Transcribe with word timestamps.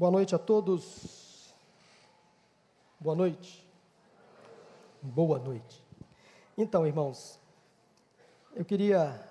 Boa 0.00 0.10
noite 0.10 0.34
a 0.34 0.38
todos. 0.38 1.52
Boa 2.98 3.14
noite. 3.14 3.68
Boa 5.02 5.38
noite. 5.38 5.84
Então, 6.56 6.86
irmãos, 6.86 7.38
eu 8.54 8.64
queria 8.64 9.22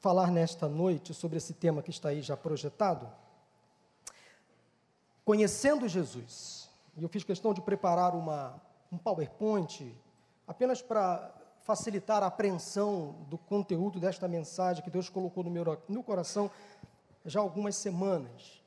falar 0.00 0.32
nesta 0.32 0.68
noite 0.68 1.14
sobre 1.14 1.36
esse 1.36 1.54
tema 1.54 1.84
que 1.84 1.90
está 1.90 2.08
aí 2.08 2.20
já 2.20 2.36
projetado. 2.36 3.08
Conhecendo 5.24 5.86
Jesus. 5.86 6.68
E 6.96 7.04
eu 7.04 7.08
fiz 7.08 7.22
questão 7.22 7.54
de 7.54 7.60
preparar 7.60 8.12
uma, 8.12 8.60
um 8.90 8.98
PowerPoint 8.98 9.96
apenas 10.48 10.82
para 10.82 11.32
facilitar 11.60 12.24
a 12.24 12.26
apreensão 12.26 13.14
do 13.28 13.38
conteúdo 13.38 14.00
desta 14.00 14.26
mensagem 14.26 14.82
que 14.82 14.90
Deus 14.90 15.08
colocou 15.08 15.44
no 15.44 15.50
meu, 15.50 15.80
no 15.88 16.02
coração 16.02 16.50
já 17.24 17.38
há 17.38 17.42
algumas 17.44 17.76
semanas. 17.76 18.65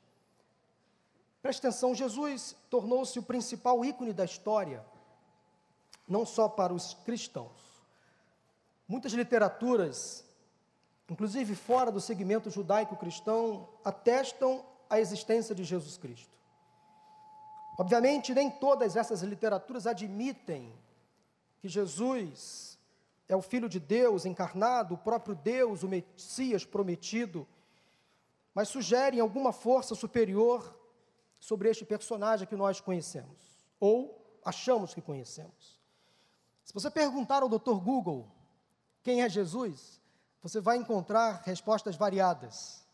Preste 1.42 1.66
atenção, 1.66 1.94
Jesus 1.94 2.54
tornou-se 2.68 3.18
o 3.18 3.22
principal 3.22 3.82
ícone 3.84 4.12
da 4.12 4.24
história, 4.24 4.84
não 6.06 6.26
só 6.26 6.48
para 6.48 6.72
os 6.72 6.94
cristãos. 7.04 7.82
Muitas 8.86 9.12
literaturas, 9.12 10.24
inclusive 11.08 11.54
fora 11.54 11.90
do 11.90 12.00
segmento 12.00 12.50
judaico-cristão, 12.50 13.68
atestam 13.84 14.64
a 14.88 15.00
existência 15.00 15.54
de 15.54 15.64
Jesus 15.64 15.96
Cristo. 15.96 16.36
Obviamente, 17.78 18.34
nem 18.34 18.50
todas 18.50 18.94
essas 18.94 19.22
literaturas 19.22 19.86
admitem 19.86 20.70
que 21.60 21.68
Jesus 21.68 22.78
é 23.28 23.34
o 23.34 23.40
Filho 23.40 23.68
de 23.68 23.80
Deus 23.80 24.26
encarnado, 24.26 24.94
o 24.94 24.98
próprio 24.98 25.34
Deus, 25.34 25.82
o 25.82 25.88
Messias 25.88 26.64
prometido, 26.64 27.46
mas 28.52 28.68
sugerem 28.68 29.20
alguma 29.20 29.52
força 29.52 29.94
superior 29.94 30.79
sobre 31.40 31.68
este 31.70 31.84
personagem 31.84 32.46
que 32.46 32.54
nós 32.54 32.80
conhecemos, 32.80 33.66
ou 33.80 34.38
achamos 34.44 34.94
que 34.94 35.00
conhecemos. 35.00 35.80
Se 36.62 36.72
você 36.72 36.90
perguntar 36.90 37.42
ao 37.42 37.48
Dr. 37.48 37.80
Google 37.82 38.30
quem 39.02 39.22
é 39.22 39.28
Jesus, 39.28 40.00
você 40.42 40.60
vai 40.60 40.76
encontrar 40.76 41.42
respostas 41.44 41.96
variadas, 41.96 42.86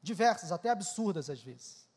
diversas, 0.00 0.52
até 0.52 0.68
absurdas 0.70 1.28
às 1.28 1.42
vezes. 1.42 1.88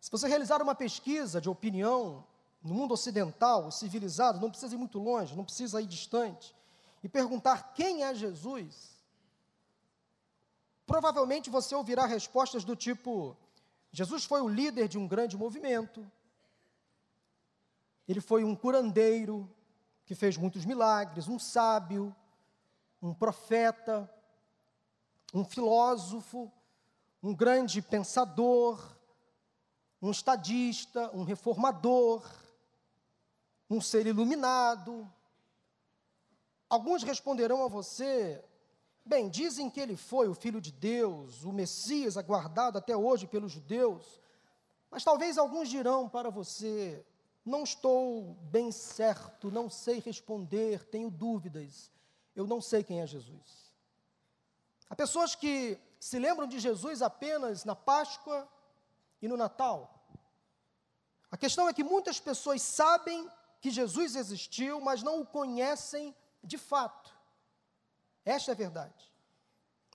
Se 0.00 0.10
você 0.10 0.28
realizar 0.28 0.62
uma 0.62 0.74
pesquisa 0.74 1.40
de 1.40 1.48
opinião 1.48 2.24
no 2.62 2.74
mundo 2.74 2.92
ocidental, 2.92 3.70
civilizado, 3.70 4.40
não 4.40 4.50
precisa 4.50 4.74
ir 4.74 4.78
muito 4.78 4.98
longe, 4.98 5.34
não 5.34 5.44
precisa 5.44 5.80
ir 5.80 5.86
distante, 5.86 6.54
e 7.02 7.08
perguntar 7.08 7.74
quem 7.74 8.04
é 8.04 8.14
Jesus, 8.14 8.98
provavelmente 10.86 11.50
você 11.50 11.74
ouvirá 11.74 12.06
respostas 12.06 12.64
do 12.64 12.76
tipo: 12.76 13.36
Jesus 13.94 14.24
foi 14.24 14.40
o 14.40 14.48
líder 14.48 14.88
de 14.88 14.98
um 14.98 15.06
grande 15.06 15.36
movimento, 15.36 16.04
ele 18.08 18.20
foi 18.20 18.42
um 18.42 18.56
curandeiro 18.56 19.48
que 20.04 20.16
fez 20.16 20.36
muitos 20.36 20.64
milagres, 20.64 21.28
um 21.28 21.38
sábio, 21.38 22.12
um 23.00 23.14
profeta, 23.14 24.12
um 25.32 25.44
filósofo, 25.44 26.50
um 27.22 27.32
grande 27.32 27.80
pensador, 27.80 28.84
um 30.02 30.10
estadista, 30.10 31.08
um 31.14 31.22
reformador, 31.22 32.28
um 33.70 33.80
ser 33.80 34.08
iluminado. 34.08 35.08
Alguns 36.68 37.04
responderão 37.04 37.64
a 37.64 37.68
você 37.68 38.44
Bem, 39.06 39.28
dizem 39.28 39.68
que 39.68 39.78
ele 39.78 39.96
foi 39.96 40.28
o 40.28 40.34
Filho 40.34 40.60
de 40.60 40.72
Deus, 40.72 41.44
o 41.44 41.52
Messias 41.52 42.16
aguardado 42.16 42.78
até 42.78 42.96
hoje 42.96 43.26
pelos 43.26 43.52
judeus, 43.52 44.18
mas 44.90 45.04
talvez 45.04 45.36
alguns 45.36 45.68
dirão 45.68 46.08
para 46.08 46.30
você: 46.30 47.04
não 47.44 47.64
estou 47.64 48.34
bem 48.44 48.72
certo, 48.72 49.50
não 49.50 49.68
sei 49.68 50.00
responder, 50.00 50.86
tenho 50.86 51.10
dúvidas, 51.10 51.90
eu 52.34 52.46
não 52.46 52.62
sei 52.62 52.82
quem 52.82 53.02
é 53.02 53.06
Jesus. 53.06 53.72
Há 54.88 54.96
pessoas 54.96 55.34
que 55.34 55.78
se 56.00 56.18
lembram 56.18 56.46
de 56.46 56.58
Jesus 56.58 57.02
apenas 57.02 57.64
na 57.64 57.76
Páscoa 57.76 58.48
e 59.20 59.28
no 59.28 59.36
Natal. 59.36 60.02
A 61.30 61.36
questão 61.36 61.68
é 61.68 61.74
que 61.74 61.84
muitas 61.84 62.18
pessoas 62.18 62.62
sabem 62.62 63.28
que 63.60 63.70
Jesus 63.70 64.16
existiu, 64.16 64.80
mas 64.80 65.02
não 65.02 65.20
o 65.20 65.26
conhecem 65.26 66.14
de 66.42 66.56
fato. 66.56 67.13
Esta 68.24 68.52
é 68.52 68.54
a 68.54 68.56
verdade. 68.56 69.12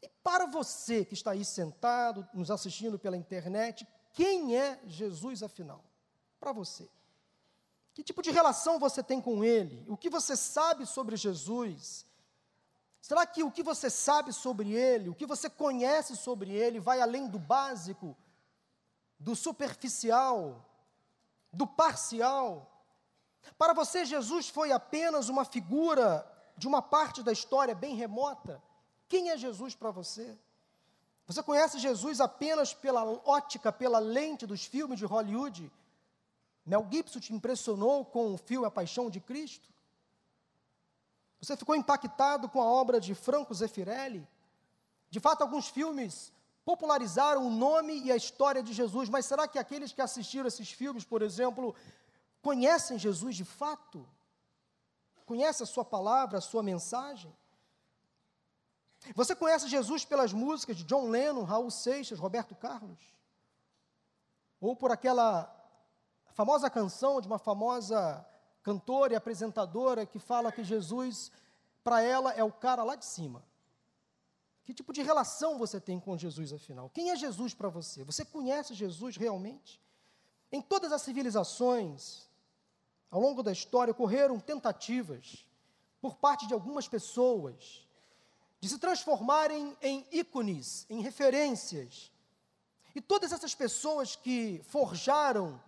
E 0.01 0.09
para 0.23 0.45
você 0.45 1.03
que 1.03 1.13
está 1.13 1.31
aí 1.31 1.43
sentado, 1.43 2.27
nos 2.33 2.51
assistindo 2.51 2.97
pela 2.97 3.17
internet, 3.17 3.87
quem 4.13 4.55
é 4.55 4.79
Jesus 4.85 5.43
afinal? 5.43 5.83
Para 6.39 6.51
você. 6.51 6.89
Que 7.93 8.03
tipo 8.03 8.21
de 8.21 8.31
relação 8.31 8.79
você 8.79 9.03
tem 9.03 9.19
com 9.19 9.43
Ele? 9.43 9.85
O 9.89 9.97
que 9.97 10.09
você 10.09 10.35
sabe 10.35 10.85
sobre 10.85 11.17
Jesus? 11.17 12.05
Será 13.01 13.25
que 13.25 13.43
o 13.43 13.51
que 13.51 13.63
você 13.63 13.89
sabe 13.89 14.31
sobre 14.31 14.71
Ele, 14.71 15.09
o 15.09 15.15
que 15.15 15.25
você 15.25 15.49
conhece 15.49 16.15
sobre 16.15 16.51
Ele, 16.51 16.79
vai 16.79 17.01
além 17.01 17.27
do 17.27 17.39
básico, 17.39 18.15
do 19.19 19.35
superficial, 19.35 20.65
do 21.51 21.65
parcial? 21.65 22.69
Para 23.57 23.73
você, 23.73 24.05
Jesus 24.05 24.49
foi 24.49 24.71
apenas 24.71 25.27
uma 25.27 25.43
figura 25.43 26.25
de 26.59 26.67
uma 26.67 26.81
parte 26.81 27.23
da 27.23 27.31
história 27.31 27.73
bem 27.73 27.95
remota. 27.95 28.61
Quem 29.07 29.31
é 29.31 29.37
Jesus 29.37 29.73
para 29.73 29.89
você? 29.89 30.37
Você 31.25 31.41
conhece 31.41 31.79
Jesus 31.79 32.19
apenas 32.19 32.73
pela 32.73 33.03
ótica, 33.03 33.71
pela 33.71 33.99
lente 33.99 34.45
dos 34.45 34.65
filmes 34.65 34.99
de 34.99 35.05
Hollywood? 35.05 35.71
Mel 36.65 36.85
Gibson 36.91 37.19
te 37.19 37.33
impressionou 37.33 38.03
com 38.03 38.33
o 38.33 38.37
filme 38.37 38.67
A 38.67 38.71
Paixão 38.71 39.09
de 39.09 39.21
Cristo? 39.21 39.69
Você 41.41 41.55
ficou 41.55 41.75
impactado 41.75 42.49
com 42.49 42.61
a 42.61 42.65
obra 42.65 42.99
de 42.99 43.15
Franco 43.15 43.53
Zeffirelli? 43.53 44.27
De 45.09 45.19
fato, 45.21 45.41
alguns 45.41 45.69
filmes 45.69 46.33
popularizaram 46.65 47.47
o 47.47 47.49
nome 47.49 48.01
e 48.03 48.11
a 48.11 48.17
história 48.17 48.61
de 48.61 48.73
Jesus, 48.73 49.07
mas 49.07 49.25
será 49.25 49.47
que 49.47 49.57
aqueles 49.57 49.93
que 49.93 50.01
assistiram 50.01 50.47
esses 50.47 50.69
filmes, 50.69 51.05
por 51.05 51.21
exemplo, 51.21 51.73
conhecem 52.41 52.99
Jesus 52.99 53.35
de 53.35 53.45
fato? 53.45 54.05
Conhece 55.29 55.61
a 55.61 55.65
sua 55.67 55.85
palavra, 55.85 56.39
a 56.39 56.41
sua 56.41 56.63
mensagem? 56.63 57.31
Você 59.13 59.35
conhece 59.35 59.69
Jesus 59.69 60.03
pelas 60.03 60.33
músicas 60.33 60.75
de 60.75 60.83
John 60.83 61.07
Lennon, 61.07 61.43
Raul 61.43 61.69
Seixas, 61.69 62.17
Roberto 62.17 62.55
Carlos? 62.55 62.97
Ou 64.59 64.75
por 64.75 64.91
aquela 64.91 65.55
famosa 66.31 66.67
canção 66.67 67.21
de 67.21 67.27
uma 67.27 67.37
famosa 67.37 68.25
cantora 68.63 69.13
e 69.13 69.15
apresentadora 69.15 70.03
que 70.03 70.17
fala 70.17 70.51
que 70.51 70.63
Jesus, 70.63 71.31
para 71.83 72.01
ela, 72.01 72.33
é 72.33 72.43
o 72.43 72.51
cara 72.51 72.81
lá 72.83 72.95
de 72.95 73.05
cima? 73.05 73.45
Que 74.65 74.73
tipo 74.73 74.91
de 74.91 75.03
relação 75.03 75.59
você 75.59 75.79
tem 75.79 75.99
com 75.99 76.17
Jesus, 76.17 76.51
afinal? 76.51 76.89
Quem 76.89 77.11
é 77.11 77.15
Jesus 77.15 77.53
para 77.53 77.69
você? 77.69 78.03
Você 78.03 78.25
conhece 78.25 78.73
Jesus 78.73 79.15
realmente? 79.15 79.79
Em 80.51 80.59
todas 80.59 80.91
as 80.91 81.03
civilizações, 81.03 82.27
ao 83.09 83.19
longo 83.19 83.41
da 83.41 83.51
história, 83.51 83.91
ocorreram 83.91 84.39
tentativas 84.39 85.45
por 86.01 86.15
parte 86.15 86.47
de 86.47 86.53
algumas 86.53 86.87
pessoas 86.87 87.87
de 88.61 88.67
se 88.67 88.77
transformarem 88.77 89.75
em 89.81 90.05
ícones, 90.11 90.85
em 90.89 91.01
referências. 91.01 92.11
E 92.93 93.01
todas 93.01 93.31
essas 93.31 93.55
pessoas 93.55 94.15
que 94.15 94.61
forjaram 94.65 95.61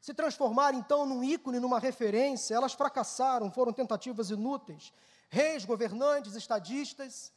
se 0.00 0.14
transformar 0.14 0.74
então 0.74 1.04
num 1.04 1.22
ícone, 1.24 1.58
numa 1.58 1.78
referência, 1.78 2.54
elas 2.54 2.72
fracassaram, 2.72 3.50
foram 3.50 3.72
tentativas 3.72 4.30
inúteis. 4.30 4.92
Reis, 5.28 5.64
governantes, 5.64 6.34
estadistas, 6.34 7.32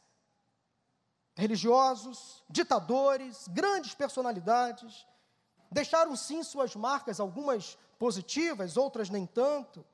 religiosos, 1.34 2.42
ditadores, 2.48 3.48
grandes 3.48 3.94
personalidades, 3.94 5.06
deixaram 5.70 6.14
sim 6.16 6.42
suas 6.42 6.74
marcas, 6.74 7.20
algumas 7.20 7.76
positivas, 8.02 8.76
outras 8.76 9.08
nem 9.08 9.24
tanto, 9.24 9.86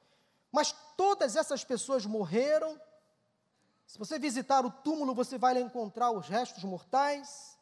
mas 0.50 0.74
todas 0.96 1.36
essas 1.36 1.62
pessoas 1.62 2.06
morreram. 2.06 2.80
Se 3.86 3.98
você 3.98 4.18
visitar 4.18 4.64
o 4.64 4.70
túmulo, 4.70 5.14
você 5.14 5.36
vai 5.36 5.60
encontrar 5.60 6.10
os 6.12 6.26
restos 6.26 6.64
mortais. 6.64 7.58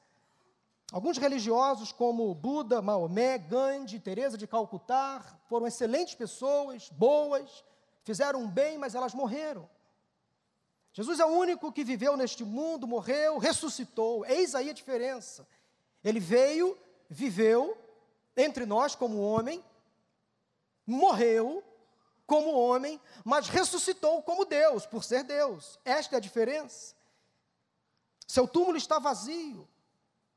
Alguns 0.92 1.18
religiosos, 1.18 1.90
como 1.90 2.32
Buda, 2.32 2.80
Maomé, 2.80 3.38
Gandhi, 3.38 3.98
Teresa 3.98 4.38
de 4.38 4.46
Calcutá, 4.46 5.20
foram 5.48 5.66
excelentes 5.66 6.14
pessoas, 6.14 6.90
boas, 6.90 7.64
fizeram 8.04 8.46
bem, 8.46 8.78
mas 8.78 8.94
elas 8.94 9.14
morreram. 9.14 9.68
Jesus 10.92 11.18
é 11.18 11.24
o 11.24 11.36
único 11.36 11.72
que 11.72 11.82
viveu 11.82 12.16
neste 12.16 12.44
mundo, 12.44 12.86
morreu, 12.86 13.38
ressuscitou. 13.38 14.24
Eis 14.24 14.54
aí 14.54 14.70
a 14.70 14.72
diferença. 14.72 15.44
Ele 16.04 16.20
veio, 16.20 16.78
viveu 17.10 17.76
entre 18.36 18.64
nós 18.64 18.94
como 18.94 19.20
homem, 19.20 19.60
morreu 20.86 21.62
como 22.26 22.52
homem, 22.52 23.00
mas 23.24 23.48
ressuscitou 23.48 24.22
como 24.22 24.44
Deus, 24.44 24.86
por 24.86 25.04
ser 25.04 25.24
Deus. 25.24 25.78
Esta 25.84 26.16
é 26.16 26.18
a 26.18 26.20
diferença. 26.20 26.94
Seu 28.26 28.46
túmulo 28.48 28.76
está 28.76 28.98
vazio. 28.98 29.68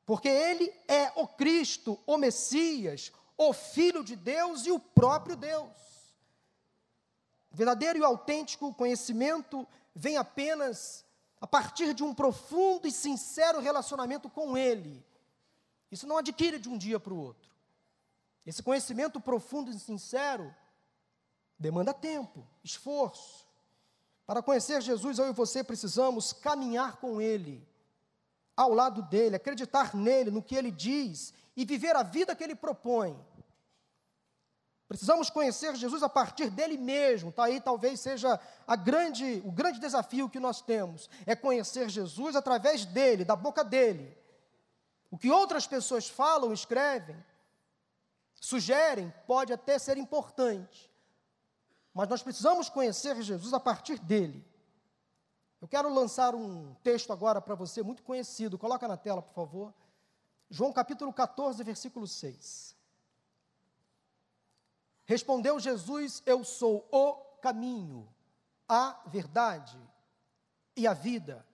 porque 0.06 0.28
ele 0.28 0.74
é 0.88 1.12
o 1.16 1.28
Cristo, 1.28 2.00
o 2.08 2.18
Messias, 2.18 3.12
o 3.38 3.54
Filho 3.54 4.04
de 4.04 4.16
Deus 4.16 4.66
e 4.66 4.72
o 4.72 4.80
próprio 4.80 5.36
Deus. 5.36 5.70
Verdadeiro 7.52 8.00
e 8.00 8.04
autêntico 8.04 8.74
conhecimento 8.74 9.68
vem 9.94 10.18
apenas 10.18 11.06
a 11.40 11.46
partir 11.46 11.94
de 11.94 12.04
um 12.04 12.12
profundo 12.12 12.88
e 12.88 12.92
sincero 12.92 13.60
relacionamento 13.60 14.30
com 14.32 14.58
Ele. 14.58 15.06
Isso 15.92 16.08
não 16.08 16.18
adquire 16.18 16.58
de 16.58 16.68
um 16.68 16.78
dia 16.78 17.00
para 17.00 17.14
o 17.14 17.22
outro. 17.22 17.49
Esse 18.50 18.64
conhecimento 18.64 19.22
profundo 19.22 19.70
e 19.70 19.78
sincero 19.78 20.52
demanda 21.56 21.94
tempo, 21.94 22.48
esforço. 22.64 23.46
Para 24.26 24.42
conhecer 24.42 24.82
Jesus, 24.82 25.20
eu 25.20 25.28
e 25.28 25.34
você 25.34 25.64
precisamos 25.64 26.34
caminhar 26.34 26.98
com 26.98 27.22
Ele, 27.22 27.64
ao 28.58 28.74
lado 28.74 29.04
dele, 29.04 29.36
acreditar 29.36 29.96
nele, 29.96 30.32
no 30.32 30.42
que 30.42 30.56
ele 30.56 30.72
diz 30.72 31.32
e 31.56 31.64
viver 31.64 31.96
a 31.96 32.02
vida 32.02 32.36
que 32.36 32.44
ele 32.44 32.56
propõe. 32.56 33.24
Precisamos 34.88 35.30
conhecer 35.30 35.76
Jesus 35.76 36.02
a 36.02 36.10
partir 36.10 36.50
dele 36.50 36.76
mesmo. 36.76 37.32
Tá 37.32 37.44
aí 37.44 37.62
talvez 37.62 38.00
seja 38.00 38.40
a 38.66 38.76
grande, 38.76 39.44
o 39.46 39.52
grande 39.52 39.80
desafio 39.80 40.28
que 40.28 40.40
nós 40.40 40.60
temos, 40.60 41.08
é 41.28 41.36
conhecer 41.36 41.88
Jesus 41.88 42.36
através 42.36 42.84
dele, 42.84 43.24
da 43.24 43.36
boca 43.36 43.64
dele. 43.64 44.18
O 45.12 45.20
que 45.20 45.30
outras 45.30 45.68
pessoas 45.68 46.10
falam, 46.10 46.52
escrevem, 46.52 47.16
sugerem, 48.40 49.14
pode 49.28 49.52
até 49.54 49.78
ser 49.78 49.98
importante. 49.98 50.90
Mas 51.94 52.08
nós 52.08 52.24
precisamos 52.24 52.70
conhecer 52.70 53.22
Jesus 53.22 53.54
a 53.54 53.60
partir 53.60 54.00
dele. 54.00 54.46
Eu 55.62 55.68
quero 55.68 55.94
lançar 55.94 56.34
um 56.34 56.74
texto 56.76 57.12
agora 57.12 57.42
para 57.42 57.56
você, 57.56 57.84
muito 57.84 58.04
conhecido. 58.04 58.58
Coloca 58.58 58.88
na 58.88 58.96
tela, 58.96 59.22
por 59.22 59.34
favor. 59.34 59.74
João 60.50 60.72
capítulo 60.72 61.12
14, 61.12 61.64
versículo 61.64 62.08
6. 62.08 62.76
Respondeu 65.06 65.60
Jesus: 65.60 66.24
Eu 66.26 66.44
sou 66.44 66.88
o 66.92 67.14
caminho, 67.42 68.08
a 68.68 69.02
verdade 69.08 69.78
e 70.76 70.88
a 70.88 70.94
vida. 70.94 71.46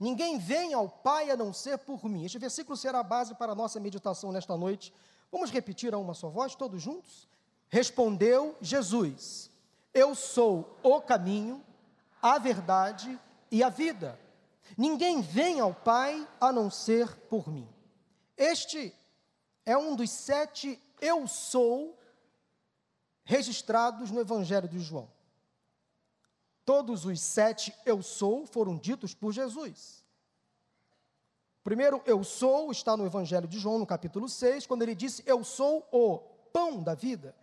Ninguém 0.00 0.38
vem 0.38 0.72
ao 0.72 0.88
Pai 0.88 1.30
a 1.30 1.36
não 1.36 1.52
ser 1.52 1.78
por 1.78 2.04
mim. 2.08 2.24
Este 2.24 2.38
versículo 2.38 2.76
será 2.76 3.00
a 3.00 3.04
base 3.04 3.34
para 3.34 3.52
a 3.52 3.54
nossa 3.54 3.78
meditação 3.78 4.32
nesta 4.32 4.56
noite. 4.56 4.92
Vamos 5.32 5.50
repetir 5.50 5.94
a 5.94 5.98
uma 5.98 6.12
só 6.12 6.28
voz, 6.28 6.54
todos 6.54 6.82
juntos? 6.82 7.26
Respondeu 7.70 8.54
Jesus: 8.60 9.50
Eu 9.94 10.14
sou 10.14 10.78
o 10.82 11.00
caminho, 11.00 11.64
a 12.20 12.38
verdade 12.38 13.18
e 13.50 13.62
a 13.64 13.70
vida. 13.70 14.20
Ninguém 14.76 15.22
vem 15.22 15.58
ao 15.58 15.74
Pai 15.74 16.28
a 16.38 16.52
não 16.52 16.70
ser 16.70 17.08
por 17.30 17.48
mim. 17.50 17.66
Este 18.36 18.94
é 19.64 19.76
um 19.76 19.96
dos 19.96 20.10
sete 20.10 20.78
eu 21.00 21.26
sou 21.26 21.98
registrados 23.24 24.10
no 24.10 24.20
Evangelho 24.20 24.68
de 24.68 24.78
João. 24.78 25.10
Todos 26.64 27.06
os 27.06 27.20
sete 27.20 27.74
eu 27.86 28.02
sou 28.02 28.46
foram 28.46 28.76
ditos 28.76 29.14
por 29.14 29.32
Jesus. 29.32 30.01
Primeiro 31.64 32.02
eu 32.04 32.24
sou 32.24 32.72
está 32.72 32.96
no 32.96 33.06
Evangelho 33.06 33.46
de 33.46 33.58
João, 33.58 33.78
no 33.78 33.86
capítulo 33.86 34.28
6, 34.28 34.66
quando 34.66 34.82
ele 34.82 34.94
disse: 34.94 35.22
Eu 35.24 35.44
sou 35.44 35.86
o 35.92 36.18
pão 36.52 36.82
da 36.82 36.94
vida. 36.94 37.34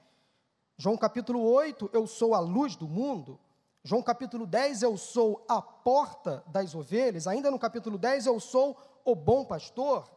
João 0.78 0.98
capítulo 0.98 1.42
8, 1.42 1.90
eu 1.94 2.06
sou 2.06 2.34
a 2.34 2.40
luz 2.40 2.76
do 2.76 2.88
mundo. 2.88 3.40
João 3.84 4.04
capítulo 4.04 4.46
10, 4.46 4.84
eu 4.84 4.98
sou 4.98 5.46
a 5.48 5.62
porta 5.62 6.44
das 6.48 6.76
ovelhas. 6.76 7.28
Ainda 7.28 7.50
no 7.50 7.58
capítulo 7.58 7.98
10, 7.98 8.26
eu 8.26 8.40
sou 8.40 8.78
o 9.06 9.16
bom 9.16 9.46
pastor. 9.46 10.10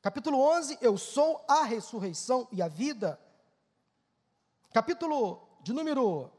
Capítulo 0.00 0.38
11, 0.38 0.78
eu 0.80 0.96
sou 0.96 1.44
a 1.48 1.64
ressurreição 1.64 2.46
e 2.52 2.62
a 2.62 2.68
vida. 2.68 3.18
Capítulo 4.72 5.40
de 5.60 5.72
número 5.72 6.30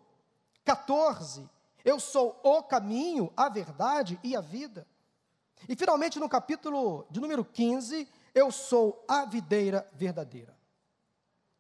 14, 0.64 1.50
eu 1.84 2.00
sou 2.00 2.40
o 2.44 2.64
caminho, 2.64 3.32
a 3.36 3.50
verdade 3.50 4.20
e 4.24 4.36
a 4.36 4.42
vida. 4.42 4.88
E 5.68 5.76
finalmente 5.76 6.20
no 6.20 6.30
capítulo 6.30 7.06
de 7.10 7.20
número 7.20 7.44
15, 7.44 8.08
eu 8.34 8.52
sou 8.52 9.04
a 9.08 9.26
videira 9.26 9.90
verdadeira. 9.94 10.56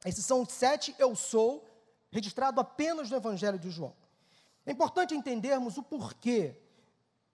Esses 0.06 0.26
são 0.26 0.42
os 0.42 0.52
sete 0.52 0.96
eu 1.00 1.16
sou, 1.16 1.66
registrado 2.12 2.62
apenas 2.62 3.10
no 3.10 3.18
Evangelho 3.18 3.58
de 3.58 3.70
João. 3.70 3.96
É 4.66 4.72
importante 4.72 5.16
entendermos 5.16 5.78
o 5.78 5.84
porquê 5.84 6.56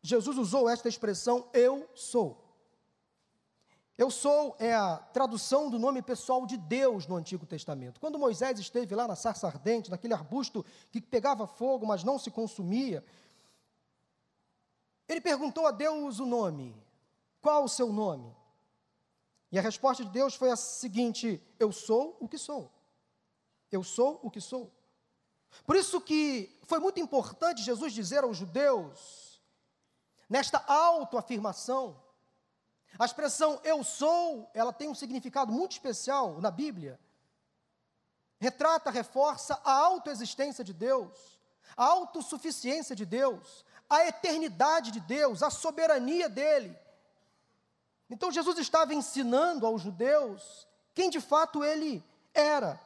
Jesus 0.02 0.38
usou 0.38 0.70
esta 0.70 0.90
expressão 0.90 1.48
eu 1.54 1.88
sou. 1.94 2.42
Eu 3.98 4.10
sou 4.10 4.56
é 4.58 4.74
a 4.74 4.98
tradução 4.98 5.70
do 5.70 5.78
nome 5.78 6.02
pessoal 6.02 6.46
de 6.48 6.58
Deus 6.58 7.06
no 7.06 7.16
Antigo 7.16 7.46
Testamento. 7.46 8.00
Quando 8.00 8.18
Moisés 8.18 8.60
esteve 8.60 8.96
lá 8.96 9.08
na 9.08 9.16
sarça 9.16 9.46
ardente, 9.46 9.92
naquele 9.92 10.14
arbusto 10.14 10.66
que 10.90 11.00
pegava 11.00 11.46
fogo, 11.46 11.86
mas 11.86 12.04
não 12.04 12.18
se 12.18 12.32
consumia, 12.32 13.04
ele 15.12 15.22
perguntou 15.22 15.68
a 15.68 15.72
Deus 15.72 16.20
o 16.20 16.26
nome. 16.26 16.76
Qual 17.42 17.64
o 17.64 17.70
seu 17.70 17.92
nome? 17.92 18.36
E 19.52 19.60
a 19.60 19.62
resposta 19.62 20.06
de 20.06 20.10
Deus 20.10 20.36
foi 20.36 20.50
a 20.52 20.56
seguinte: 20.56 21.42
Eu 21.60 21.72
sou 21.72 22.18
o 22.20 22.28
que 22.28 22.38
sou. 22.38 22.72
Eu 23.72 23.84
sou 23.84 24.20
o 24.24 24.32
que 24.32 24.40
sou. 24.40 24.72
Por 25.66 25.76
isso 25.76 26.00
que 26.00 26.58
foi 26.64 26.80
muito 26.80 27.00
importante 27.00 27.62
Jesus 27.62 27.94
dizer 27.94 28.24
aos 28.24 28.38
judeus, 28.38 29.42
nesta 30.30 30.64
autoafirmação, 30.66 32.02
a 32.98 33.06
expressão 33.06 33.60
eu 33.64 33.84
sou, 33.84 34.50
ela 34.54 34.72
tem 34.72 34.88
um 34.88 34.96
significado 34.96 35.52
muito 35.52 35.74
especial 35.74 36.40
na 36.40 36.52
Bíblia. 36.52 37.00
Retrata, 38.40 38.90
reforça 38.90 39.60
a 39.64 39.72
autoexistência 39.72 40.64
de 40.64 40.74
Deus, 40.74 41.40
a 41.76 41.86
autossuficiência 41.86 42.96
de 42.96 43.06
Deus, 43.06 43.66
a 43.92 44.08
eternidade 44.08 44.90
de 44.90 45.02
Deus, 45.02 45.44
a 45.44 45.50
soberania 45.50 46.30
dele. 46.30 46.74
Então 48.10 48.32
Jesus 48.32 48.58
estava 48.58 48.94
ensinando 48.94 49.66
aos 49.66 49.82
judeus 49.82 50.66
quem 50.94 51.10
de 51.10 51.20
fato 51.20 51.62
ele 51.62 52.02
era. 52.34 52.80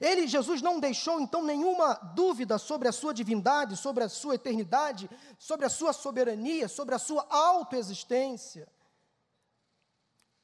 Ele, 0.00 0.28
Jesus, 0.28 0.62
não 0.62 0.78
deixou 0.78 1.20
então 1.20 1.42
nenhuma 1.42 1.94
dúvida 1.94 2.58
sobre 2.58 2.86
a 2.86 2.92
sua 2.92 3.12
divindade, 3.12 3.76
sobre 3.76 4.04
a 4.04 4.08
sua 4.08 4.36
eternidade, 4.36 5.10
sobre 5.38 5.66
a 5.66 5.68
sua 5.68 5.92
soberania, 5.92 6.68
sobre 6.68 6.94
a 6.94 6.98
sua 6.98 7.26
autoexistência. 7.28 8.68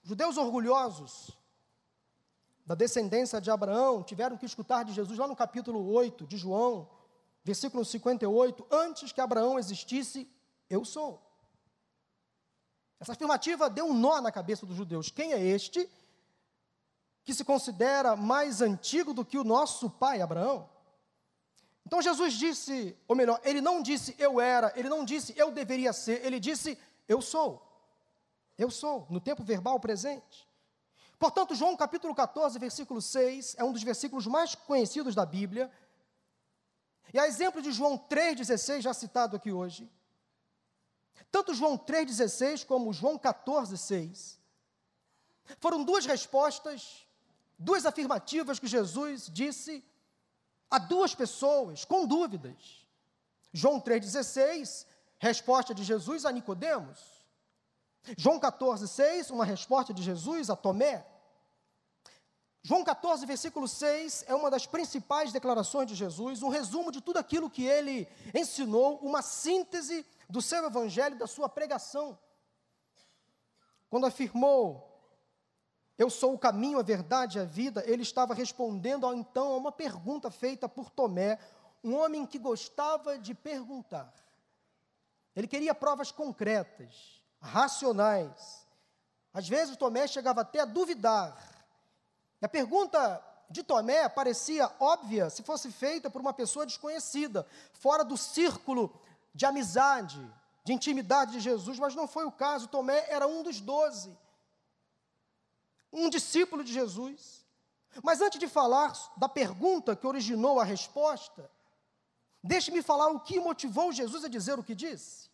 Judeus 0.02 0.36
orgulhosos 0.36 1.30
da 2.66 2.74
descendência 2.74 3.40
de 3.40 3.50
Abraão 3.52 4.02
tiveram 4.02 4.36
que 4.36 4.46
escutar 4.46 4.84
de 4.84 4.92
Jesus 4.92 5.16
lá 5.16 5.28
no 5.28 5.36
capítulo 5.36 5.92
8 5.92 6.26
de 6.26 6.36
João, 6.36 6.88
versículo 7.44 7.84
58, 7.84 8.66
antes 8.70 9.12
que 9.12 9.20
Abraão 9.20 9.58
existisse, 9.58 10.30
eu 10.68 10.84
sou. 10.84 11.20
Essa 13.00 13.12
afirmativa 13.12 13.68
deu 13.68 13.86
um 13.86 13.94
nó 13.94 14.20
na 14.20 14.30
cabeça 14.30 14.64
dos 14.64 14.76
judeus. 14.76 15.10
Quem 15.10 15.32
é 15.32 15.40
este 15.42 15.88
que 17.24 17.34
se 17.34 17.44
considera 17.44 18.16
mais 18.16 18.60
antigo 18.60 19.14
do 19.14 19.24
que 19.24 19.38
o 19.38 19.44
nosso 19.44 19.88
pai 19.88 20.20
Abraão. 20.20 20.68
Então 21.86 22.02
Jesus 22.02 22.34
disse, 22.34 22.96
ou 23.06 23.14
melhor, 23.14 23.40
ele 23.44 23.60
não 23.60 23.82
disse 23.82 24.14
eu 24.18 24.40
era, 24.40 24.72
ele 24.76 24.88
não 24.88 25.04
disse 25.04 25.34
eu 25.36 25.50
deveria 25.50 25.92
ser, 25.92 26.24
ele 26.24 26.40
disse 26.40 26.78
eu 27.08 27.20
sou. 27.20 27.68
Eu 28.56 28.70
sou, 28.70 29.06
no 29.10 29.20
tempo 29.20 29.42
verbal 29.42 29.78
presente. 29.80 30.48
Portanto, 31.18 31.54
João 31.54 31.76
capítulo 31.76 32.14
14, 32.14 32.58
versículo 32.58 33.00
6, 33.00 33.56
é 33.56 33.64
um 33.64 33.72
dos 33.72 33.82
versículos 33.82 34.26
mais 34.26 34.54
conhecidos 34.54 35.14
da 35.14 35.24
Bíblia. 35.24 35.70
E 37.12 37.18
a 37.18 37.26
exemplo 37.26 37.62
de 37.62 37.72
João 37.72 37.98
3,16, 37.98 38.82
já 38.82 38.92
citado 38.92 39.36
aqui 39.36 39.52
hoje, 39.52 39.90
tanto 41.30 41.54
João 41.54 41.78
3,16 41.78 42.66
como 42.66 42.92
João 42.92 43.18
14,6 43.18 44.36
foram 45.58 45.82
duas 45.82 46.04
respostas 46.06 47.06
duas 47.62 47.86
afirmativas 47.86 48.58
que 48.58 48.66
Jesus 48.66 49.30
disse 49.32 49.84
a 50.70 50.78
duas 50.78 51.14
pessoas 51.14 51.84
com 51.84 52.06
dúvidas. 52.06 52.86
João 53.52 53.80
3,16, 53.80 54.86
resposta 55.18 55.74
de 55.74 55.84
Jesus 55.84 56.24
a 56.24 56.32
Nicodemos. 56.32 56.98
João 58.16 58.40
14,6, 58.40 59.30
uma 59.30 59.44
resposta 59.44 59.94
de 59.94 60.02
Jesus 60.02 60.50
a 60.50 60.56
Tomé. 60.56 61.06
João 62.62 62.84
14, 62.84 63.26
versículo 63.26 63.66
6, 63.66 64.24
é 64.28 64.34
uma 64.34 64.50
das 64.50 64.66
principais 64.66 65.32
declarações 65.32 65.88
de 65.88 65.94
Jesus, 65.94 66.42
um 66.42 66.48
resumo 66.48 66.92
de 66.92 67.00
tudo 67.00 67.18
aquilo 67.18 67.50
que 67.50 67.64
ele 67.64 68.08
ensinou, 68.32 68.98
uma 68.98 69.20
síntese 69.20 70.06
do 70.30 70.40
seu 70.40 70.64
evangelho, 70.64 71.18
da 71.18 71.26
sua 71.26 71.48
pregação. 71.48 72.16
Quando 73.90 74.06
afirmou 74.06 74.92
eu 75.98 76.08
sou 76.10 76.34
o 76.34 76.38
caminho, 76.38 76.78
a 76.78 76.82
verdade 76.82 77.38
e 77.38 77.40
a 77.40 77.44
vida, 77.44 77.84
ele 77.86 78.02
estava 78.02 78.34
respondendo 78.34 79.12
então 79.14 79.52
a 79.52 79.56
uma 79.56 79.70
pergunta 79.70 80.30
feita 80.30 80.68
por 80.68 80.90
Tomé, 80.90 81.38
um 81.84 81.94
homem 81.94 82.26
que 82.26 82.38
gostava 82.38 83.18
de 83.18 83.34
perguntar. 83.34 84.12
Ele 85.36 85.46
queria 85.46 85.74
provas 85.74 86.10
concretas, 86.10 87.22
racionais. 87.40 88.66
Às 89.32 89.48
vezes 89.48 89.76
Tomé 89.76 90.06
chegava 90.06 90.40
até 90.40 90.60
a 90.60 90.64
duvidar. 90.64 91.51
A 92.42 92.48
pergunta 92.48 93.24
de 93.48 93.62
Tomé 93.62 94.08
parecia 94.08 94.68
óbvia 94.80 95.30
se 95.30 95.44
fosse 95.44 95.70
feita 95.70 96.10
por 96.10 96.20
uma 96.20 96.32
pessoa 96.32 96.66
desconhecida, 96.66 97.46
fora 97.72 98.04
do 98.04 98.16
círculo 98.16 98.92
de 99.32 99.46
amizade, 99.46 100.20
de 100.64 100.72
intimidade 100.72 101.32
de 101.32 101.40
Jesus, 101.40 101.78
mas 101.78 101.94
não 101.94 102.08
foi 102.08 102.24
o 102.24 102.32
caso. 102.32 102.66
Tomé 102.66 103.06
era 103.08 103.28
um 103.28 103.44
dos 103.44 103.60
doze, 103.60 104.16
um 105.92 106.10
discípulo 106.10 106.64
de 106.64 106.72
Jesus. 106.72 107.42
Mas 108.02 108.20
antes 108.20 108.40
de 108.40 108.48
falar 108.48 108.92
da 109.16 109.28
pergunta 109.28 109.94
que 109.94 110.06
originou 110.06 110.58
a 110.58 110.64
resposta, 110.64 111.48
deixe-me 112.42 112.82
falar 112.82 113.08
o 113.08 113.20
que 113.20 113.38
motivou 113.38 113.92
Jesus 113.92 114.24
a 114.24 114.28
dizer 114.28 114.58
o 114.58 114.64
que 114.64 114.74
disse. 114.74 115.30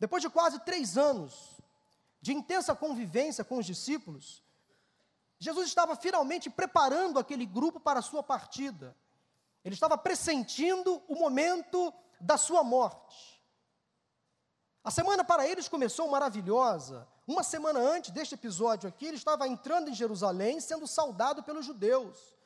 Depois 0.00 0.20
de 0.20 0.30
quase 0.30 0.58
três 0.60 0.98
anos 0.98 1.60
de 2.20 2.32
intensa 2.32 2.74
convivência 2.74 3.44
com 3.44 3.58
os 3.58 3.66
discípulos, 3.66 4.42
Jesus 5.42 5.66
estava 5.66 5.96
finalmente 5.96 6.48
preparando 6.48 7.18
aquele 7.18 7.44
grupo 7.44 7.80
para 7.80 7.98
a 7.98 8.02
sua 8.02 8.22
partida. 8.22 8.96
Ele 9.64 9.74
estava 9.74 9.98
pressentindo 9.98 11.02
o 11.08 11.16
momento 11.16 11.92
da 12.20 12.36
sua 12.36 12.62
morte. 12.62 13.42
A 14.84 14.90
semana 14.92 15.24
para 15.24 15.44
eles 15.44 15.66
começou 15.66 16.06
maravilhosa. 16.06 17.08
Uma 17.26 17.42
semana 17.42 17.80
antes 17.80 18.12
deste 18.12 18.36
episódio 18.36 18.88
aqui, 18.88 19.04
ele 19.04 19.16
estava 19.16 19.48
entrando 19.48 19.90
em 19.90 19.94
Jerusalém, 19.94 20.60
sendo 20.60 20.86
saudado 20.86 21.42
pelos 21.42 21.66
judeus. 21.66 22.36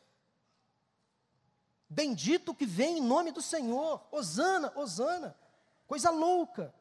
Bendito 1.91 2.55
que 2.55 2.65
vem 2.65 2.97
em 2.97 3.03
nome 3.03 3.31
do 3.31 3.43
Senhor, 3.43 4.07
Osana, 4.11 4.73
Osana, 4.75 5.37
coisa 5.87 6.09
louca. 6.09 6.75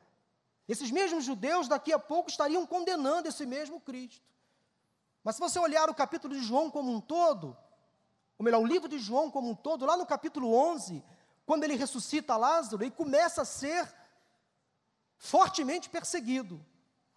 Esses 0.66 0.90
mesmos 0.92 1.26
judeus 1.26 1.68
daqui 1.68 1.92
a 1.92 2.00
pouco 2.00 2.30
estariam 2.30 2.66
condenando 2.66 3.28
esse 3.28 3.46
mesmo 3.46 3.82
Cristo. 3.82 4.35
Mas 5.26 5.38
se 5.38 5.42
você 5.42 5.58
olhar 5.58 5.90
o 5.90 5.96
capítulo 5.96 6.36
de 6.36 6.44
João 6.44 6.70
como 6.70 6.92
um 6.92 7.02
todo, 7.02 7.58
ou 8.38 8.44
melhor, 8.44 8.62
o 8.62 8.66
livro 8.66 8.88
de 8.88 9.00
João 9.00 9.32
como 9.32 9.50
um 9.50 9.56
todo, 9.56 9.84
lá 9.84 9.98
no 9.98 10.06
capítulo 10.06 10.54
11, 10.54 11.04
quando 11.48 11.64
ele 11.64 11.76
ressuscita 11.76 12.38
Lázaro, 12.38 12.84
ele 12.84 12.92
começa 12.92 13.42
a 13.42 13.46
ser 13.46 13.92
fortemente 15.18 15.90
perseguido. 15.90 16.64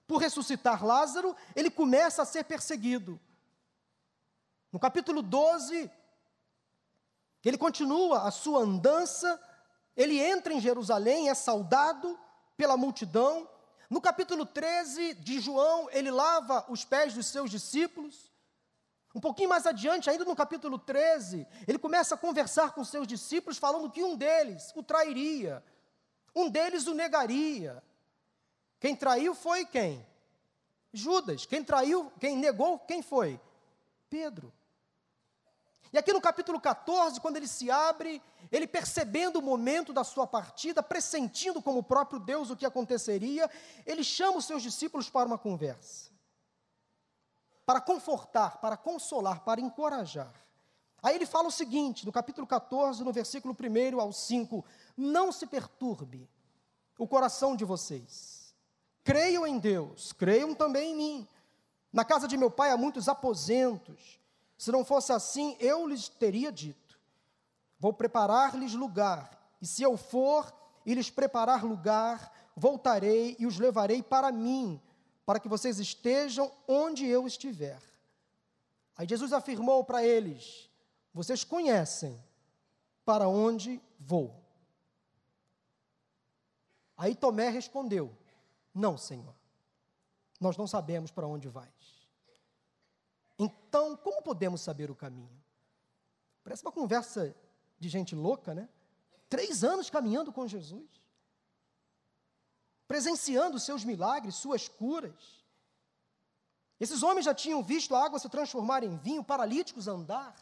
Por 0.07 0.23
ressuscitar 0.23 0.83
Lázaro, 0.83 1.37
ele 1.55 1.69
começa 1.69 2.23
a 2.23 2.25
ser 2.25 2.45
perseguido. 2.45 3.21
No 4.73 4.79
capítulo 4.79 5.21
12, 5.21 5.91
ele 7.45 7.59
continua 7.59 8.23
a 8.23 8.31
sua 8.31 8.61
andança, 8.61 9.39
ele 9.95 10.19
entra 10.19 10.55
em 10.55 10.63
Jerusalém, 10.63 11.29
é 11.29 11.35
saudado 11.35 12.19
pela 12.57 12.75
multidão, 12.75 13.47
no 13.91 14.01
capítulo 14.01 14.45
13 14.45 15.15
de 15.15 15.41
João, 15.41 15.89
ele 15.91 16.11
lava 16.11 16.65
os 16.69 16.85
pés 16.85 17.15
dos 17.15 17.27
seus 17.27 17.51
discípulos. 17.51 18.31
Um 19.15 19.21
pouquinho 19.21 19.49
mais 19.49 19.67
adiante, 19.67 20.11
ainda 20.11 20.25
no 20.25 20.37
capítulo 20.37 20.79
13, 20.79 21.47
ele 21.67 21.79
começa 21.79 22.15
a 22.15 22.19
conversar 22.19 22.73
com 22.73 22.85
seus 22.85 23.07
discípulos, 23.07 23.57
falando 23.57 23.91
que 23.91 24.05
um 24.05 24.15
deles 24.15 24.73
o 24.77 24.83
trairia, 24.83 25.65
um 26.35 26.51
deles 26.51 26.87
o 26.87 26.95
negaria. 26.95 27.83
Quem 28.79 28.95
traiu 28.95 29.35
foi 29.35 29.65
quem? 29.65 30.07
Judas. 30.93 31.47
Quem 31.47 31.65
traiu, 31.65 32.13
quem 32.21 32.37
negou, 32.37 32.79
quem 32.79 33.03
foi? 33.03 33.41
Pedro. 34.11 34.53
E 35.93 35.99
aqui 35.99 36.13
no 36.13 36.21
capítulo 36.21 36.61
14, 36.61 37.21
quando 37.21 37.37
ele 37.37 37.49
se 37.49 37.71
abre, 37.71 38.23
ele 38.53 38.67
percebendo 38.67 39.39
o 39.39 39.43
momento 39.43 39.93
da 39.93 40.05
sua 40.05 40.27
partida, 40.27 40.83
pressentindo 40.83 41.63
como 41.63 41.79
o 41.79 41.83
próprio 41.83 42.21
Deus 42.21 42.51
o 42.51 42.57
que 42.57 42.67
aconteceria, 42.67 43.51
ele 43.87 44.05
chama 44.05 44.39
os 44.39 44.45
seus 44.45 44.63
discípulos 44.63 45.09
para 45.09 45.27
uma 45.27 45.39
conversa. 45.39 46.11
Para 47.65 47.81
confortar, 47.81 48.59
para 48.59 48.77
consolar, 48.77 49.41
para 49.41 49.61
encorajar. 49.61 50.33
Aí 51.03 51.15
ele 51.15 51.27
fala 51.27 51.49
o 51.49 51.53
seguinte, 51.53 52.05
no 52.05 52.13
capítulo 52.13 52.47
14, 52.47 53.05
no 53.05 53.13
versículo 53.13 53.57
1 53.59 54.01
ao 54.01 54.13
5: 54.13 54.65
Não 54.97 55.31
se 55.31 55.47
perturbe 55.47 56.29
o 56.99 57.07
coração 57.07 57.55
de 57.55 57.65
vocês. 57.65 58.55
Creiam 59.05 59.47
em 59.47 59.59
Deus, 59.59 60.13
creiam 60.13 60.55
também 60.55 60.93
em 60.93 60.97
mim. 60.97 61.29
Na 61.93 62.05
casa 62.05 62.29
de 62.29 62.37
meu 62.37 62.51
pai 62.51 62.71
há 62.71 62.77
muitos 62.77 63.09
aposentos. 63.09 64.19
Se 64.59 64.73
não 64.73 64.85
fosse 64.85 65.13
assim, 65.13 65.57
eu 65.61 65.87
lhes 65.87 66.09
teria 66.09 66.51
dito: 66.51 66.99
Vou 67.79 67.93
preparar-lhes 67.93 68.75
lugar, 68.75 69.31
e 69.63 69.67
se 69.67 69.83
eu 69.85 69.97
for 69.97 70.53
e 70.85 70.93
lhes 70.95 71.09
preparar 71.09 71.65
lugar, 71.65 72.33
voltarei 72.57 73.37
e 73.39 73.47
os 73.47 73.59
levarei 73.59 74.03
para 74.03 74.33
mim, 74.33 74.83
para 75.25 75.39
que 75.39 75.49
vocês 75.49 75.79
estejam 75.79 76.51
onde 76.67 77.07
eu 77.07 77.25
estiver. 77.27 77.81
Aí 78.97 79.07
Jesus 79.07 79.33
afirmou 79.33 79.85
para 79.85 80.05
eles: 80.05 80.69
Vocês 81.15 81.45
conhecem 81.45 82.21
para 83.05 83.29
onde 83.29 83.81
vou. 83.97 84.43
Aí 86.97 87.15
Tomé 87.15 87.49
respondeu: 87.49 88.13
Não, 88.75 88.99
Senhor, 88.99 89.37
nós 90.41 90.57
não 90.57 90.67
sabemos 90.67 91.13
para 91.13 91.29
onde 91.29 91.49
vais. 91.49 91.78
Então, 93.39 93.97
como 93.97 94.21
podemos 94.23 94.61
saber 94.61 94.91
o 94.91 94.97
caminho? 94.97 95.39
Parece 96.43 96.63
uma 96.63 96.73
conversa 96.73 97.37
de 97.79 97.89
gente 97.89 98.15
louca, 98.15 98.53
né? 98.53 98.69
Três 99.29 99.63
anos 99.63 99.89
caminhando 99.89 100.33
com 100.33 100.49
Jesus, 100.49 100.89
presenciando 102.89 103.61
seus 103.61 103.85
milagres, 103.85 104.35
suas 104.35 104.67
curas. 104.67 105.45
Esses 106.81 107.03
homens 107.03 107.27
já 107.27 107.35
tinham 107.35 107.63
visto 107.63 107.95
a 107.95 108.05
água 108.05 108.19
se 108.19 108.29
transformar 108.29 108.83
em 108.83 108.97
vinho, 108.97 109.23
paralíticos 109.23 109.87
andar, 109.87 110.35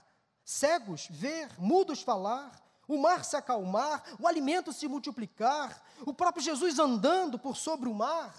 cegos 0.45 1.09
ver, 1.11 1.51
mudos 1.59 2.03
falar, 2.03 2.63
o 2.87 2.97
mar 2.97 3.25
se 3.25 3.37
acalmar, 3.37 4.05
o 4.21 4.27
alimento 4.29 4.73
se 4.73 4.87
multiplicar, 4.87 5.83
o 6.07 6.15
próprio 6.15 6.43
Jesus 6.43 6.79
andando 6.79 7.39
por 7.39 7.57
sobre 7.57 7.89
o 7.89 7.95
mar. 7.95 8.35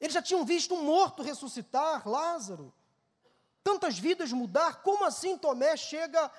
Eles 0.00 0.14
já 0.14 0.20
tinham 0.20 0.44
visto 0.44 0.74
um 0.74 0.82
morto 0.82 1.22
ressuscitar, 1.22 2.06
Lázaro 2.06 2.74
tantas 3.62 3.98
vidas 3.98 4.32
mudar, 4.32 4.82
como 4.82 5.04
assim 5.04 5.36
Tomé 5.36 5.76
chega 5.76 6.30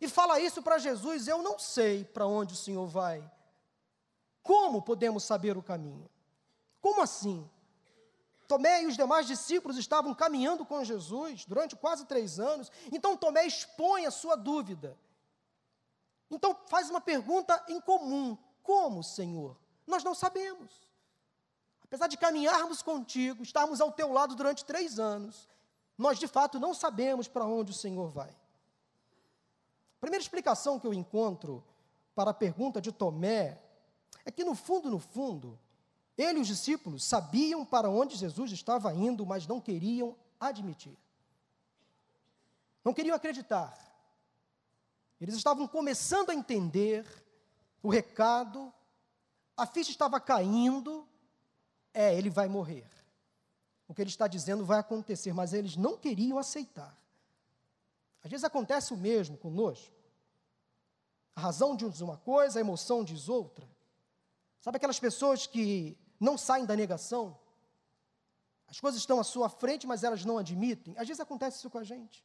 e 0.00 0.08
fala 0.08 0.40
isso 0.40 0.62
para 0.62 0.78
Jesus? 0.78 1.28
Eu 1.28 1.42
não 1.42 1.58
sei 1.58 2.04
para 2.04 2.26
onde 2.26 2.54
o 2.54 2.56
Senhor 2.56 2.86
vai. 2.86 3.28
Como 4.42 4.82
podemos 4.82 5.24
saber 5.24 5.56
o 5.56 5.62
caminho? 5.62 6.08
Como 6.80 7.02
assim? 7.02 7.48
Tomé 8.46 8.82
e 8.82 8.86
os 8.86 8.96
demais 8.96 9.26
discípulos 9.26 9.76
estavam 9.76 10.14
caminhando 10.14 10.64
com 10.64 10.84
Jesus 10.84 11.44
durante 11.44 11.74
quase 11.74 12.06
três 12.06 12.38
anos, 12.38 12.70
então 12.92 13.16
Tomé 13.16 13.44
expõe 13.44 14.06
a 14.06 14.10
sua 14.10 14.36
dúvida. 14.36 14.96
Então 16.30 16.56
faz 16.68 16.88
uma 16.90 17.00
pergunta 17.00 17.62
em 17.68 17.80
comum: 17.80 18.36
Como, 18.62 19.02
Senhor? 19.02 19.56
Nós 19.86 20.04
não 20.04 20.14
sabemos. 20.14 20.70
Apesar 21.82 22.08
de 22.08 22.16
caminharmos 22.16 22.82
contigo, 22.82 23.42
estarmos 23.42 23.80
ao 23.80 23.92
teu 23.92 24.12
lado 24.12 24.34
durante 24.34 24.64
três 24.64 24.98
anos, 24.98 25.48
nós 25.96 26.18
de 26.18 26.26
fato 26.26 26.60
não 26.60 26.74
sabemos 26.74 27.26
para 27.26 27.46
onde 27.46 27.72
o 27.72 27.74
Senhor 27.74 28.08
vai. 28.08 28.30
A 28.30 30.00
primeira 30.00 30.22
explicação 30.22 30.78
que 30.78 30.86
eu 30.86 30.92
encontro 30.92 31.64
para 32.14 32.30
a 32.30 32.34
pergunta 32.34 32.80
de 32.80 32.92
Tomé 32.92 33.60
é 34.24 34.30
que, 34.30 34.44
no 34.44 34.54
fundo, 34.54 34.90
no 34.90 34.98
fundo, 34.98 35.58
ele 36.16 36.38
e 36.38 36.42
os 36.42 36.48
discípulos 36.48 37.04
sabiam 37.04 37.64
para 37.64 37.88
onde 37.88 38.16
Jesus 38.16 38.52
estava 38.52 38.92
indo, 38.92 39.24
mas 39.24 39.46
não 39.46 39.60
queriam 39.60 40.16
admitir. 40.38 40.96
Não 42.84 42.92
queriam 42.92 43.16
acreditar. 43.16 43.76
Eles 45.20 45.34
estavam 45.34 45.66
começando 45.66 46.30
a 46.30 46.34
entender 46.34 47.06
o 47.82 47.88
recado, 47.88 48.72
a 49.56 49.66
ficha 49.66 49.90
estava 49.90 50.20
caindo, 50.20 51.08
é, 51.94 52.16
ele 52.16 52.28
vai 52.28 52.48
morrer 52.48 52.86
o 53.88 53.94
que 53.94 54.02
ele 54.02 54.10
está 54.10 54.26
dizendo 54.26 54.64
vai 54.64 54.78
acontecer, 54.78 55.32
mas 55.32 55.52
eles 55.52 55.76
não 55.76 55.96
queriam 55.96 56.38
aceitar. 56.38 56.96
Às 58.22 58.30
vezes 58.30 58.44
acontece 58.44 58.92
o 58.92 58.96
mesmo 58.96 59.36
conosco. 59.36 59.94
A 61.34 61.40
razão 61.40 61.76
diz 61.76 62.00
uma 62.00 62.16
coisa, 62.16 62.58
a 62.58 62.60
emoção 62.60 63.04
diz 63.04 63.28
outra. 63.28 63.68
Sabe 64.60 64.78
aquelas 64.78 64.98
pessoas 64.98 65.46
que 65.46 65.96
não 66.18 66.36
saem 66.36 66.64
da 66.64 66.74
negação? 66.74 67.38
As 68.66 68.80
coisas 68.80 69.00
estão 69.00 69.20
à 69.20 69.24
sua 69.24 69.48
frente, 69.48 69.86
mas 69.86 70.02
elas 70.02 70.24
não 70.24 70.38
admitem. 70.38 70.94
Às 70.98 71.06
vezes 71.06 71.20
acontece 71.20 71.58
isso 71.58 71.70
com 71.70 71.78
a 71.78 71.84
gente. 71.84 72.24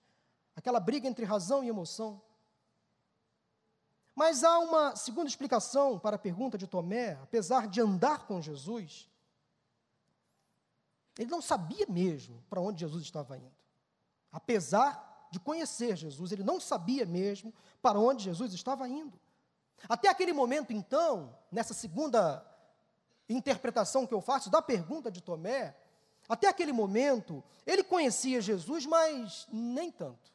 Aquela 0.55 0.79
briga 0.79 1.07
entre 1.07 1.23
razão 1.23 1.63
e 1.63 1.67
emoção. 1.67 2.19
Mas 4.15 4.43
há 4.43 4.57
uma 4.59 4.95
segunda 4.95 5.29
explicação 5.29 5.99
para 5.99 6.15
a 6.15 6.19
pergunta 6.19 6.57
de 6.57 6.65
Tomé, 6.65 7.11
apesar 7.21 7.67
de 7.67 7.79
andar 7.79 8.25
com 8.25 8.41
Jesus, 8.41 9.10
ele 11.21 11.29
não 11.29 11.41
sabia 11.41 11.85
mesmo 11.87 12.43
para 12.49 12.59
onde 12.59 12.79
Jesus 12.79 13.03
estava 13.03 13.37
indo. 13.37 13.55
Apesar 14.31 15.27
de 15.29 15.39
conhecer 15.39 15.95
Jesus, 15.95 16.31
ele 16.31 16.43
não 16.43 16.59
sabia 16.59 17.05
mesmo 17.05 17.53
para 17.79 17.99
onde 17.99 18.23
Jesus 18.23 18.51
estava 18.53 18.89
indo. 18.89 19.19
Até 19.87 20.09
aquele 20.09 20.33
momento, 20.33 20.73
então, 20.73 21.37
nessa 21.51 21.75
segunda 21.75 22.43
interpretação 23.29 24.07
que 24.07 24.13
eu 24.15 24.19
faço 24.19 24.49
da 24.49 24.63
pergunta 24.63 25.11
de 25.11 25.21
Tomé, 25.21 25.77
Até 26.27 26.47
aquele 26.47 26.71
momento, 26.71 27.43
ele 27.67 27.83
conhecia 27.83 28.41
Jesus, 28.41 28.85
mas 28.85 29.47
nem 29.51 29.91
tanto. 29.91 30.31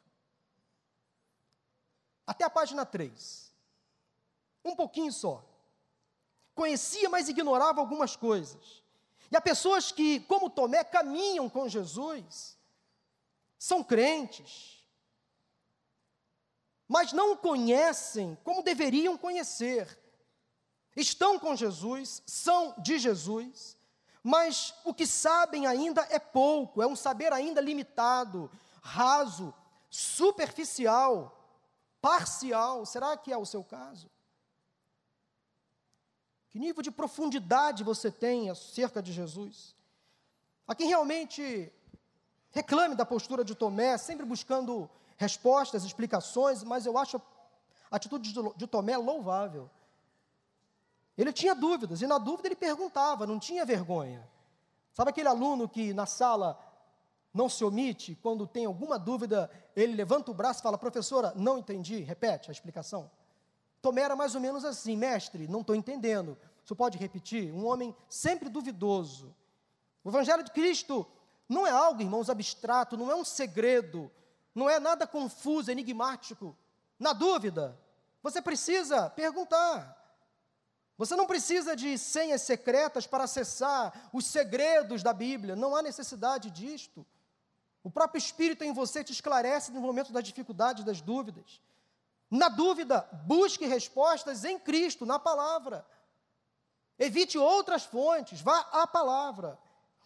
Até 2.25 2.45
a 2.45 2.49
página 2.49 2.85
3. 2.85 3.51
Um 4.63 4.75
pouquinho 4.75 5.11
só. 5.11 5.43
Conhecia, 6.53 7.09
mas 7.09 7.29
ignorava 7.29 7.81
algumas 7.81 8.15
coisas. 8.15 8.83
E 9.31 9.35
há 9.35 9.41
pessoas 9.41 9.91
que, 9.91 10.21
como 10.21 10.49
Tomé, 10.49 10.83
caminham 10.83 11.49
com 11.49 11.67
Jesus, 11.67 12.57
são 13.57 13.83
crentes, 13.83 14.85
mas 16.87 17.11
não 17.11 17.33
o 17.33 17.37
conhecem 17.37 18.37
como 18.43 18.63
deveriam 18.63 19.17
conhecer. 19.17 19.99
Estão 20.95 21.37
com 21.37 21.55
Jesus, 21.55 22.23
são 22.25 22.73
de 22.79 22.97
Jesus, 22.97 23.77
mas 24.23 24.73
o 24.83 24.93
que 24.93 25.05
sabem 25.05 25.67
ainda 25.67 26.01
é 26.09 26.17
pouco, 26.17 26.81
é 26.81 26.87
um 26.87 26.95
saber 26.95 27.31
ainda 27.33 27.61
limitado, 27.61 28.49
raso, 28.81 29.53
superficial, 29.89 31.37
parcial. 32.01 32.85
Será 32.85 33.15
que 33.17 33.31
é 33.31 33.37
o 33.37 33.45
seu 33.45 33.63
caso? 33.63 34.09
Que 36.57 36.61
nível 36.61 36.81
de 36.81 36.89
profundidade 36.89 37.83
você 37.83 38.09
tem 38.09 38.49
acerca 38.49 38.99
de 38.99 39.13
Jesus? 39.13 39.75
A 40.67 40.73
quem 40.73 40.87
realmente 40.87 41.71
reclame 42.49 42.95
da 42.95 43.05
postura 43.05 43.45
de 43.45 43.53
Tomé, 43.53 43.95
sempre 43.99 44.25
buscando 44.25 44.89
respostas, 45.17 45.83
explicações, 45.83 46.63
mas 46.63 46.87
eu 46.87 46.97
acho 46.97 47.21
a 47.91 47.97
atitude 47.97 48.33
de 48.55 48.65
Tomé 48.65 48.97
louvável. 48.97 49.69
Ele 51.15 51.31
tinha 51.31 51.53
dúvidas, 51.53 52.01
e 52.01 52.07
na 52.07 52.17
dúvida 52.17 52.47
ele 52.47 52.55
perguntava, 52.55 53.27
não 53.27 53.37
tinha 53.37 53.63
vergonha. 53.63 54.27
Sabe 54.93 55.11
aquele 55.11 55.27
aluno 55.27 55.69
que 55.69 55.93
na 55.93 56.07
sala 56.07 56.59
não 57.31 57.47
se 57.47 57.63
omite, 57.63 58.15
quando 58.15 58.47
tem 58.47 58.65
alguma 58.65 58.97
dúvida, 58.97 59.47
ele 59.75 59.93
levanta 59.93 60.31
o 60.31 60.33
braço 60.33 60.61
e 60.61 60.63
fala: 60.63 60.75
professora, 60.75 61.31
não 61.35 61.59
entendi, 61.59 61.99
repete 61.99 62.49
a 62.49 62.51
explicação. 62.51 63.11
Tomé 63.81 64.01
era 64.01 64.15
mais 64.15 64.35
ou 64.35 64.41
menos 64.41 64.65
assim, 64.65 64.95
mestre, 64.95 65.47
não 65.47 65.61
estou 65.61 65.75
entendendo. 65.75 66.37
Você 66.63 66.75
pode 66.75 66.97
repetir? 66.97 67.53
Um 67.53 67.65
homem 67.65 67.95
sempre 68.09 68.49
duvidoso. 68.49 69.35
O 70.03 70.09
Evangelho 70.09 70.43
de 70.43 70.51
Cristo 70.51 71.07
não 71.47 71.65
é 71.65 71.71
algo, 71.71 72.01
irmãos, 72.01 72.29
abstrato, 72.29 72.97
não 72.97 73.11
é 73.11 73.15
um 73.15 73.23
segredo, 73.23 74.11
não 74.53 74.69
é 74.69 74.79
nada 74.79 75.07
confuso, 75.07 75.71
enigmático. 75.71 76.57
Na 76.99 77.13
dúvida, 77.13 77.79
você 78.21 78.41
precisa 78.41 79.09
perguntar. 79.09 79.95
Você 80.97 81.15
não 81.15 81.27
precisa 81.27 81.75
de 81.75 81.97
senhas 81.97 82.41
secretas 82.41 83.05
para 83.05 83.25
acessar 83.25 84.09
os 84.11 84.25
segredos 84.25 85.03
da 85.03 85.13
Bíblia, 85.13 85.55
não 85.55 85.75
há 85.75 85.81
necessidade 85.81 86.49
disto. 86.49 87.05
O 87.83 87.91
próprio 87.91 88.17
Espírito 88.17 88.63
em 88.63 88.73
você 88.73 89.03
te 89.03 89.13
esclarece 89.13 89.71
no 89.71 89.79
momento 89.79 90.11
das 90.11 90.23
dificuldades, 90.23 90.83
das 90.83 90.99
dúvidas. 90.99 91.61
Na 92.29 92.49
dúvida, 92.49 93.07
busque 93.25 93.65
respostas 93.65 94.43
em 94.43 94.59
Cristo, 94.59 95.05
na 95.05 95.17
palavra. 95.17 95.85
Evite 96.99 97.37
outras 97.37 97.85
fontes, 97.85 98.41
vá 98.41 98.59
à 98.71 98.85
palavra. 98.85 99.57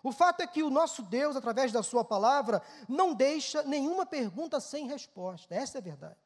O 0.03 0.11
fato 0.11 0.41
é 0.41 0.47
que 0.47 0.63
o 0.63 0.69
nosso 0.69 1.03
Deus, 1.03 1.35
através 1.35 1.71
da 1.71 1.83
Sua 1.83 2.03
palavra, 2.03 2.61
não 2.87 3.13
deixa 3.13 3.63
nenhuma 3.63 4.05
pergunta 4.05 4.59
sem 4.59 4.87
resposta. 4.87 5.53
Essa 5.53 5.77
é 5.77 5.79
a 5.79 5.83
verdade. 5.83 6.19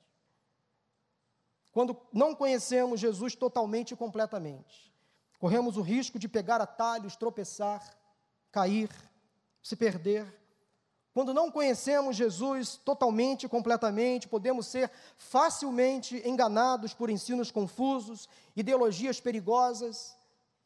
Quando 1.72 2.00
não 2.12 2.34
conhecemos 2.34 3.02
Jesus 3.02 3.36
totalmente 3.36 3.92
e 3.92 3.98
completamente, 3.98 4.94
corremos 5.38 5.76
o 5.76 5.82
risco 5.82 6.18
de 6.18 6.30
pegar 6.30 6.62
atalhos, 6.62 7.18
tropeçar, 7.18 7.98
cair, 8.50 8.90
se 9.62 9.76
perder. 9.76 10.26
Quando 11.16 11.34
não 11.34 11.50
conhecemos 11.50 12.18
Jesus 12.18 12.76
totalmente 12.76 13.48
completamente, 13.48 14.28
podemos 14.28 14.68
ser 14.68 14.92
facilmente 15.18 16.22
enganados 16.28 16.94
por 16.94 17.10
ensinos 17.10 17.50
confusos, 17.50 18.28
ideologias 18.54 19.22
perigosas, 19.22 20.14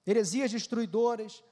heresias 0.07 0.49
destruidoras, 0.49 1.43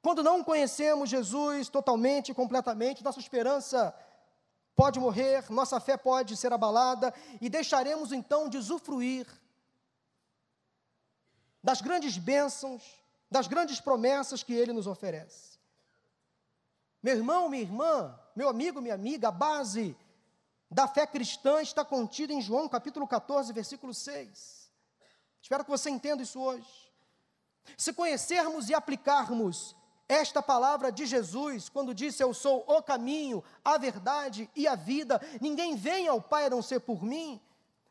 quando 0.00 0.22
não 0.22 0.44
conhecemos 0.44 1.10
Jesus 1.10 1.68
totalmente 1.68 2.32
completamente, 2.32 3.02
nossa 3.02 3.18
esperança 3.18 3.92
pode 4.76 5.00
morrer, 5.00 5.50
nossa 5.50 5.80
fé 5.80 5.96
pode 5.96 6.36
ser 6.36 6.52
abalada 6.52 7.12
e 7.40 7.48
deixaremos 7.48 8.12
então 8.12 8.48
de 8.48 8.56
usufruir 8.56 9.26
das 11.60 11.80
grandes 11.80 12.16
bênçãos, 12.16 12.84
das 13.28 13.48
grandes 13.48 13.80
promessas 13.80 14.44
que 14.44 14.54
Ele 14.54 14.72
nos 14.72 14.86
oferece. 14.86 15.53
Meu 17.04 17.16
irmão, 17.16 17.50
minha 17.50 17.62
irmã, 17.62 18.18
meu 18.34 18.48
amigo, 18.48 18.80
minha 18.80 18.94
amiga, 18.94 19.28
a 19.28 19.30
base 19.30 19.94
da 20.70 20.88
fé 20.88 21.06
cristã 21.06 21.60
está 21.60 21.84
contida 21.84 22.32
em 22.32 22.40
João 22.40 22.66
capítulo 22.66 23.06
14, 23.06 23.52
versículo 23.52 23.92
6. 23.92 24.70
Espero 25.42 25.64
que 25.64 25.70
você 25.70 25.90
entenda 25.90 26.22
isso 26.22 26.40
hoje. 26.40 26.66
Se 27.76 27.92
conhecermos 27.92 28.70
e 28.70 28.74
aplicarmos 28.74 29.76
esta 30.08 30.42
palavra 30.42 30.90
de 30.90 31.04
Jesus, 31.04 31.68
quando 31.68 31.92
disse: 31.92 32.22
Eu 32.22 32.32
sou 32.32 32.64
o 32.66 32.82
caminho, 32.82 33.44
a 33.62 33.76
verdade 33.76 34.48
e 34.56 34.66
a 34.66 34.74
vida, 34.74 35.20
ninguém 35.42 35.76
vem 35.76 36.08
ao 36.08 36.22
Pai 36.22 36.46
a 36.46 36.50
não 36.50 36.62
ser 36.62 36.80
por 36.80 37.02
mim. 37.02 37.38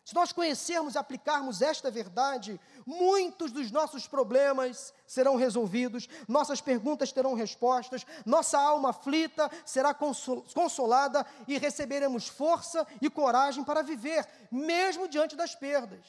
Se 0.03 0.13
nós 0.13 0.33
conhecermos 0.33 0.95
e 0.95 0.97
aplicarmos 0.97 1.61
esta 1.61 1.89
verdade, 1.89 2.59
muitos 2.85 3.51
dos 3.51 3.71
nossos 3.71 4.05
problemas 4.05 4.93
serão 5.07 5.35
resolvidos, 5.35 6.09
nossas 6.27 6.59
perguntas 6.59 7.11
terão 7.11 7.33
respostas, 7.33 8.05
nossa 8.25 8.59
alma 8.59 8.89
aflita 8.89 9.49
será 9.65 9.93
consolada 9.93 11.25
e 11.47 11.57
receberemos 11.57 12.27
força 12.27 12.85
e 13.01 13.09
coragem 13.09 13.63
para 13.63 13.81
viver, 13.81 14.27
mesmo 14.51 15.07
diante 15.07 15.35
das 15.35 15.55
perdas, 15.55 16.05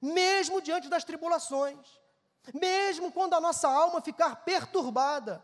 mesmo 0.00 0.62
diante 0.62 0.88
das 0.88 1.02
tribulações 1.02 2.04
mesmo 2.52 3.10
quando 3.10 3.34
a 3.34 3.40
nossa 3.40 3.68
alma 3.68 4.02
ficar 4.02 4.36
perturbada, 4.36 5.42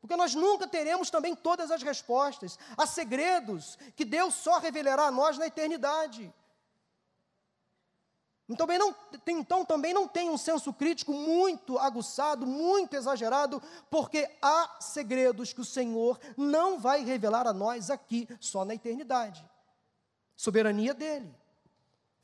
porque 0.00 0.16
nós 0.16 0.34
nunca 0.34 0.66
teremos 0.66 1.10
também 1.10 1.34
todas 1.34 1.70
as 1.70 1.82
respostas. 1.82 2.58
Há 2.76 2.86
segredos 2.86 3.76
que 3.96 4.04
Deus 4.04 4.34
só 4.34 4.58
revelará 4.58 5.06
a 5.06 5.10
nós 5.10 5.36
na 5.36 5.46
eternidade. 5.46 6.32
Então 8.50 8.66
também, 8.66 8.78
não, 8.80 8.96
então 9.28 9.64
também 9.64 9.94
não 9.94 10.08
tem 10.08 10.28
um 10.28 10.36
senso 10.36 10.72
crítico 10.72 11.12
muito 11.12 11.78
aguçado, 11.78 12.44
muito 12.44 12.96
exagerado, 12.96 13.62
porque 13.88 14.28
há 14.42 14.76
segredos 14.80 15.52
que 15.52 15.60
o 15.60 15.64
Senhor 15.64 16.18
não 16.36 16.80
vai 16.80 17.04
revelar 17.04 17.46
a 17.46 17.52
nós 17.52 17.90
aqui, 17.90 18.28
só 18.40 18.64
na 18.64 18.74
eternidade. 18.74 19.48
Soberania 20.34 20.92
dele, 20.92 21.32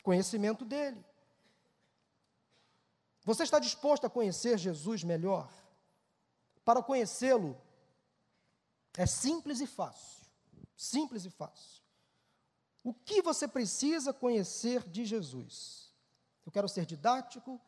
conhecimento 0.02 0.64
dele. 0.64 1.00
Você 3.22 3.44
está 3.44 3.60
disposto 3.60 4.04
a 4.04 4.10
conhecer 4.10 4.58
Jesus 4.58 5.04
melhor? 5.04 5.48
Para 6.64 6.82
conhecê-lo, 6.82 7.56
é 8.96 9.06
simples 9.06 9.60
e 9.60 9.66
fácil. 9.66 10.26
Simples 10.76 11.24
e 11.24 11.30
fácil. 11.30 11.80
O 12.82 12.92
que 12.92 13.22
você 13.22 13.46
precisa 13.46 14.12
conhecer 14.12 14.82
de 14.88 15.04
Jesus? 15.04 15.85
Eu 16.46 16.52
quero 16.52 16.68
ser 16.68 16.86
didático, 16.86 17.60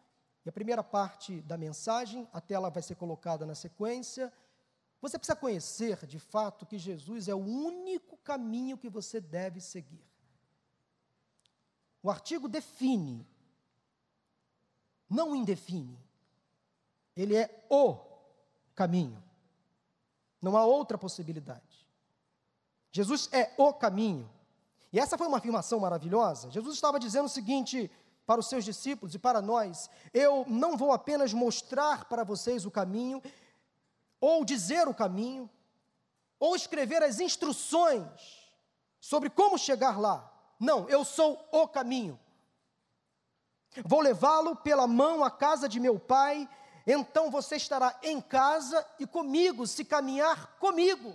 e 0.47 0.49
a 0.49 0.53
primeira 0.53 0.83
parte 0.83 1.43
da 1.43 1.59
mensagem, 1.59 2.27
a 2.33 2.41
tela 2.41 2.71
vai 2.71 2.83
ser 2.83 2.95
colocada 2.95 3.45
na 3.45 3.55
sequência. 3.55 4.33
Você 5.03 5.19
precisa 5.19 5.37
conhecer, 5.37 6.07
de 6.07 6.19
fato, 6.19 6.65
que 6.65 6.79
Jesus 6.79 7.29
é 7.29 7.35
o 7.35 7.39
único 7.39 8.17
caminho 8.19 8.79
que 8.79 8.89
você 8.89 9.21
deve 9.21 9.61
seguir. 9.61 10.03
O 12.03 12.11
artigo 12.11 12.49
define 12.49 13.27
não 15.09 15.35
indefine. 15.35 15.99
Ele 17.17 17.35
é 17.35 17.67
o 17.71 17.97
caminho. 18.75 19.23
Não 20.41 20.57
há 20.57 20.65
outra 20.65 20.99
possibilidade. 20.99 21.89
Jesus 22.93 23.29
é 23.33 23.53
o 23.57 23.73
caminho. 23.73 24.31
E 24.93 25.01
essa 25.01 25.19
foi 25.19 25.27
uma 25.27 25.39
afirmação 25.39 25.81
maravilhosa. 25.81 26.51
Jesus 26.51 26.75
estava 26.75 27.01
dizendo 27.01 27.27
o 27.27 27.31
seguinte 27.31 27.91
para 28.29 28.41
os 28.41 28.47
seus 28.47 28.63
discípulos 28.63 29.15
e 29.15 29.19
para 29.19 29.41
nós: 29.41 29.89
Eu 30.13 30.45
não 30.47 30.77
vou 30.77 30.93
apenas 30.93 31.33
mostrar 31.33 32.05
para 32.05 32.23
vocês 32.23 32.67
o 32.67 32.71
caminho, 32.71 33.23
ou 34.21 34.45
dizer 34.45 34.87
o 34.87 34.93
caminho, 34.93 35.49
ou 36.39 36.55
escrever 36.55 37.03
as 37.03 37.21
instruções 37.21 38.53
sobre 39.01 39.31
como 39.31 39.57
chegar 39.57 39.99
lá. 39.99 40.31
Não, 40.61 40.87
eu 40.91 41.07
sou 41.07 41.43
o 41.51 41.67
caminho. 41.67 42.21
Vou 43.83 44.03
levá-lo 44.03 44.57
pela 44.57 44.87
mão 44.87 45.25
à 45.25 45.31
casa 45.31 45.67
de 45.67 45.81
meu 45.81 45.99
pai, 45.99 46.47
então 46.87 47.31
você 47.31 47.57
estará 47.57 47.99
em 48.03 48.21
casa 48.21 48.87
e 48.99 49.07
comigo, 49.07 49.67
se 49.67 49.87
caminhar 49.87 50.59
comigo, 50.59 51.15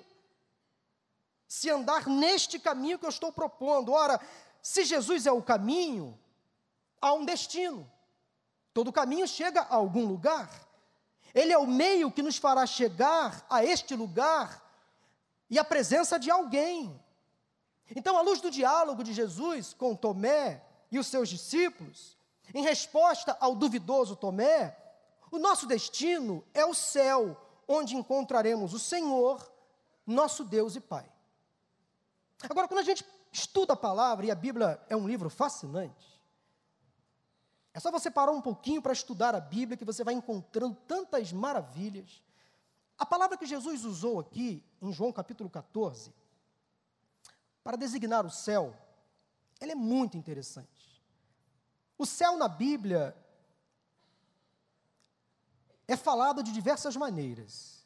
se 1.47 1.69
andar 1.69 2.08
neste 2.08 2.58
caminho 2.58 2.97
que 2.97 3.06
eu 3.06 3.10
estou 3.10 3.32
propondo. 3.32 3.91
Ora, 3.91 4.19
se 4.63 4.84
Jesus 4.84 5.28
é 5.28 5.32
o 5.32 5.43
caminho, 5.43 6.17
há 7.03 7.11
um 7.11 7.25
destino. 7.25 7.85
Todo 8.73 8.93
caminho 8.93 9.27
chega 9.27 9.61
a 9.61 9.75
algum 9.75 10.05
lugar. 10.05 10.49
Ele 11.35 11.51
é 11.51 11.57
o 11.57 11.67
meio 11.67 12.09
que 12.09 12.21
nos 12.21 12.37
fará 12.37 12.65
chegar 12.65 13.45
a 13.49 13.63
este 13.63 13.93
lugar 13.93 14.63
e 15.49 15.59
a 15.59 15.65
presença 15.65 16.17
de 16.17 16.31
alguém. 16.31 16.97
Então, 17.93 18.17
à 18.17 18.21
luz 18.21 18.39
do 18.39 18.49
diálogo 18.49 19.03
de 19.03 19.11
Jesus 19.11 19.73
com 19.73 19.93
Tomé 19.93 20.63
e 20.89 20.97
os 20.97 21.07
seus 21.07 21.27
discípulos, 21.27 22.17
em 22.53 22.63
resposta 22.63 23.35
ao 23.39 23.53
duvidoso 23.53 24.15
Tomé, 24.15 24.77
o 25.29 25.37
nosso 25.37 25.67
destino 25.67 26.43
é 26.53 26.63
o 26.63 26.73
céu, 26.73 27.37
onde 27.67 27.97
encontraremos 27.97 28.73
o 28.73 28.79
Senhor, 28.79 29.51
nosso 30.07 30.45
Deus 30.45 30.75
e 30.77 30.79
Pai. 30.79 31.11
Agora, 32.49 32.67
quando 32.67 32.79
a 32.79 32.83
gente 32.83 33.05
estuda 33.31 33.73
a 33.73 33.77
palavra, 33.77 34.25
e 34.25 34.31
a 34.31 34.35
Bíblia 34.35 34.81
é 34.87 34.95
um 34.95 35.07
livro 35.07 35.29
fascinante, 35.29 36.12
é 37.73 37.79
só 37.79 37.89
você 37.89 38.12
parar 38.12 38.31
um 38.31 38.41
pouquinho 38.41 38.81
para 38.81 38.93
estudar 38.93 39.33
a 39.33 39.39
Bíblia 39.39 39.75
que 39.75 39.86
você 39.86 40.03
vai 40.03 40.13
encontrando 40.13 40.75
tantas 40.88 41.33
maravilhas. 41.33 42.21
A 42.97 43.05
palavra 43.05 43.38
que 43.38 43.45
Jesus 43.45 43.83
usou 43.83 44.19
aqui, 44.19 44.63
em 44.81 44.93
João 44.93 45.12
capítulo 45.12 45.49
14, 45.49 46.13
para 47.63 47.75
designar 47.75 48.25
o 48.25 48.29
céu, 48.29 48.75
ela 49.59 49.71
é 49.71 49.75
muito 49.75 50.17
interessante. 50.17 51.01
O 51.97 52.05
céu 52.05 52.38
na 52.38 52.47
Bíblia 52.47 53.15
é 55.88 55.97
falado 55.97 56.43
de 56.43 56.51
diversas 56.51 56.95
maneiras. 56.95 57.83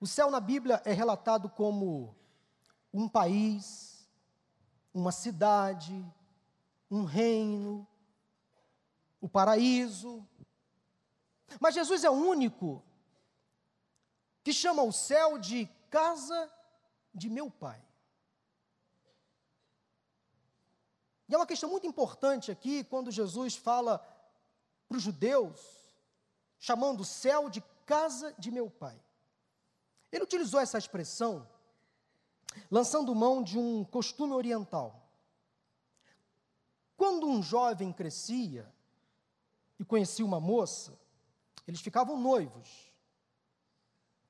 O 0.00 0.06
céu 0.06 0.30
na 0.30 0.40
Bíblia 0.40 0.80
é 0.84 0.92
relatado 0.92 1.48
como 1.50 2.16
um 2.92 3.08
país, 3.08 4.08
uma 4.92 5.12
cidade, 5.12 6.04
um 6.90 7.04
reino, 7.04 7.86
o 9.24 9.28
paraíso. 9.28 10.22
Mas 11.58 11.74
Jesus 11.74 12.04
é 12.04 12.10
o 12.10 12.12
único 12.12 12.84
que 14.42 14.52
chama 14.52 14.82
o 14.82 14.92
céu 14.92 15.38
de 15.38 15.66
casa 15.88 16.52
de 17.14 17.30
meu 17.30 17.50
pai. 17.50 17.82
E 21.26 21.34
é 21.34 21.38
uma 21.38 21.46
questão 21.46 21.70
muito 21.70 21.86
importante 21.86 22.50
aqui, 22.50 22.84
quando 22.84 23.10
Jesus 23.10 23.56
fala 23.56 23.98
para 24.86 24.98
os 24.98 25.02
judeus, 25.02 25.58
chamando 26.58 27.00
o 27.00 27.04
céu 27.06 27.48
de 27.48 27.62
casa 27.86 28.34
de 28.38 28.50
meu 28.50 28.68
pai. 28.68 29.00
Ele 30.12 30.24
utilizou 30.24 30.60
essa 30.60 30.76
expressão 30.76 31.48
lançando 32.70 33.14
mão 33.14 33.42
de 33.42 33.58
um 33.58 33.84
costume 33.84 34.34
oriental. 34.34 35.02
Quando 36.94 37.26
um 37.26 37.42
jovem 37.42 37.90
crescia 37.90 38.73
e 39.78 39.84
conhecia 39.84 40.24
uma 40.24 40.40
moça, 40.40 40.98
eles 41.66 41.80
ficavam 41.80 42.18
noivos, 42.18 42.92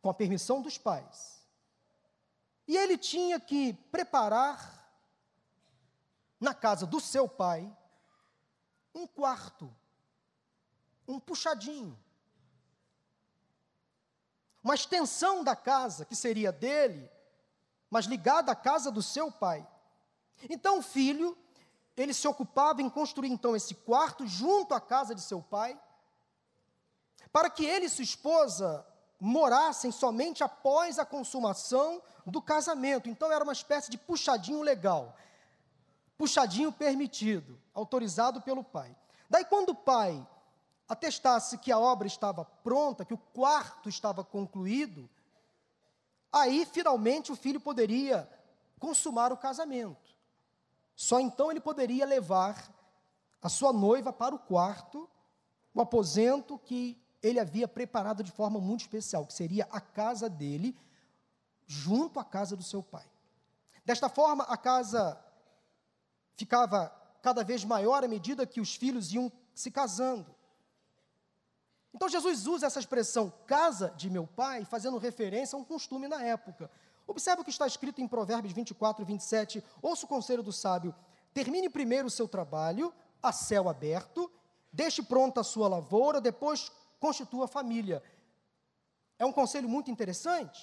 com 0.01 0.11
a 0.11 0.15
permissão 0.15 0.61
dos 0.61 0.79
pais. 0.79 1.47
E 2.67 2.77
ele 2.77 2.97
tinha 2.97 3.39
que 3.39 3.73
preparar 3.91 4.85
na 6.41 6.55
casa 6.55 6.87
do 6.87 7.01
seu 7.01 7.29
pai 7.29 7.75
um 8.95 9.07
quarto, 9.07 9.75
um 11.07 11.19
puxadinho, 11.19 11.99
uma 14.63 14.75
extensão 14.75 15.45
da 15.45 15.55
casa 15.55 16.07
que 16.07 16.17
seria 16.17 16.51
dele, 16.51 17.11
mas 17.91 18.07
ligada 18.07 18.51
à 18.51 18.57
casa 18.57 18.91
do 18.91 19.03
seu 19.03 19.31
pai. 19.31 19.67
Então 20.49 20.79
o 20.79 20.83
filho, 20.83 21.37
ele 21.97 22.13
se 22.13 22.27
ocupava 22.27 22.83
em 22.83 22.91
construir 22.91 23.31
então 23.31 23.55
esse 23.55 23.75
quarto 23.75 24.27
junto 24.27 24.75
à 24.75 24.81
casa 24.81 25.15
de 25.15 25.21
seu 25.21 25.41
pai, 25.41 25.79
para 27.33 27.49
que 27.49 27.65
ele 27.65 27.87
e 27.87 27.91
sua 27.91 28.05
esposa 28.05 28.87
morassem 29.21 29.91
somente 29.91 30.43
após 30.43 30.99
a 30.99 31.05
consumação 31.05 32.03
do 32.27 32.43
casamento. 32.43 33.09
Então 33.09 33.31
era 33.33 33.45
uma 33.45 33.53
espécie 33.53 33.91
de 33.91 33.99
puxadinho 33.99 34.63
legal. 34.63 35.17
Puxadinho 36.19 36.73
permitido, 36.73 37.61
autorizado 37.73 38.41
pelo 38.43 38.63
pai. 38.63 38.95
Daí 39.29 39.45
quando 39.45 39.71
o 39.71 39.75
pai 39.75 40.27
atestasse 40.89 41.59
que 41.59 41.73
a 41.73 41.79
obra 41.79 42.07
estava 42.07 42.45
pronta, 42.45 43.05
que 43.05 43.15
o 43.15 43.19
quarto 43.19 43.89
estava 43.89 44.23
concluído, 44.23 45.09
aí 46.33 46.67
finalmente 46.67 47.33
o 47.33 47.37
filho 47.37 47.61
poderia 47.61 48.29
consumar 48.79 49.33
o 49.33 49.37
casamento. 49.37 50.04
Só 50.97 51.21
então 51.21 51.51
ele 51.51 51.61
poderia 51.61 52.07
levar 52.07 52.73
a 53.43 53.49
sua 53.49 53.73
noiva 53.73 54.13
para 54.13 54.35
o 54.35 54.39
quarto, 54.39 55.09
o 55.75 55.81
aposento 55.81 56.59
que 56.59 57.01
ele 57.23 57.41
havia 57.41 57.67
preparado 57.67 58.23
de 58.23 58.31
forma 58.31 58.61
muito 58.61 58.83
especial, 58.83 59.27
que 59.27 59.33
seria 59.33 59.67
a 59.71 59.81
casa 59.81 60.29
dele, 60.29 60.77
junto 61.67 62.21
à 62.21 62.25
casa 62.25 62.57
do 62.57 62.63
seu 62.63 62.83
pai. 62.83 63.07
Desta 63.85 64.09
forma, 64.09 64.45
a 64.45 64.57
casa 64.57 65.23
ficava 66.37 66.89
cada 67.23 67.43
vez 67.43 67.65
maior 67.65 68.05
à 68.05 68.09
medida 68.09 68.47
que 68.47 68.61
os 68.61 68.75
filhos 68.75 69.13
iam 69.13 69.33
se 69.55 69.71
casando. 69.71 70.35
Então 71.95 72.09
Jesus 72.09 72.47
usa 72.47 72.67
essa 72.67 72.81
expressão 72.81 73.33
casa 73.47 73.91
de 73.97 74.11
meu 74.11 74.27
pai, 74.27 74.65
fazendo 74.65 74.99
referência 74.99 75.57
a 75.57 75.61
um 75.61 75.65
costume 75.65 76.09
na 76.09 76.23
época. 76.23 76.71
Observe 77.07 77.43
o 77.43 77.45
que 77.45 77.51
está 77.51 77.67
escrito 77.67 78.01
em 78.01 78.09
Provérbios 78.09 78.53
24, 78.53 79.05
27. 79.05 79.63
Ouça 79.83 80.07
o 80.07 80.09
conselho 80.09 80.43
do 80.43 80.53
sábio: 80.53 80.95
termine 81.33 81.69
primeiro 81.69 82.09
o 82.09 82.11
seu 82.11 82.27
trabalho, 82.27 82.93
a 83.23 83.33
céu 83.33 83.69
aberto, 83.69 84.31
deixe 84.73 85.03
pronta 85.03 85.41
a 85.41 85.45
sua 85.45 85.69
lavoura, 85.69 86.21
depois 86.21 86.73
constitua 86.99 87.45
a 87.45 87.49
família. 87.49 88.03
É 89.19 89.25
um 89.25 89.33
conselho 89.33 89.69
muito 89.69 89.91
interessante. 89.91 90.61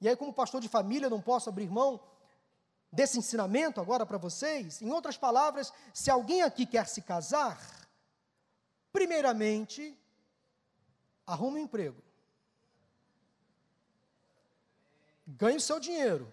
E 0.00 0.08
aí, 0.08 0.16
como 0.16 0.32
pastor 0.32 0.60
de 0.60 0.68
família, 0.68 1.08
não 1.08 1.20
posso 1.20 1.48
abrir 1.48 1.70
mão 1.70 2.00
desse 2.92 3.18
ensinamento 3.18 3.80
agora 3.80 4.04
para 4.04 4.18
vocês. 4.18 4.82
Em 4.82 4.90
outras 4.90 5.16
palavras, 5.16 5.72
se 5.92 6.10
alguém 6.10 6.42
aqui 6.42 6.66
quer 6.66 6.86
se 6.86 7.00
casar, 7.00 7.58
Primeiramente, 8.94 9.98
arrume 11.26 11.58
um 11.58 11.64
emprego. 11.64 12.00
Ganhe 15.26 15.56
o 15.56 15.60
seu 15.60 15.80
dinheiro. 15.80 16.32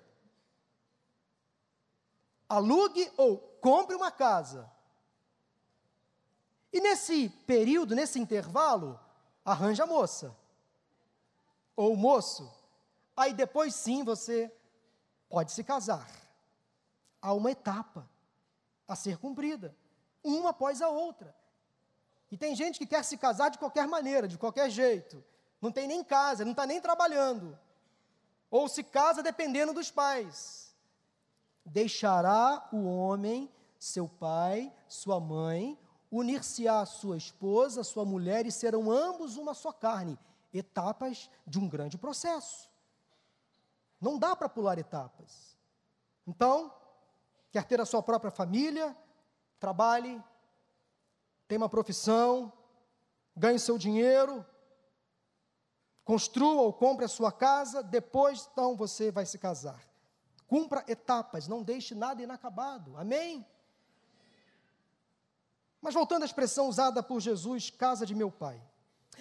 Alugue 2.48 3.12
ou 3.18 3.38
compre 3.62 3.96
uma 3.96 4.12
casa. 4.12 4.70
E 6.74 6.80
nesse 6.80 7.30
período, 7.46 7.96
nesse 7.96 8.20
intervalo, 8.20 9.00
arranja 9.44 9.84
a 9.84 9.88
moça. 9.88 10.36
Ou 11.76 11.94
o 11.94 11.98
moço. 11.98 12.52
Aí 13.16 13.34
depois 13.34 13.76
sim 13.76 14.04
você 14.04 14.52
pode 15.30 15.52
se 15.52 15.64
casar. 15.64 16.10
Há 17.22 17.34
uma 17.34 17.52
etapa 17.52 18.10
a 18.88 18.96
ser 18.96 19.18
cumprida, 19.18 19.76
uma 20.24 20.50
após 20.50 20.82
a 20.82 20.90
outra. 20.90 21.34
E 22.30 22.38
tem 22.38 22.56
gente 22.56 22.80
que 22.80 22.86
quer 22.86 23.04
se 23.04 23.18
casar 23.18 23.50
de 23.50 23.58
qualquer 23.58 23.88
maneira, 23.88 24.28
de 24.28 24.38
qualquer 24.38 24.70
jeito. 24.70 25.24
Não 25.62 25.72
tem 25.72 25.88
nem 25.88 26.04
casa, 26.04 26.44
não 26.44 26.52
está 26.52 26.66
nem 26.66 26.82
trabalhando. 26.82 27.58
Ou 28.52 28.68
se 28.68 28.84
casa 28.84 29.24
dependendo 29.24 29.74
dos 29.74 29.90
pais. 29.90 30.76
Deixará 31.66 32.68
o 32.72 32.86
homem, 32.86 33.50
seu 33.80 34.08
pai, 34.08 34.72
sua 34.88 35.20
mãe, 35.20 35.80
unir-se-á 36.12 36.86
sua 36.86 37.16
esposa, 37.16 37.84
sua 37.84 38.04
mulher, 38.04 38.46
e 38.46 38.52
serão 38.52 38.92
ambos 38.92 39.38
uma 39.38 39.54
só 39.54 39.72
carne. 39.72 40.20
Etapas 40.54 41.30
de 41.48 41.58
um 41.58 41.70
grande 41.70 41.98
processo. 41.98 42.70
Não 44.02 44.20
dá 44.20 44.36
para 44.36 44.50
pular 44.50 44.78
etapas. 44.78 45.58
Então, 46.28 46.74
quer 47.52 47.64
ter 47.64 47.80
a 47.80 47.86
sua 47.86 48.04
própria 48.04 48.32
família, 48.32 48.96
trabalhe, 49.60 50.22
tem 51.48 51.58
uma 51.58 51.70
profissão, 51.70 52.52
ganhe 53.36 53.60
seu 53.60 53.78
dinheiro, 53.78 54.46
construa 56.12 56.64
ou 56.64 56.74
compre 56.74 57.06
a 57.06 57.08
sua 57.08 57.32
casa, 57.32 57.82
depois 57.82 58.46
então 58.52 58.76
você 58.76 59.10
vai 59.10 59.26
se 59.26 59.38
casar. 59.38 59.82
Cumpra 60.46 60.84
etapas, 60.86 61.48
não 61.48 61.64
deixe 61.64 61.96
nada 61.96 62.22
inacabado. 62.22 62.98
Amém? 62.98 63.46
Mas 65.82 65.94
voltando 65.94 66.24
à 66.24 66.26
expressão 66.26 66.68
usada 66.68 67.02
por 67.02 67.22
Jesus, 67.22 67.70
casa 67.70 68.06
de 68.06 68.14
meu 68.14 68.30
pai. 68.30 68.62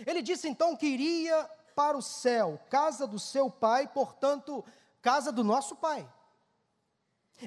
Ele 0.04 0.20
disse 0.20 0.48
então 0.48 0.74
que 0.74 0.84
iria 0.84 1.48
para 1.76 1.96
o 1.96 2.02
céu, 2.02 2.58
casa 2.68 3.06
do 3.06 3.20
seu 3.20 3.48
pai, 3.48 3.86
portanto, 3.86 4.64
casa 5.00 5.30
do 5.30 5.44
nosso 5.44 5.76
pai. 5.76 6.12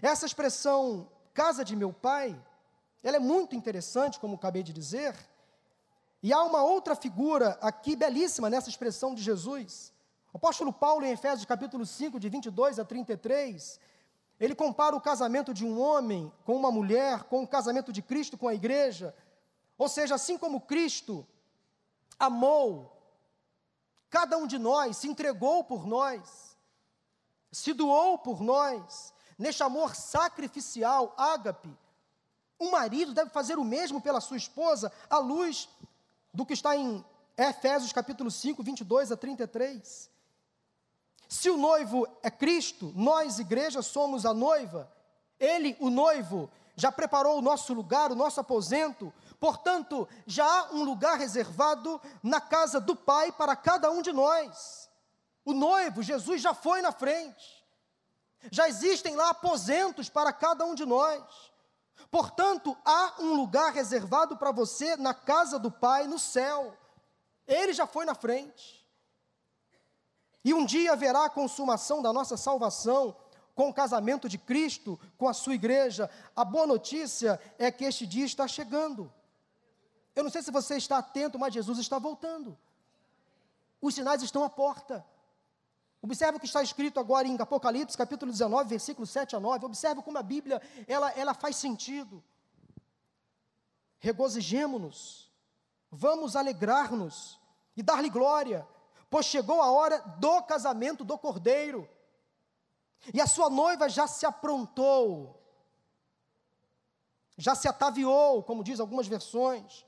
Essa 0.01 0.25
expressão, 0.25 1.11
casa 1.33 1.65
de 1.65 1.75
meu 1.75 1.91
pai, 1.91 2.41
ela 3.03 3.17
é 3.17 3.19
muito 3.19 3.57
interessante, 3.57 4.21
como 4.21 4.35
acabei 4.35 4.63
de 4.63 4.71
dizer. 4.71 5.13
E 6.23 6.31
há 6.31 6.41
uma 6.41 6.63
outra 6.63 6.95
figura 6.95 7.59
aqui 7.61 7.97
belíssima 7.97 8.49
nessa 8.49 8.69
expressão 8.69 9.13
de 9.13 9.21
Jesus. 9.21 9.91
O 10.31 10.37
apóstolo 10.37 10.71
Paulo, 10.71 11.03
em 11.03 11.11
Efésios 11.11 11.45
capítulo 11.45 11.85
5, 11.85 12.17
de 12.17 12.29
22 12.29 12.79
a 12.79 12.85
33, 12.85 13.77
ele 14.39 14.55
compara 14.55 14.95
o 14.95 15.01
casamento 15.01 15.53
de 15.53 15.65
um 15.65 15.77
homem 15.81 16.31
com 16.45 16.55
uma 16.55 16.71
mulher, 16.71 17.23
com 17.25 17.43
o 17.43 17.47
casamento 17.47 17.91
de 17.91 18.01
Cristo 18.01 18.37
com 18.37 18.47
a 18.47 18.53
igreja. 18.53 19.13
Ou 19.77 19.89
seja, 19.89 20.15
assim 20.15 20.37
como 20.37 20.61
Cristo 20.61 21.27
amou 22.17 22.97
cada 24.09 24.37
um 24.37 24.47
de 24.47 24.57
nós, 24.57 24.95
se 24.95 25.09
entregou 25.09 25.65
por 25.65 25.85
nós, 25.85 26.57
se 27.51 27.73
doou 27.73 28.17
por 28.17 28.41
nós, 28.41 29.13
neste 29.37 29.61
amor 29.61 29.93
sacrificial, 29.93 31.13
ágape. 31.17 31.77
Um 32.57 32.71
marido 32.71 33.13
deve 33.13 33.29
fazer 33.29 33.59
o 33.59 33.65
mesmo 33.65 33.99
pela 33.99 34.21
sua 34.21 34.37
esposa, 34.37 34.89
à 35.09 35.17
luz 35.17 35.67
do 36.33 36.45
que 36.45 36.53
está 36.53 36.75
em 36.75 37.03
Efésios 37.37 37.93
capítulo 37.93 38.31
5, 38.31 38.63
22 38.63 39.11
a 39.11 39.17
33. 39.17 40.09
Se 41.27 41.49
o 41.49 41.57
noivo 41.57 42.07
é 42.21 42.29
Cristo, 42.29 42.91
nós, 42.95 43.39
igreja, 43.39 43.81
somos 43.81 44.25
a 44.25 44.33
noiva, 44.33 44.91
ele, 45.39 45.75
o 45.79 45.89
noivo, 45.89 46.49
já 46.75 46.91
preparou 46.91 47.37
o 47.37 47.41
nosso 47.41 47.73
lugar, 47.73 48.11
o 48.11 48.15
nosso 48.15 48.39
aposento, 48.39 49.13
portanto, 49.39 50.07
já 50.25 50.45
há 50.45 50.71
um 50.73 50.83
lugar 50.83 51.17
reservado 51.17 51.99
na 52.21 52.39
casa 52.39 52.79
do 52.79 52.95
Pai 52.95 53.31
para 53.31 53.55
cada 53.55 53.91
um 53.91 54.01
de 54.01 54.11
nós. 54.11 54.89
O 55.45 55.53
noivo, 55.53 56.01
Jesus, 56.01 56.41
já 56.41 56.53
foi 56.53 56.81
na 56.81 56.91
frente, 56.91 57.63
já 58.51 58.67
existem 58.67 59.15
lá 59.15 59.29
aposentos 59.29 60.09
para 60.09 60.31
cada 60.31 60.65
um 60.65 60.75
de 60.75 60.85
nós. 60.85 61.23
Portanto, 62.09 62.77
há 62.85 63.15
um 63.19 63.33
lugar 63.33 63.73
reservado 63.73 64.37
para 64.37 64.51
você 64.51 64.95
na 64.95 65.13
casa 65.13 65.57
do 65.57 65.71
Pai, 65.71 66.07
no 66.07 66.19
céu. 66.19 66.77
Ele 67.47 67.73
já 67.73 67.87
foi 67.87 68.05
na 68.05 68.15
frente. 68.15 68.87
E 70.45 70.53
um 70.53 70.65
dia 70.65 70.93
haverá 70.93 71.25
a 71.25 71.29
consumação 71.29 72.01
da 72.01 72.11
nossa 72.11 72.35
salvação 72.35 73.15
com 73.55 73.69
o 73.69 73.73
casamento 73.73 74.27
de 74.27 74.37
Cristo 74.37 74.99
com 75.17 75.27
a 75.27 75.33
sua 75.33 75.55
igreja. 75.55 76.09
A 76.35 76.43
boa 76.43 76.67
notícia 76.67 77.39
é 77.57 77.71
que 77.71 77.85
este 77.85 78.05
dia 78.05 78.25
está 78.25 78.47
chegando. 78.47 79.11
Eu 80.15 80.23
não 80.23 80.29
sei 80.29 80.41
se 80.41 80.51
você 80.51 80.75
está 80.75 80.97
atento, 80.97 81.39
mas 81.39 81.53
Jesus 81.53 81.79
está 81.79 81.97
voltando. 81.97 82.57
Os 83.81 83.95
sinais 83.95 84.21
estão 84.21 84.43
à 84.43 84.49
porta. 84.49 85.05
Observe 86.03 86.35
o 86.35 86.39
que 86.39 86.45
está 86.45 86.61
escrito 86.61 86.99
agora 86.99 87.25
em 87.25 87.37
Apocalipse, 87.39 87.97
capítulo 87.97 88.29
19, 88.29 88.69
versículos 88.69 89.09
7 89.09 89.37
a 89.37 89.39
9. 89.39 89.65
Observe 89.65 90.01
como 90.01 90.17
a 90.17 90.21
Bíblia, 90.21 90.61
ela, 90.85 91.09
ela 91.11 91.33
faz 91.33 91.55
sentido. 91.55 92.21
Regozijemo-nos, 93.99 95.31
vamos 95.89 96.35
alegrar-nos 96.35 97.39
e 97.77 97.81
dar-lhe 97.81 98.09
glória, 98.09 98.67
pois 99.09 99.27
chegou 99.27 99.61
a 99.61 99.71
hora 99.71 99.99
do 100.17 100.43
casamento 100.43 101.05
do 101.05 101.17
cordeiro, 101.17 101.89
e 103.13 103.21
a 103.21 103.27
sua 103.27 103.49
noiva 103.49 103.87
já 103.87 104.05
se 104.05 104.25
aprontou, 104.25 105.41
já 107.37 107.55
se 107.55 107.65
ataviou, 107.69 108.43
como 108.43 108.61
diz 108.61 108.81
algumas 108.81 109.07
versões. 109.07 109.85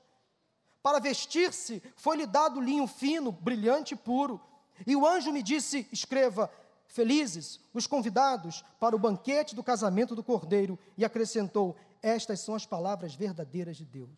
Para 0.82 0.98
vestir-se, 0.98 1.82
foi-lhe 1.94 2.26
dado 2.26 2.58
linho 2.58 2.86
fino, 2.86 3.30
brilhante 3.30 3.92
e 3.92 3.96
puro. 3.98 4.40
E 4.84 4.96
o 4.96 5.06
anjo 5.06 5.32
me 5.32 5.42
disse: 5.42 5.86
Escreva, 5.92 6.50
felizes 6.86 7.60
os 7.72 7.86
convidados 7.86 8.64
para 8.80 8.96
o 8.96 8.98
banquete 8.98 9.54
do 9.54 9.62
casamento 9.62 10.16
do 10.16 10.24
cordeiro. 10.24 10.78
E 10.98 11.04
acrescentou: 11.04 11.76
Estas 12.02 12.40
são 12.40 12.54
as 12.54 12.66
palavras 12.66 13.14
verdadeiras 13.14 13.76
de 13.76 13.84
Deus. 13.84 14.10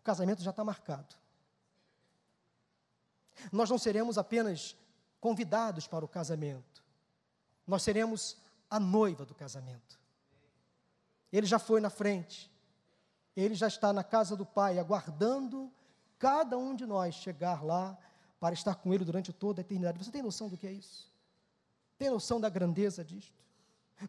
O 0.00 0.02
casamento 0.02 0.42
já 0.42 0.50
está 0.50 0.64
marcado 0.64 1.14
nós 3.52 3.70
não 3.70 3.78
seremos 3.78 4.18
apenas 4.18 4.76
convidados 5.20 5.86
para 5.86 6.04
o 6.04 6.08
casamento, 6.08 6.84
nós 7.66 7.82
seremos 7.82 8.36
a 8.70 8.78
noiva 8.78 9.24
do 9.24 9.34
casamento. 9.34 9.98
Ele 11.32 11.46
já 11.46 11.58
foi 11.58 11.80
na 11.80 11.90
frente, 11.90 12.50
ele 13.36 13.54
já 13.54 13.68
está 13.68 13.92
na 13.92 14.02
casa 14.02 14.36
do 14.36 14.46
Pai, 14.46 14.78
aguardando 14.78 15.70
cada 16.18 16.56
um 16.56 16.74
de 16.74 16.86
nós 16.86 17.14
chegar 17.14 17.64
lá 17.64 17.96
para 18.40 18.54
estar 18.54 18.74
com 18.76 18.94
Ele 18.94 19.04
durante 19.04 19.32
toda 19.32 19.60
a 19.60 19.62
eternidade. 19.62 19.98
Você 20.02 20.10
tem 20.10 20.22
noção 20.22 20.48
do 20.48 20.56
que 20.56 20.66
é 20.66 20.72
isso? 20.72 21.10
Tem 21.98 22.10
noção 22.10 22.40
da 22.40 22.48
grandeza 22.48 23.04
disto? 23.04 23.36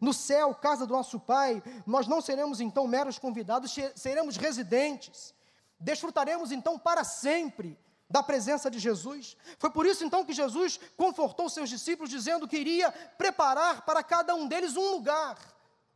No 0.00 0.12
céu, 0.12 0.54
casa 0.54 0.86
do 0.86 0.92
nosso 0.92 1.18
Pai, 1.18 1.62
nós 1.84 2.06
não 2.06 2.20
seremos 2.20 2.60
então 2.60 2.86
meros 2.86 3.18
convidados, 3.18 3.74
seremos 3.96 4.36
residentes, 4.36 5.34
desfrutaremos 5.80 6.52
então 6.52 6.78
para 6.78 7.02
sempre 7.02 7.76
da 8.08 8.22
presença 8.22 8.70
de 8.70 8.78
Jesus. 8.78 9.36
Foi 9.58 9.70
por 9.70 9.86
isso 9.86 10.04
então 10.04 10.24
que 10.24 10.32
Jesus 10.32 10.78
confortou 10.96 11.48
seus 11.48 11.68
discípulos, 11.68 12.10
dizendo 12.10 12.46
que 12.46 12.56
iria 12.56 12.92
preparar 13.16 13.82
para 13.82 14.02
cada 14.02 14.34
um 14.34 14.46
deles 14.46 14.76
um 14.76 14.90
lugar, 14.92 15.38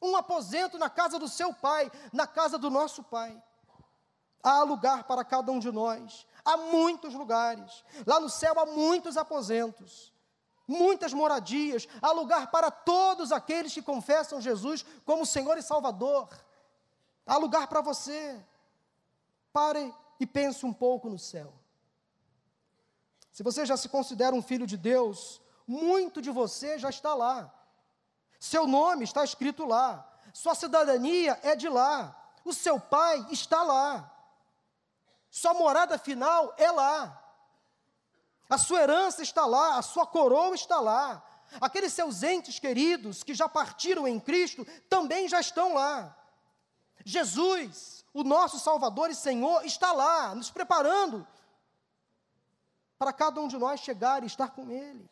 um 0.00 0.16
aposento 0.16 0.78
na 0.78 0.88
casa 0.88 1.18
do 1.18 1.28
seu 1.28 1.52
Pai, 1.52 1.90
na 2.12 2.26
casa 2.26 2.58
do 2.58 2.70
nosso 2.70 3.02
Pai. 3.02 3.40
Há 4.42 4.62
lugar 4.62 5.04
para 5.04 5.24
cada 5.24 5.50
um 5.50 5.58
de 5.58 5.72
nós, 5.72 6.26
há 6.44 6.56
muitos 6.56 7.14
lugares. 7.14 7.84
Lá 8.06 8.20
no 8.20 8.28
céu 8.28 8.58
há 8.58 8.66
muitos 8.66 9.16
aposentos, 9.16 10.12
muitas 10.66 11.12
moradias, 11.12 11.88
há 12.02 12.12
lugar 12.12 12.50
para 12.50 12.70
todos 12.70 13.32
aqueles 13.32 13.72
que 13.72 13.82
confessam 13.82 14.40
Jesus 14.40 14.84
como 15.04 15.26
Senhor 15.26 15.56
e 15.56 15.62
Salvador. 15.62 16.28
Há 17.26 17.36
lugar 17.36 17.66
para 17.68 17.80
você. 17.80 18.38
Pare 19.52 19.94
e 20.20 20.26
pense 20.26 20.66
um 20.66 20.72
pouco 20.72 21.08
no 21.08 21.18
céu. 21.18 21.52
Se 23.30 23.42
você 23.42 23.66
já 23.66 23.76
se 23.76 23.88
considera 23.88 24.34
um 24.34 24.42
filho 24.42 24.66
de 24.66 24.76
Deus, 24.76 25.40
muito 25.66 26.20
de 26.20 26.30
você 26.30 26.78
já 26.78 26.90
está 26.90 27.14
lá. 27.14 27.52
Seu 28.38 28.66
nome 28.66 29.04
está 29.04 29.24
escrito 29.24 29.64
lá. 29.64 30.08
Sua 30.32 30.54
cidadania 30.54 31.38
é 31.42 31.56
de 31.56 31.68
lá. 31.68 32.14
O 32.44 32.52
seu 32.52 32.78
pai 32.78 33.26
está 33.30 33.62
lá. 33.62 34.13
Sua 35.34 35.52
morada 35.52 35.98
final 35.98 36.54
é 36.56 36.70
lá. 36.70 37.20
A 38.48 38.56
sua 38.56 38.82
herança 38.82 39.20
está 39.20 39.44
lá, 39.44 39.78
a 39.78 39.82
sua 39.82 40.06
coroa 40.06 40.54
está 40.54 40.78
lá. 40.78 41.26
Aqueles 41.60 41.92
seus 41.92 42.22
entes 42.22 42.60
queridos 42.60 43.24
que 43.24 43.34
já 43.34 43.48
partiram 43.48 44.06
em 44.06 44.20
Cristo 44.20 44.64
também 44.88 45.28
já 45.28 45.40
estão 45.40 45.74
lá. 45.74 46.16
Jesus, 47.04 48.04
o 48.14 48.22
nosso 48.22 48.60
Salvador 48.60 49.10
e 49.10 49.14
Senhor, 49.16 49.64
está 49.64 49.90
lá, 49.90 50.36
nos 50.36 50.52
preparando 50.52 51.26
para 52.96 53.12
cada 53.12 53.40
um 53.40 53.48
de 53.48 53.58
nós 53.58 53.80
chegar 53.80 54.22
e 54.22 54.26
estar 54.26 54.50
com 54.50 54.70
Ele. 54.70 55.10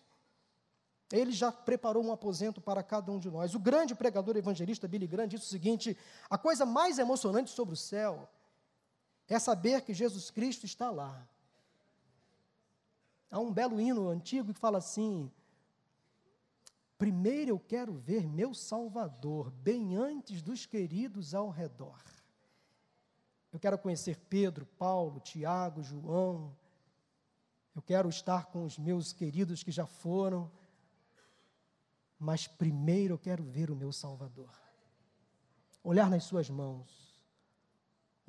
Ele 1.10 1.32
já 1.32 1.50
preparou 1.50 2.04
um 2.04 2.12
aposento 2.12 2.60
para 2.60 2.80
cada 2.84 3.10
um 3.10 3.18
de 3.18 3.28
nós. 3.28 3.56
O 3.56 3.58
grande 3.58 3.92
pregador 3.92 4.36
evangelista 4.36 4.86
Billy 4.86 5.08
Graham 5.08 5.26
disse 5.26 5.46
o 5.46 5.50
seguinte: 5.50 5.98
a 6.30 6.38
coisa 6.38 6.64
mais 6.64 7.00
emocionante 7.00 7.50
sobre 7.50 7.74
o 7.74 7.76
céu 7.76 8.30
é 9.34 9.38
saber 9.38 9.82
que 9.82 9.94
Jesus 9.94 10.30
Cristo 10.30 10.66
está 10.66 10.90
lá. 10.90 11.26
Há 13.30 13.38
um 13.38 13.52
belo 13.52 13.80
hino 13.80 14.08
antigo 14.08 14.52
que 14.52 14.60
fala 14.60 14.78
assim: 14.78 15.30
Primeiro 16.98 17.50
eu 17.50 17.58
quero 17.58 17.94
ver 17.94 18.26
meu 18.28 18.52
Salvador, 18.52 19.50
bem 19.50 19.96
antes 19.96 20.42
dos 20.42 20.66
queridos 20.66 21.34
ao 21.34 21.48
redor. 21.48 22.02
Eu 23.52 23.58
quero 23.58 23.78
conhecer 23.78 24.18
Pedro, 24.28 24.66
Paulo, 24.66 25.20
Tiago, 25.20 25.82
João, 25.82 26.56
eu 27.74 27.82
quero 27.82 28.08
estar 28.08 28.46
com 28.46 28.64
os 28.64 28.78
meus 28.78 29.12
queridos 29.12 29.62
que 29.62 29.70
já 29.70 29.86
foram, 29.86 30.50
mas 32.18 32.46
primeiro 32.46 33.14
eu 33.14 33.18
quero 33.18 33.42
ver 33.42 33.70
o 33.70 33.76
meu 33.76 33.92
Salvador. 33.92 34.52
Olhar 35.82 36.08
nas 36.08 36.24
suas 36.24 36.48
mãos, 36.48 37.11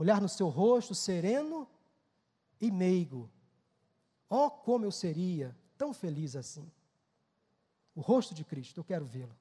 olhar 0.03 0.21
no 0.21 0.29
seu 0.29 0.49
rosto 0.49 0.93
sereno 0.93 1.67
e 2.59 2.69
meigo. 2.69 3.29
Oh, 4.29 4.49
como 4.49 4.85
eu 4.85 4.91
seria 4.91 5.55
tão 5.77 5.93
feliz 5.93 6.35
assim. 6.35 6.71
O 7.95 8.01
rosto 8.01 8.33
de 8.33 8.43
Cristo, 8.43 8.79
eu 8.79 8.83
quero 8.83 9.05
vê-lo. 9.05 9.35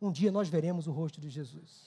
Um 0.00 0.10
dia 0.10 0.30
nós 0.30 0.48
veremos 0.48 0.86
o 0.86 0.92
rosto 0.92 1.20
de 1.20 1.28
Jesus. 1.28 1.86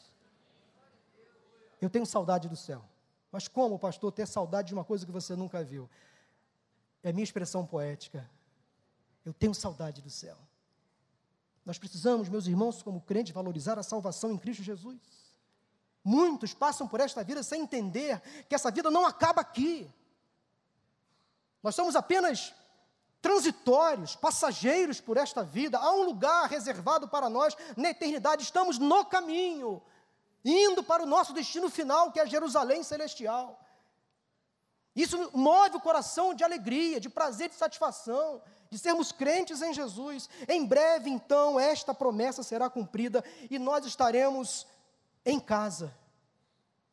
Eu 1.80 1.90
tenho 1.90 2.06
saudade 2.06 2.48
do 2.48 2.56
céu. 2.56 2.84
Mas 3.32 3.48
como, 3.48 3.80
pastor, 3.80 4.12
ter 4.12 4.28
saudade 4.28 4.70
de 4.70 4.74
uma 4.74 4.84
coisa 4.84 5.06
que 5.06 5.12
você 5.12 5.36
nunca 5.36 5.64
viu? 5.64 5.90
é 7.04 7.12
minha 7.12 7.24
expressão 7.24 7.66
poética. 7.66 8.30
Eu 9.26 9.34
tenho 9.34 9.54
saudade 9.54 10.02
do 10.02 10.10
céu. 10.10 10.38
Nós 11.66 11.78
precisamos, 11.78 12.30
meus 12.30 12.48
irmãos, 12.48 12.82
como 12.82 13.02
crentes, 13.02 13.34
valorizar 13.34 13.78
a 13.78 13.84
salvação 13.84 14.32
em 14.32 14.38
Cristo 14.38 14.64
Jesus. 14.64 15.00
Muitos 16.04 16.54
passam 16.54 16.88
por 16.88 17.00
esta 17.00 17.24
vida 17.24 17.44
sem 17.44 17.62
entender 17.62 18.20
que 18.50 18.56
essa 18.56 18.72
vida 18.72 18.90
não 18.90 19.06
acaba 19.06 19.42
aqui. 19.42 19.90
Nós 21.62 21.76
somos 21.76 21.96
apenas 21.96 22.54
transitórios, 23.22 24.16
passageiros 24.16 25.00
por 25.00 25.16
esta 25.16 25.44
vida. 25.44 25.78
Há 25.78 25.92
um 25.94 26.04
lugar 26.04 26.50
reservado 26.50 27.08
para 27.08 27.30
nós 27.30 27.56
na 27.78 27.90
eternidade. 27.90 28.44
Estamos 28.44 28.80
no 28.80 29.06
caminho, 29.06 29.82
indo 30.44 30.84
para 30.84 31.04
o 31.04 31.06
nosso 31.06 31.34
destino 31.34 31.70
final, 31.70 32.12
que 32.12 32.20
é 32.20 32.26
Jerusalém 32.26 32.82
celestial. 32.82 33.60
Isso 34.96 35.30
move 35.34 35.78
o 35.78 35.82
coração 35.82 36.34
de 36.34 36.44
alegria, 36.44 37.00
de 37.00 37.10
prazer, 37.10 37.50
de 37.50 37.56
satisfação, 37.56 38.42
de 38.70 38.78
sermos 38.78 39.12
crentes 39.12 39.62
em 39.62 39.74
Jesus. 39.74 40.28
Em 40.48 40.66
breve, 40.66 41.10
então, 41.10 41.60
esta 41.60 41.94
promessa 41.94 42.44
será 42.44 42.70
cumprida 42.70 43.24
e 43.50 43.58
nós 43.58 43.86
estaremos 43.86 44.68
em 45.26 45.40
casa, 45.40 45.94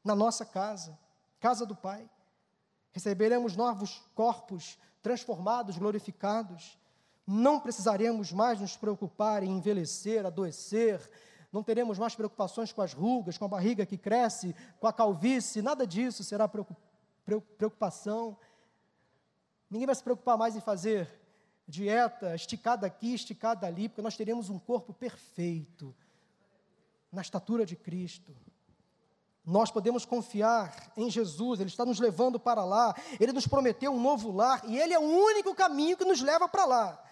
na 0.04 0.14
nossa 0.14 0.44
casa, 0.44 0.98
casa 1.40 1.64
do 1.64 1.74
Pai. 1.74 2.08
Receberemos 2.92 3.56
novos 3.56 4.02
corpos 4.14 4.78
transformados, 5.02 5.78
glorificados. 5.78 6.78
não 7.26 7.60
precisaremos 7.60 8.32
mais 8.32 8.58
nos 8.58 8.74
preocupar 8.74 9.42
em 9.42 9.50
envelhecer, 9.50 10.24
adoecer, 10.24 10.98
não 11.52 11.62
teremos 11.62 11.98
mais 11.98 12.14
preocupações 12.14 12.72
com 12.72 12.80
as 12.80 12.94
rugas, 12.94 13.36
com 13.36 13.44
a 13.44 13.48
barriga 13.48 13.84
que 13.84 13.98
cresce, 13.98 14.54
com 14.80 14.86
a 14.86 14.92
calvície, 14.92 15.60
nada 15.60 15.86
disso 15.86 16.24
será 16.24 16.48
preocupação. 17.56 18.36
Ninguém 19.70 19.86
vai 19.86 19.94
se 19.94 20.02
preocupar 20.02 20.38
mais 20.38 20.56
em 20.56 20.60
fazer 20.60 21.08
dieta, 21.66 22.34
esticada 22.34 22.86
aqui, 22.86 23.12
esticada 23.12 23.66
ali, 23.66 23.88
porque 23.88 24.00
nós 24.00 24.16
teremos 24.16 24.48
um 24.48 24.58
corpo 24.58 24.94
perfeito, 24.94 25.94
na 27.12 27.22
estatura 27.22 27.64
de 27.64 27.76
Cristo. 27.76 28.34
Nós 29.44 29.70
podemos 29.70 30.04
confiar 30.04 30.92
em 30.96 31.10
Jesus, 31.10 31.58
Ele 31.58 31.70
está 31.70 31.84
nos 31.84 31.98
levando 31.98 32.38
para 32.38 32.64
lá, 32.64 32.94
Ele 33.18 33.32
nos 33.32 33.46
prometeu 33.46 33.92
um 33.92 34.00
novo 34.00 34.30
lar 34.30 34.62
e 34.66 34.78
Ele 34.78 34.92
é 34.92 34.98
o 34.98 35.02
único 35.02 35.54
caminho 35.54 35.96
que 35.96 36.04
nos 36.04 36.20
leva 36.20 36.46
para 36.48 36.66
lá. 36.66 37.04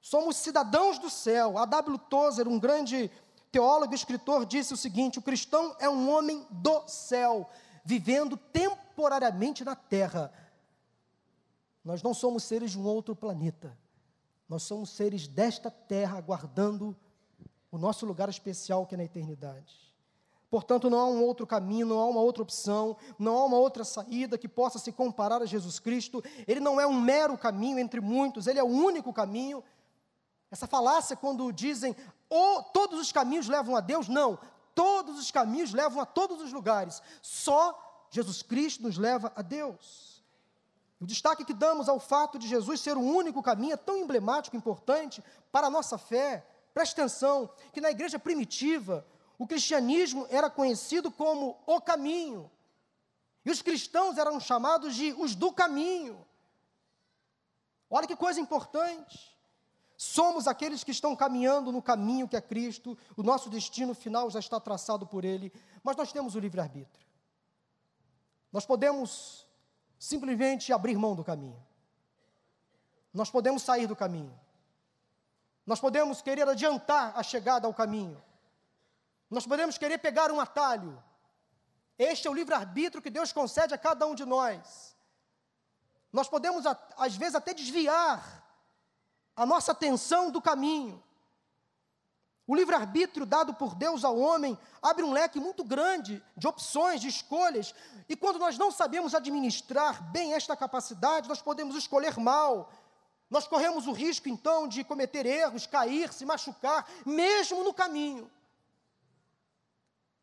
Somos 0.00 0.36
cidadãos 0.36 0.98
do 0.98 1.10
céu. 1.10 1.58
A 1.58 1.64
W. 1.64 1.98
Tozer, 1.98 2.46
um 2.46 2.58
grande 2.58 3.10
teólogo 3.50 3.92
e 3.92 3.96
escritor, 3.96 4.44
disse 4.46 4.72
o 4.74 4.76
seguinte: 4.76 5.18
o 5.18 5.22
cristão 5.22 5.74
é 5.78 5.88
um 5.88 6.10
homem 6.10 6.46
do 6.50 6.88
céu, 6.88 7.48
vivendo 7.84 8.36
temporariamente 8.36 9.64
na 9.64 9.74
terra. 9.74 10.32
Nós 11.84 12.02
não 12.02 12.12
somos 12.12 12.42
seres 12.42 12.72
de 12.72 12.78
um 12.78 12.84
outro 12.84 13.14
planeta. 13.14 13.76
Nós 14.48 14.64
somos 14.64 14.90
seres 14.90 15.26
desta 15.26 15.70
terra, 15.70 16.18
aguardando 16.18 16.96
o 17.76 17.78
nosso 17.78 18.06
lugar 18.06 18.28
especial 18.28 18.86
que 18.86 18.94
é 18.94 18.98
na 18.98 19.04
eternidade. 19.04 19.86
Portanto, 20.50 20.88
não 20.88 20.98
há 20.98 21.06
um 21.06 21.22
outro 21.22 21.46
caminho, 21.46 21.86
não 21.86 21.98
há 21.98 22.06
uma 22.06 22.20
outra 22.20 22.42
opção, 22.42 22.96
não 23.18 23.36
há 23.36 23.44
uma 23.44 23.58
outra 23.58 23.84
saída 23.84 24.38
que 24.38 24.48
possa 24.48 24.78
se 24.78 24.90
comparar 24.90 25.42
a 25.42 25.46
Jesus 25.46 25.78
Cristo. 25.78 26.22
Ele 26.48 26.60
não 26.60 26.80
é 26.80 26.86
um 26.86 26.98
mero 26.98 27.36
caminho 27.36 27.78
entre 27.78 28.00
muitos, 28.00 28.46
ele 28.46 28.58
é 28.58 28.62
o 28.62 28.66
único 28.66 29.12
caminho. 29.12 29.62
Essa 30.50 30.66
falácia, 30.66 31.16
quando 31.16 31.52
dizem, 31.52 31.94
oh, 32.30 32.62
todos 32.72 32.98
os 32.98 33.12
caminhos 33.12 33.46
levam 33.46 33.76
a 33.76 33.80
Deus, 33.80 34.08
não, 34.08 34.38
todos 34.74 35.18
os 35.18 35.30
caminhos 35.30 35.74
levam 35.74 36.00
a 36.00 36.06
todos 36.06 36.40
os 36.40 36.52
lugares, 36.52 37.02
só 37.20 38.06
Jesus 38.10 38.42
Cristo 38.42 38.84
nos 38.84 38.96
leva 38.96 39.30
a 39.36 39.42
Deus. 39.42 40.22
O 40.98 41.04
destaque 41.04 41.44
que 41.44 41.52
damos 41.52 41.90
ao 41.90 42.00
fato 42.00 42.38
de 42.38 42.48
Jesus 42.48 42.80
ser 42.80 42.96
o 42.96 43.02
único 43.02 43.42
caminho 43.42 43.74
é 43.74 43.76
tão 43.76 43.98
emblemático, 43.98 44.56
importante 44.56 45.22
para 45.52 45.66
a 45.66 45.70
nossa 45.70 45.98
fé. 45.98 46.46
Preste 46.76 46.92
atenção 46.92 47.48
que 47.72 47.80
na 47.80 47.90
igreja 47.90 48.18
primitiva, 48.18 49.06
o 49.38 49.46
cristianismo 49.46 50.26
era 50.28 50.50
conhecido 50.50 51.10
como 51.10 51.58
o 51.64 51.80
caminho. 51.80 52.50
E 53.46 53.50
os 53.50 53.62
cristãos 53.62 54.18
eram 54.18 54.38
chamados 54.38 54.94
de 54.94 55.14
os 55.14 55.34
do 55.34 55.50
caminho. 55.50 56.22
Olha 57.88 58.06
que 58.06 58.14
coisa 58.14 58.38
importante. 58.38 59.34
Somos 59.96 60.46
aqueles 60.46 60.84
que 60.84 60.90
estão 60.90 61.16
caminhando 61.16 61.72
no 61.72 61.80
caminho 61.80 62.28
que 62.28 62.36
é 62.36 62.42
Cristo, 62.42 62.98
o 63.16 63.22
nosso 63.22 63.48
destino 63.48 63.94
final 63.94 64.28
já 64.28 64.38
está 64.38 64.60
traçado 64.60 65.06
por 65.06 65.24
Ele, 65.24 65.50
mas 65.82 65.96
nós 65.96 66.12
temos 66.12 66.34
o 66.34 66.38
livre-arbítrio. 66.38 67.06
Nós 68.52 68.66
podemos 68.66 69.46
simplesmente 69.98 70.74
abrir 70.74 70.98
mão 70.98 71.16
do 71.16 71.24
caminho, 71.24 71.56
nós 73.14 73.30
podemos 73.30 73.62
sair 73.62 73.86
do 73.86 73.96
caminho, 73.96 74.38
nós 75.66 75.80
podemos 75.80 76.22
querer 76.22 76.48
adiantar 76.48 77.12
a 77.18 77.22
chegada 77.22 77.66
ao 77.66 77.74
caminho, 77.74 78.22
nós 79.28 79.46
podemos 79.46 79.76
querer 79.76 79.98
pegar 79.98 80.30
um 80.30 80.40
atalho. 80.40 81.02
Este 81.98 82.28
é 82.28 82.30
o 82.30 82.34
livre-arbítrio 82.34 83.02
que 83.02 83.10
Deus 83.10 83.32
concede 83.32 83.74
a 83.74 83.78
cada 83.78 84.06
um 84.06 84.14
de 84.14 84.24
nós. 84.24 84.94
Nós 86.12 86.28
podemos, 86.28 86.64
às 86.96 87.16
vezes, 87.16 87.34
até 87.34 87.52
desviar 87.52 88.44
a 89.34 89.44
nossa 89.44 89.72
atenção 89.72 90.30
do 90.30 90.40
caminho. 90.40 91.02
O 92.46 92.54
livre-arbítrio 92.54 93.26
dado 93.26 93.52
por 93.54 93.74
Deus 93.74 94.04
ao 94.04 94.16
homem 94.16 94.56
abre 94.80 95.02
um 95.02 95.12
leque 95.12 95.40
muito 95.40 95.64
grande 95.64 96.22
de 96.36 96.46
opções, 96.46 97.00
de 97.00 97.08
escolhas, 97.08 97.74
e 98.08 98.14
quando 98.14 98.38
nós 98.38 98.56
não 98.56 98.70
sabemos 98.70 99.14
administrar 99.14 100.00
bem 100.12 100.32
esta 100.32 100.56
capacidade, 100.56 101.28
nós 101.28 101.42
podemos 101.42 101.74
escolher 101.74 102.16
mal. 102.18 102.70
Nós 103.28 103.48
corremos 103.48 103.86
o 103.86 103.92
risco, 103.92 104.28
então, 104.28 104.68
de 104.68 104.84
cometer 104.84 105.26
erros, 105.26 105.66
cair, 105.66 106.12
se 106.12 106.24
machucar, 106.24 106.88
mesmo 107.04 107.64
no 107.64 107.74
caminho. 107.74 108.30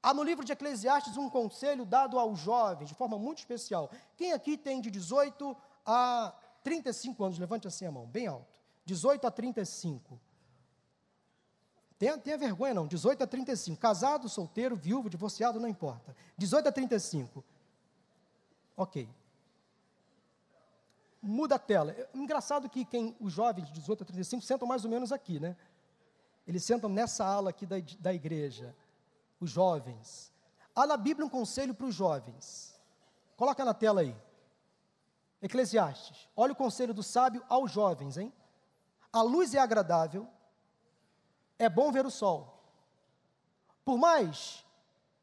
Há 0.01 0.13
no 0.13 0.23
livro 0.23 0.43
de 0.43 0.51
Eclesiastes 0.51 1.15
um 1.15 1.29
conselho 1.29 1.85
dado 1.85 2.19
aos 2.19 2.39
jovens, 2.39 2.89
de 2.89 2.95
forma 2.95 3.17
muito 3.17 3.39
especial. 3.39 3.89
Quem 4.17 4.33
aqui 4.33 4.57
tem 4.57 4.81
de 4.81 4.91
18 4.91 5.55
a 5.85 6.33
35 6.63 7.23
anos? 7.23 7.39
Levante 7.39 7.67
assim 7.67 7.85
a 7.85 7.91
mão, 7.91 8.05
bem 8.05 8.27
alto. 8.27 8.59
18 8.85 9.25
a 9.25 9.31
35. 9.31 10.19
Tenha, 11.97 12.17
tenha 12.17 12.37
vergonha 12.37 12.73
não, 12.73 12.85
18 12.85 13.23
a 13.23 13.27
35. 13.27 13.79
Casado, 13.79 14.27
solteiro, 14.27 14.75
viúvo, 14.75 15.09
divorciado, 15.09 15.59
não 15.59 15.69
importa. 15.69 16.15
18 16.37 16.67
a 16.67 16.71
35. 16.71 17.43
Ok. 18.75 19.07
Muda 21.23 21.55
a 21.55 21.59
tela. 21.59 21.93
É 21.93 22.09
engraçado 22.13 22.69
que 22.69 22.83
quem, 22.83 23.15
os 23.19 23.31
jovens 23.31 23.65
de 23.67 23.73
18 23.73 24.03
a 24.03 24.05
35 24.05 24.43
sentam 24.43 24.67
mais 24.67 24.83
ou 24.83 24.91
menos 24.91 25.11
aqui, 25.11 25.39
né? 25.39 25.55
Eles 26.45 26.63
sentam 26.63 26.89
nessa 26.89 27.25
ala 27.25 27.49
aqui 27.49 27.65
da, 27.65 27.77
da 27.99 28.13
igreja. 28.13 28.75
Os 29.39 29.49
jovens. 29.49 30.31
Há 30.75 30.85
na 30.85 30.97
Bíblia 30.97 31.25
um 31.25 31.29
conselho 31.29 31.73
para 31.73 31.87
os 31.87 31.95
jovens. 31.95 32.77
Coloca 33.37 33.63
na 33.63 33.73
tela 33.73 34.01
aí. 34.01 34.15
Eclesiastes. 35.41 36.29
Olha 36.35 36.51
o 36.51 36.55
conselho 36.55 36.93
do 36.93 37.01
sábio 37.01 37.43
aos 37.49 37.71
jovens, 37.71 38.17
hein? 38.17 38.31
a 39.13 39.21
luz 39.21 39.53
é 39.53 39.59
agradável, 39.59 40.27
é 41.59 41.69
bom 41.69 41.91
ver 41.91 42.03
o 42.03 42.09
sol. 42.09 42.59
Por 43.85 43.95
mais 43.95 44.65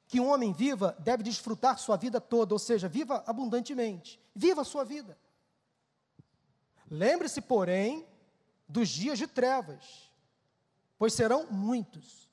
que 0.07 0.21
um 0.21 0.31
homem 0.31 0.53
viva, 0.53 0.97
deve 1.01 1.25
desfrutar 1.25 1.77
sua 1.77 1.97
vida 1.97 2.21
toda, 2.21 2.55
ou 2.55 2.59
seja, 2.59 2.89
viva 2.89 3.25
abundantemente. 3.27 4.21
Viva 4.33 4.61
a 4.61 4.65
sua 4.65 4.85
vida. 4.85 5.19
Lembre-se, 6.91 7.41
porém, 7.41 8.05
dos 8.69 8.89
dias 8.89 9.19
de 9.19 9.27
trevas, 9.27 10.11
pois 10.99 11.13
serão 11.13 11.47
muitos. 11.49 12.29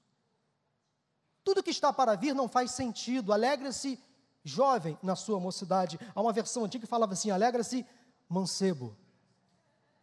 Tudo 1.43 1.63
que 1.63 1.69
está 1.69 1.93
para 1.93 2.15
vir 2.15 2.33
não 2.33 2.49
faz 2.49 2.71
sentido. 2.71 3.31
Alegra-se, 3.31 3.99
jovem, 4.43 4.97
na 5.03 5.15
sua 5.15 5.39
mocidade. 5.39 5.99
Há 6.13 6.19
uma 6.19 6.33
versão 6.33 6.65
antiga 6.65 6.85
que 6.85 6.89
falava 6.89 7.13
assim: 7.13 7.29
alegra-se, 7.29 7.85
mancebo. 8.27 8.97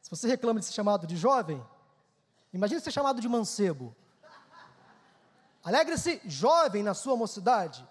Se 0.01 0.09
você 0.09 0.29
reclama 0.29 0.61
de 0.61 0.67
ser 0.67 0.73
chamado 0.73 1.07
de 1.07 1.17
jovem, 1.17 1.63
imagine 2.53 2.81
ser 2.81 2.93
chamado 2.93 3.21
de 3.21 3.29
mancebo. 3.29 3.95
Alegre-se, 5.65 6.21
jovem, 6.27 6.83
na 6.83 6.93
sua 6.95 7.17
mocidade. 7.17 7.87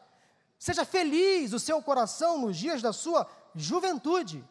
Seja 0.59 0.85
feliz 0.85 1.53
o 1.53 1.59
seu 1.59 1.81
coração 1.81 2.37
nos 2.37 2.55
dias 2.55 2.81
da 2.81 2.93
sua 2.93 3.27
juventude. 3.55 4.47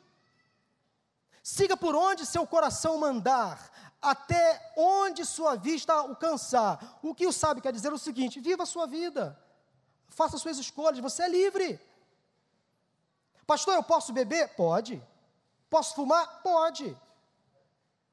Siga 1.43 1.77
por 1.77 1.95
onde 1.95 2.25
seu 2.25 2.47
coração 2.47 2.99
mandar, 2.99 3.71
até 4.01 4.73
onde 4.77 5.25
sua 5.25 5.57
vista 5.57 5.93
alcançar. 5.93 7.01
O 7.03 7.15
que 7.15 7.27
o 7.27 7.33
sábio 7.33 7.63
quer 7.63 7.73
dizer 7.73 7.89
é 7.89 7.95
o 7.95 7.99
seguinte: 7.99 8.41
viva 8.41 8.63
a 8.63 8.67
sua 8.67 8.87
vida, 8.87 9.39
faça 10.09 10.39
suas 10.39 10.59
escolhas, 10.59 11.01
você 11.01 11.25
é 11.25 11.29
livre. 11.29 11.81
Pastor, 13.45 13.75
eu 13.75 13.83
posso 13.83 14.13
beber? 14.13 14.55
Pode. 14.55 15.03
Posso 15.69 15.95
fumar? 15.95 16.43
Pode. 16.43 16.97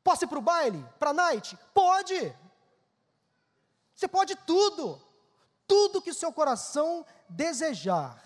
Posso 0.03 0.23
ir 0.23 0.27
para 0.27 0.39
o 0.39 0.41
baile? 0.41 0.83
Para 0.97 1.11
a 1.11 1.13
night? 1.13 1.57
Pode. 1.73 2.35
Você 3.93 4.07
pode 4.07 4.35
tudo. 4.37 4.99
Tudo 5.67 6.01
que 6.01 6.13
seu 6.13 6.33
coração 6.33 7.05
desejar. 7.27 8.17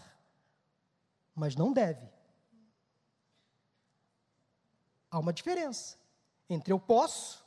Mas 1.36 1.56
não 1.56 1.74
deve. 1.74 2.13
Há 5.14 5.20
uma 5.20 5.32
diferença 5.32 5.96
entre 6.50 6.74
eu 6.74 6.80
posso 6.80 7.46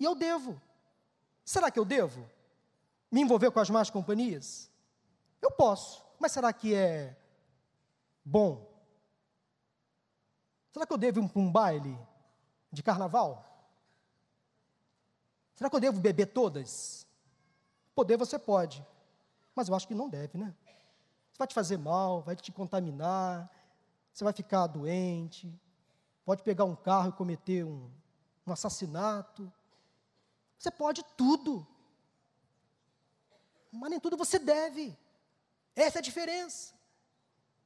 e 0.00 0.04
eu 0.04 0.14
devo. 0.14 0.58
Será 1.44 1.70
que 1.70 1.78
eu 1.78 1.84
devo 1.84 2.26
me 3.12 3.20
envolver 3.20 3.50
com 3.50 3.60
as 3.60 3.68
más 3.68 3.90
companhias? 3.90 4.70
Eu 5.42 5.50
posso, 5.50 6.02
mas 6.18 6.32
será 6.32 6.52
que 6.52 6.74
é 6.74 7.14
bom? 8.24 8.66
Será 10.72 10.86
que 10.86 10.92
eu 10.92 10.98
devo 10.98 11.20
ir 11.20 11.28
para 11.28 11.42
um 11.42 11.52
baile? 11.52 11.98
de 12.74 12.82
carnaval? 12.82 13.42
Será 15.54 15.70
que 15.70 15.76
eu 15.76 15.80
devo 15.80 16.00
beber 16.00 16.26
todas? 16.26 17.06
Poder 17.94 18.16
você 18.16 18.38
pode, 18.38 18.84
mas 19.54 19.68
eu 19.68 19.74
acho 19.74 19.86
que 19.86 19.94
não 19.94 20.08
deve, 20.08 20.36
né? 20.36 20.52
Isso 21.30 21.38
vai 21.38 21.46
te 21.46 21.54
fazer 21.54 21.78
mal, 21.78 22.22
vai 22.22 22.34
te 22.34 22.50
contaminar, 22.50 23.48
você 24.12 24.24
vai 24.24 24.32
ficar 24.32 24.66
doente, 24.66 25.52
pode 26.24 26.42
pegar 26.42 26.64
um 26.64 26.74
carro 26.74 27.10
e 27.10 27.12
cometer 27.12 27.64
um, 27.64 27.90
um 28.46 28.52
assassinato. 28.52 29.52
Você 30.58 30.70
pode 30.70 31.04
tudo, 31.16 31.66
mas 33.70 33.90
nem 33.90 34.00
tudo 34.00 34.16
você 34.16 34.38
deve. 34.38 34.96
Essa 35.76 35.98
é 35.98 36.00
a 36.00 36.02
diferença. 36.02 36.72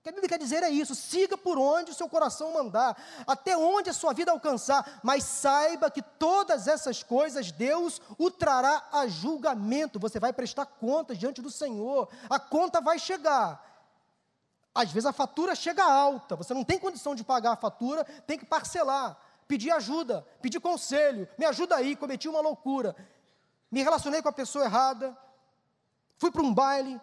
que 0.03 0.09
a 0.09 0.13
Bíblia 0.13 0.29
quer 0.29 0.39
dizer 0.39 0.63
é 0.63 0.71
isso: 0.71 0.95
siga 0.95 1.37
por 1.37 1.59
onde 1.59 1.93
o 1.93 1.95
seu 1.95 2.09
coração 2.09 2.53
mandar, 2.53 3.01
até 3.27 3.57
onde 3.57 3.91
a 3.91 3.93
sua 3.93 4.13
vida 4.13 4.33
alcançar, 4.33 5.01
mas 5.03 5.23
saiba 5.25 5.91
que 5.91 6.03
todas 6.03 6.67
essas 6.67 7.03
coisas 7.03 7.53
Deus 7.53 8.01
o 8.19 8.31
trará 8.31 8.89
a 8.91 9.07
julgamento. 9.07 10.01
Você 10.01 10.19
vai 10.19 10.33
prestar 10.33 10.67
contas 10.67 11.19
diante 11.19 11.41
do 11.43 11.51
Senhor, 11.51 12.09
a 12.29 12.41
conta 12.41 12.81
vai 12.81 12.99
chegar. 12.99 13.68
Às 14.75 14.93
vezes 14.93 15.07
a 15.07 15.13
fatura 15.13 15.55
chega 15.55 15.85
alta, 15.85 16.37
você 16.37 16.55
não 16.55 16.65
tem 16.65 16.79
condição 16.79 17.15
de 17.15 17.25
pagar 17.25 17.53
a 17.53 17.57
fatura, 17.57 18.05
tem 18.27 18.39
que 18.39 18.47
parcelar, 18.47 19.19
pedir 19.47 19.71
ajuda, 19.71 20.27
pedir 20.41 20.61
conselho, 20.61 21.29
me 21.37 21.45
ajuda 21.45 21.77
aí, 21.77 21.97
cometi 21.97 22.29
uma 22.29 22.41
loucura, 22.41 22.95
me 23.71 23.83
relacionei 23.83 24.23
com 24.23 24.29
a 24.29 24.33
pessoa 24.33 24.65
errada, 24.65 25.17
fui 26.17 26.31
para 26.31 26.43
um 26.43 26.55
baile, 26.55 27.01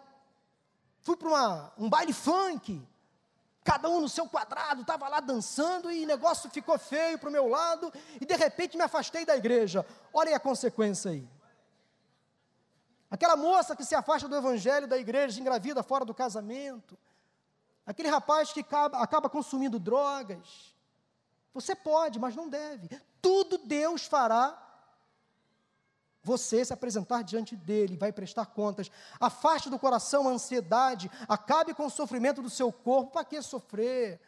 fui 1.00 1.16
para 1.16 1.72
um 1.76 1.88
baile 1.88 2.12
funk, 2.12 2.80
cada 3.62 3.88
um 3.88 4.00
no 4.00 4.08
seu 4.08 4.28
quadrado, 4.28 4.82
estava 4.82 5.08
lá 5.08 5.18
dançando 5.18 5.90
e 5.90 6.04
o 6.04 6.06
negócio 6.06 6.48
ficou 6.48 6.78
feio 6.78 7.18
para 7.18 7.28
o 7.28 7.32
meu 7.32 7.48
lado, 7.48 7.92
e 8.20 8.24
de 8.24 8.36
repente 8.36 8.76
me 8.76 8.84
afastei 8.84 9.26
da 9.26 9.36
igreja. 9.36 9.84
Olha 10.14 10.28
aí 10.28 10.34
a 10.34 10.40
consequência 10.40 11.10
aí. 11.10 11.28
Aquela 13.10 13.36
moça 13.36 13.74
que 13.74 13.84
se 13.84 13.94
afasta 13.94 14.28
do 14.28 14.36
evangelho 14.36 14.86
da 14.86 14.96
igreja, 14.96 15.40
engravida 15.40 15.82
fora 15.82 16.04
do 16.04 16.14
casamento. 16.14 16.96
Aquele 17.86 18.08
rapaz 18.08 18.52
que 18.52 18.60
acaba, 18.60 18.98
acaba 18.98 19.30
consumindo 19.30 19.78
drogas. 19.78 20.74
Você 21.54 21.74
pode, 21.74 22.18
mas 22.18 22.34
não 22.34 22.48
deve. 22.48 22.88
Tudo 23.22 23.56
Deus 23.58 24.04
fará 24.04 24.62
você 26.22 26.64
se 26.64 26.72
apresentar 26.72 27.22
diante 27.22 27.54
dele, 27.54 27.96
vai 27.96 28.12
prestar 28.12 28.46
contas. 28.46 28.90
Afaste 29.20 29.70
do 29.70 29.78
coração 29.78 30.26
a 30.26 30.32
ansiedade, 30.32 31.08
acabe 31.28 31.72
com 31.72 31.86
o 31.86 31.90
sofrimento 31.90 32.42
do 32.42 32.50
seu 32.50 32.72
corpo. 32.72 33.12
Para 33.12 33.24
que 33.24 33.40
sofrer? 33.40 34.20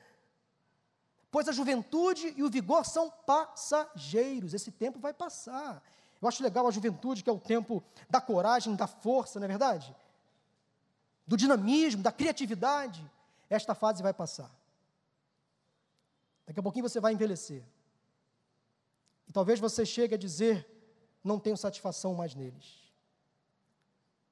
Pois 1.31 1.49
a 1.49 1.53
juventude 1.53 2.33
e 2.37 2.43
o 2.45 2.49
vigor 2.49 2.87
são 2.87 3.11
passageiros, 3.11 4.55
esse 4.55 4.71
tempo 4.71 5.01
vai 5.01 5.13
passar. 5.13 5.83
Eu 6.23 6.29
acho 6.29 6.43
legal 6.43 6.67
a 6.67 6.71
juventude, 6.71 7.23
que 7.23 7.31
é 7.31 7.33
o 7.33 7.39
tempo 7.39 7.83
da 8.09 8.21
coragem, 8.21 8.75
da 8.75 8.87
força, 8.87 9.39
não 9.39 9.45
é 9.45 9.49
verdade? 9.49 9.95
Do 11.27 11.37
dinamismo, 11.37 12.03
da 12.03 12.11
criatividade. 12.11 13.05
Esta 13.49 13.75
fase 13.75 14.03
vai 14.03 14.13
passar. 14.13 14.51
Daqui 16.47 16.61
a 16.61 16.63
pouquinho 16.63 16.89
você 16.89 17.01
vai 17.01 17.13
envelhecer. 17.13 17.63
E 19.27 19.33
talvez 19.33 19.61
você 19.61 19.85
chegue 19.85 20.15
a 20.15 20.19
dizer: 20.19 20.67
não 21.23 21.39
tenho 21.39 21.57
satisfação 21.57 22.15
mais 22.15 22.35
neles. 22.35 22.89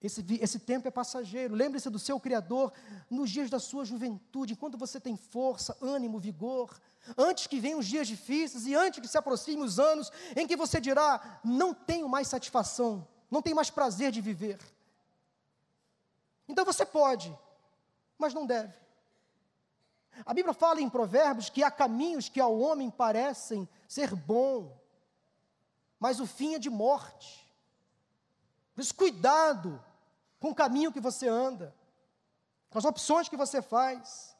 Esse, 0.02 0.24
esse 0.40 0.58
tempo 0.58 0.86
é 0.86 0.90
passageiro. 0.90 1.54
Lembre-se 1.54 1.88
do 1.90 1.98
seu 1.98 2.20
Criador 2.20 2.72
nos 3.10 3.30
dias 3.30 3.50
da 3.50 3.58
sua 3.58 3.84
juventude, 3.84 4.52
enquanto 4.52 4.78
você 4.78 5.00
tem 5.00 5.16
força, 5.16 5.76
ânimo, 5.80 6.18
vigor. 6.18 6.78
Antes 7.16 7.46
que 7.46 7.60
venham 7.60 7.78
os 7.78 7.86
dias 7.86 8.06
difíceis 8.06 8.66
e 8.66 8.74
antes 8.74 9.00
que 9.00 9.08
se 9.08 9.16
aproximem 9.16 9.64
os 9.64 9.78
anos 9.78 10.10
em 10.34 10.46
que 10.46 10.56
você 10.56 10.80
dirá: 10.80 11.40
não 11.44 11.72
tenho 11.72 12.08
mais 12.08 12.28
satisfação, 12.28 13.06
não 13.30 13.42
tenho 13.42 13.56
mais 13.56 13.70
prazer 13.70 14.12
de 14.12 14.20
viver. 14.20 14.58
Então 16.48 16.64
você 16.64 16.84
pode, 16.84 17.36
mas 18.18 18.32
não 18.32 18.46
deve. 18.46 18.85
A 20.24 20.32
Bíblia 20.32 20.54
fala 20.54 20.80
em 20.80 20.88
Provérbios 20.88 21.50
que 21.50 21.62
há 21.62 21.70
caminhos 21.70 22.28
que 22.28 22.40
ao 22.40 22.58
homem 22.58 22.90
parecem 22.90 23.68
ser 23.86 24.14
bom, 24.14 24.76
mas 25.98 26.20
o 26.20 26.26
fim 26.26 26.54
é 26.54 26.58
de 26.58 26.70
morte. 26.70 27.46
Por 28.74 28.80
isso, 28.80 28.94
cuidado 28.94 29.82
com 30.38 30.50
o 30.50 30.54
caminho 30.54 30.92
que 30.92 31.00
você 31.00 31.28
anda, 31.28 31.74
com 32.70 32.78
as 32.78 32.84
opções 32.84 33.28
que 33.28 33.36
você 33.36 33.62
faz. 33.62 34.36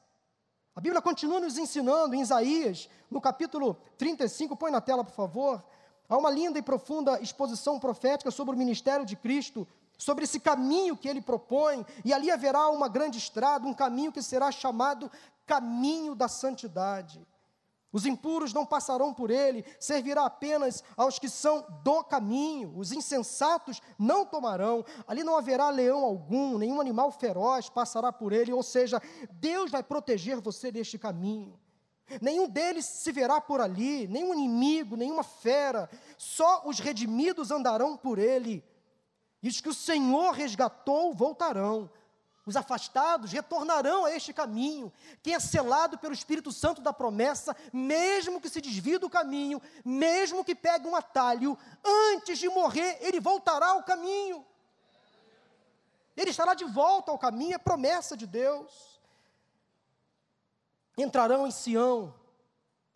A 0.75 0.81
Bíblia 0.81 1.01
continua 1.01 1.41
nos 1.41 1.57
ensinando 1.57 2.15
em 2.15 2.21
Isaías, 2.21 2.89
no 3.11 3.21
capítulo 3.21 3.75
35, 3.97 4.57
põe 4.57 4.71
na 4.71 4.81
tela, 4.81 5.03
por 5.03 5.15
favor. 5.15 5.65
Há 6.09 6.17
uma 6.17 6.31
linda 6.31 6.59
e 6.59 6.63
profunda 6.63 7.21
exposição 7.21 7.81
profética 7.81 8.31
sobre 8.31 8.55
o 8.55 8.59
ministério 8.59 9.07
de 9.07 9.17
Cristo, 9.17 9.67
sobre 9.97 10.25
esse 10.25 10.39
caminho 10.39 10.97
que 10.97 11.09
ele 11.09 11.23
propõe, 11.23 11.85
e 12.05 12.13
ali 12.13 12.31
haverá 12.31 12.69
uma 12.69 12.89
grande 12.89 13.19
estrada, 13.19 13.67
um 13.67 13.73
caminho 13.73 14.13
que 14.13 14.23
será 14.23 14.53
chamado 14.53 15.11
caminho 15.47 16.15
da 16.15 16.29
santidade. 16.29 17.27
Os 17.93 18.05
impuros 18.05 18.53
não 18.53 18.67
passarão 18.67 19.15
por 19.15 19.31
ele, 19.31 19.65
servirá 19.81 20.27
apenas 20.27 20.85
aos 20.97 21.19
que 21.19 21.31
são 21.31 21.65
do 21.83 22.05
caminho. 22.05 22.77
Os 22.77 22.93
insensatos 22.93 23.81
não 23.99 24.27
tomarão. 24.27 24.85
Ali 25.07 25.25
não 25.25 25.37
haverá 25.37 25.71
leão 25.71 26.05
algum, 26.05 26.59
nenhum 26.59 26.79
animal 26.79 27.11
feroz 27.11 27.71
passará 27.71 28.13
por 28.13 28.33
ele. 28.33 28.53
Ou 28.53 28.63
seja, 28.63 29.01
Deus 29.33 29.71
vai 29.71 29.83
proteger 29.83 30.41
você 30.41 30.71
deste 30.71 30.99
caminho. 30.99 31.59
Nenhum 32.21 32.49
deles 32.49 32.85
se 32.85 33.11
verá 33.11 33.41
por 33.41 33.61
ali, 33.61 34.07
nenhum 34.07 34.35
inimigo, 34.35 34.97
nenhuma 34.97 35.23
fera. 35.23 35.89
Só 36.19 36.63
os 36.67 36.79
redimidos 36.79 37.51
andarão 37.51 37.97
por 37.97 38.19
ele. 38.19 38.63
E 39.43 39.49
os 39.49 39.61
que 39.61 39.69
o 39.69 39.75
Senhor 39.75 40.33
resgatou 40.33 41.15
voltarão. 41.15 41.91
Os 42.47 42.55
afastados 42.55 43.33
retornarão 43.33 44.05
a 44.05 44.13
este 44.13 44.33
caminho, 44.33 44.93
que 45.21 45.35
é 45.35 45.41
selado 45.41 45.99
pelo 45.99 46.15
Espírito 46.15 46.53
Santo 46.53 46.81
da 46.81 46.93
promessa, 46.93 47.57
mesmo 47.73 48.41
que 48.41 48.49
se 48.49 48.61
desvie 48.61 48.99
do 48.99 49.11
caminho, 49.11 49.61
mesmo 49.85 50.45
que 50.45 50.55
pegue 50.55 50.87
um 50.87 50.95
atalho, 50.95 51.59
antes 51.85 52.39
de 52.39 52.49
morrer, 52.49 52.99
ele 53.01 53.19
voltará 53.19 53.71
ao 53.71 53.83
caminho. 53.83 54.47
Ele 56.17 56.31
estará 56.31 56.55
de 56.55 56.65
volta 56.65 57.11
ao 57.11 57.19
caminho, 57.19 57.57
é 57.57 57.59
promessa 57.59 58.17
de 58.17 58.29
Deus. 58.29 59.01
Entrarão 60.97 61.49
em 61.49 61.51
Sião 61.51 62.15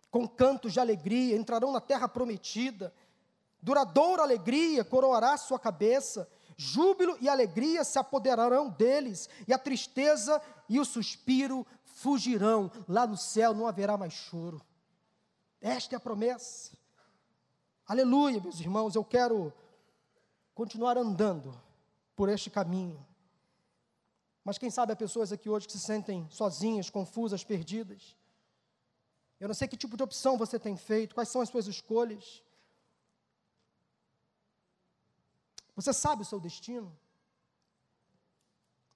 com 0.09 0.25
cantos 0.25 0.71
de 0.71 0.79
alegria, 0.79 1.35
entrarão 1.35 1.73
na 1.73 1.81
terra 1.81 2.07
prometida. 2.07 2.93
Duradoura 3.61 4.23
alegria 4.23 4.85
coroará 4.85 5.35
sua 5.35 5.59
cabeça 5.59 6.27
Júbilo 6.61 7.17
e 7.19 7.27
alegria 7.27 7.83
se 7.83 7.97
apoderarão 7.97 8.69
deles, 8.69 9.27
e 9.47 9.53
a 9.53 9.57
tristeza 9.57 10.39
e 10.69 10.79
o 10.79 10.85
suspiro 10.85 11.65
fugirão. 11.83 12.71
Lá 12.87 13.07
no 13.07 13.17
céu 13.17 13.51
não 13.51 13.65
haverá 13.65 13.97
mais 13.97 14.13
choro. 14.13 14.61
Esta 15.59 15.95
é 15.95 15.97
a 15.97 15.99
promessa. 15.99 16.77
Aleluia, 17.87 18.39
meus 18.39 18.59
irmãos, 18.59 18.93
eu 18.93 19.03
quero 19.03 19.51
continuar 20.53 20.99
andando 20.99 21.51
por 22.15 22.29
este 22.29 22.51
caminho. 22.51 23.03
Mas 24.43 24.59
quem 24.59 24.69
sabe 24.69 24.93
há 24.93 24.95
pessoas 24.95 25.31
aqui 25.31 25.49
hoje 25.49 25.65
que 25.65 25.73
se 25.73 25.79
sentem 25.79 26.27
sozinhas, 26.29 26.91
confusas, 26.91 27.43
perdidas. 27.43 28.15
Eu 29.39 29.47
não 29.47 29.55
sei 29.55 29.67
que 29.67 29.75
tipo 29.75 29.97
de 29.97 30.03
opção 30.03 30.37
você 30.37 30.59
tem 30.59 30.77
feito, 30.77 31.15
quais 31.15 31.29
são 31.29 31.41
as 31.41 31.49
suas 31.49 31.65
escolhas. 31.65 32.43
Você 35.75 35.93
sabe 35.93 36.21
o 36.21 36.25
seu 36.25 36.39
destino? 36.39 36.95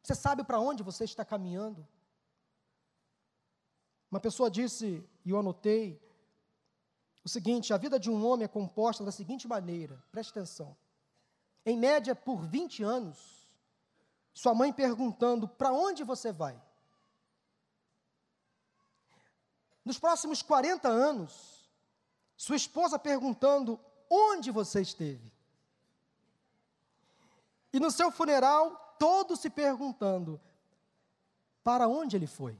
Você 0.03 0.13
sabe 0.13 0.43
para 0.43 0.59
onde 0.59 0.83
você 0.83 1.03
está 1.03 1.25
caminhando? 1.25 1.87
Uma 4.11 4.19
pessoa 4.19 4.51
disse, 4.51 5.03
e 5.25 5.29
eu 5.31 5.39
anotei, 5.39 5.99
o 7.23 7.29
seguinte: 7.29 7.73
a 7.73 7.77
vida 7.77 7.99
de 7.99 8.09
um 8.09 8.25
homem 8.25 8.45
é 8.45 8.47
composta 8.47 9.03
da 9.03 9.11
seguinte 9.11 9.47
maneira, 9.47 10.01
preste 10.11 10.29
atenção. 10.29 10.77
Em 11.65 11.75
média, 11.75 12.15
por 12.15 12.45
20 12.45 12.83
anos, 12.83 13.49
sua 14.31 14.53
mãe 14.53 14.71
perguntando: 14.71 15.47
para 15.47 15.71
onde 15.71 16.03
você 16.03 16.31
vai? 16.31 16.61
Nos 19.83 19.97
próximos 19.97 20.43
40 20.43 20.87
anos, 20.87 21.67
sua 22.37 22.55
esposa 22.55 22.99
perguntando: 22.99 23.79
onde 24.07 24.51
você 24.51 24.81
esteve? 24.81 25.34
E 27.75 27.79
no 27.79 27.91
seu 27.91 28.09
funeral, 28.09 28.95
todos 28.97 29.41
se 29.41 29.49
perguntando: 29.49 30.39
para 31.61 31.89
onde 31.89 32.15
ele 32.15 32.25
foi? 32.25 32.57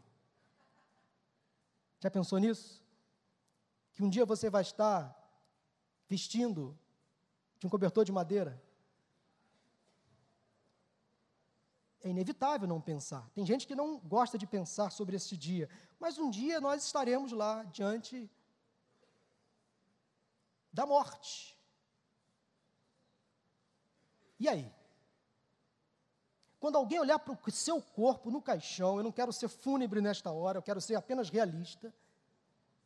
Já 2.02 2.12
pensou 2.12 2.38
nisso? 2.38 2.84
Que 3.94 4.04
um 4.04 4.10
dia 4.10 4.26
você 4.26 4.50
vai 4.50 4.62
estar 4.62 5.00
vestindo 6.06 6.78
de 7.58 7.66
um 7.66 7.70
cobertor 7.70 8.04
de 8.04 8.12
madeira? 8.12 8.62
É 12.02 12.10
inevitável 12.10 12.68
não 12.68 12.82
pensar. 12.82 13.26
Tem 13.30 13.46
gente 13.46 13.66
que 13.66 13.74
não 13.74 13.98
gosta 14.00 14.38
de 14.38 14.46
pensar 14.46 14.90
sobre 14.92 15.16
esse 15.16 15.38
dia, 15.38 15.70
mas 15.98 16.18
um 16.18 16.30
dia 16.30 16.60
nós 16.60 16.84
estaremos 16.84 17.32
lá 17.32 17.64
diante 17.64 18.30
da 20.74 20.86
morte. 20.86 21.58
E 24.38 24.50
aí? 24.50 24.75
Quando 26.66 26.78
alguém 26.78 27.00
olhar 27.00 27.20
para 27.20 27.32
o 27.32 27.52
seu 27.52 27.80
corpo 27.80 28.32
no 28.32 28.42
caixão, 28.42 28.98
eu 28.98 29.04
não 29.04 29.12
quero 29.12 29.32
ser 29.32 29.48
fúnebre 29.48 30.02
nesta 30.02 30.32
hora, 30.32 30.58
eu 30.58 30.64
quero 30.64 30.82
ser 30.82 30.96
apenas 30.96 31.30
realista. 31.30 31.94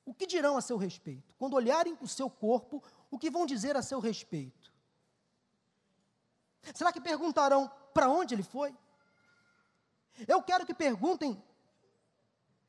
O 0.06 0.14
que 0.14 0.28
dirão 0.28 0.58
a 0.58 0.62
seu 0.62 0.76
respeito? 0.76 1.34
Quando 1.38 1.54
olharem 1.54 1.96
para 1.96 2.04
o 2.04 2.08
seu 2.10 2.30
corpo, 2.30 2.84
o 3.10 3.18
que 3.18 3.32
vão 3.32 3.46
dizer 3.46 3.78
a 3.78 3.82
seu 3.82 4.02
respeito? 4.02 4.74
Será 6.76 6.92
que 6.92 7.00
perguntarão 7.00 7.72
para 7.94 8.10
onde 8.10 8.36
ele 8.36 8.44
foi? 8.44 8.76
Eu 10.28 10.44
quero 10.44 10.66
que 10.66 10.74
perguntem 10.74 11.42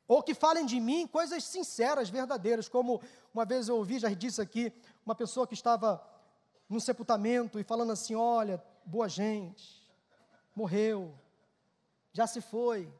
Ou 0.06 0.22
que 0.22 0.32
falem 0.32 0.64
de 0.64 0.78
mim 0.78 1.08
coisas 1.08 1.42
sinceras, 1.42 2.08
verdadeiras, 2.08 2.68
como 2.68 3.02
uma 3.34 3.44
vez 3.44 3.66
eu 3.66 3.74
ouvi, 3.78 3.98
já 3.98 4.10
disse 4.10 4.40
aqui, 4.40 4.72
uma 5.04 5.16
pessoa 5.16 5.44
que 5.44 5.54
estava 5.54 6.00
num 6.68 6.78
sepultamento 6.78 7.58
e 7.58 7.64
falando 7.64 7.90
assim: 7.90 8.14
olha, 8.14 8.62
boa 8.86 9.08
gente, 9.08 9.79
morreu, 10.54 11.14
já 12.12 12.26
se 12.26 12.40
foi. 12.40 12.92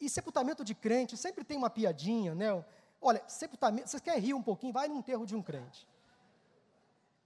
E 0.00 0.08
sepultamento 0.08 0.64
de 0.64 0.74
crente 0.74 1.16
sempre 1.16 1.44
tem 1.44 1.56
uma 1.56 1.70
piadinha, 1.70 2.34
né? 2.34 2.64
Olha, 3.00 3.22
sepultamento, 3.26 3.88
você 3.88 4.00
quer 4.00 4.18
rir 4.18 4.34
um 4.34 4.42
pouquinho, 4.42 4.72
vai 4.72 4.88
no 4.88 4.96
enterro 4.96 5.26
de 5.26 5.34
um 5.34 5.42
crente. 5.42 5.86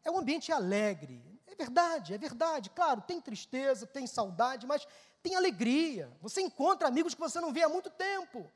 É 0.05 0.11
um 0.11 0.19
ambiente 0.19 0.53
alegre. 0.53 1.23
É 1.47 1.55
verdade, 1.55 2.15
é 2.15 2.19
verdade. 2.19 2.71
Claro, 2.71 3.01
tem 3.01 3.21
tristeza, 3.21 3.87
tem 3.87 4.07
saudade, 4.07 4.67
mas 4.67 4.87
tem 5.23 5.35
alegria. 5.35 6.11
Você 6.21 6.41
encontra 6.41 6.89
amigos 6.89 7.15
que 7.15 7.21
você 7.21 7.41
não 7.41 7.53
vê 7.53 7.63
há 7.63 7.69
muito 7.69 7.91
tempo. 7.91 8.51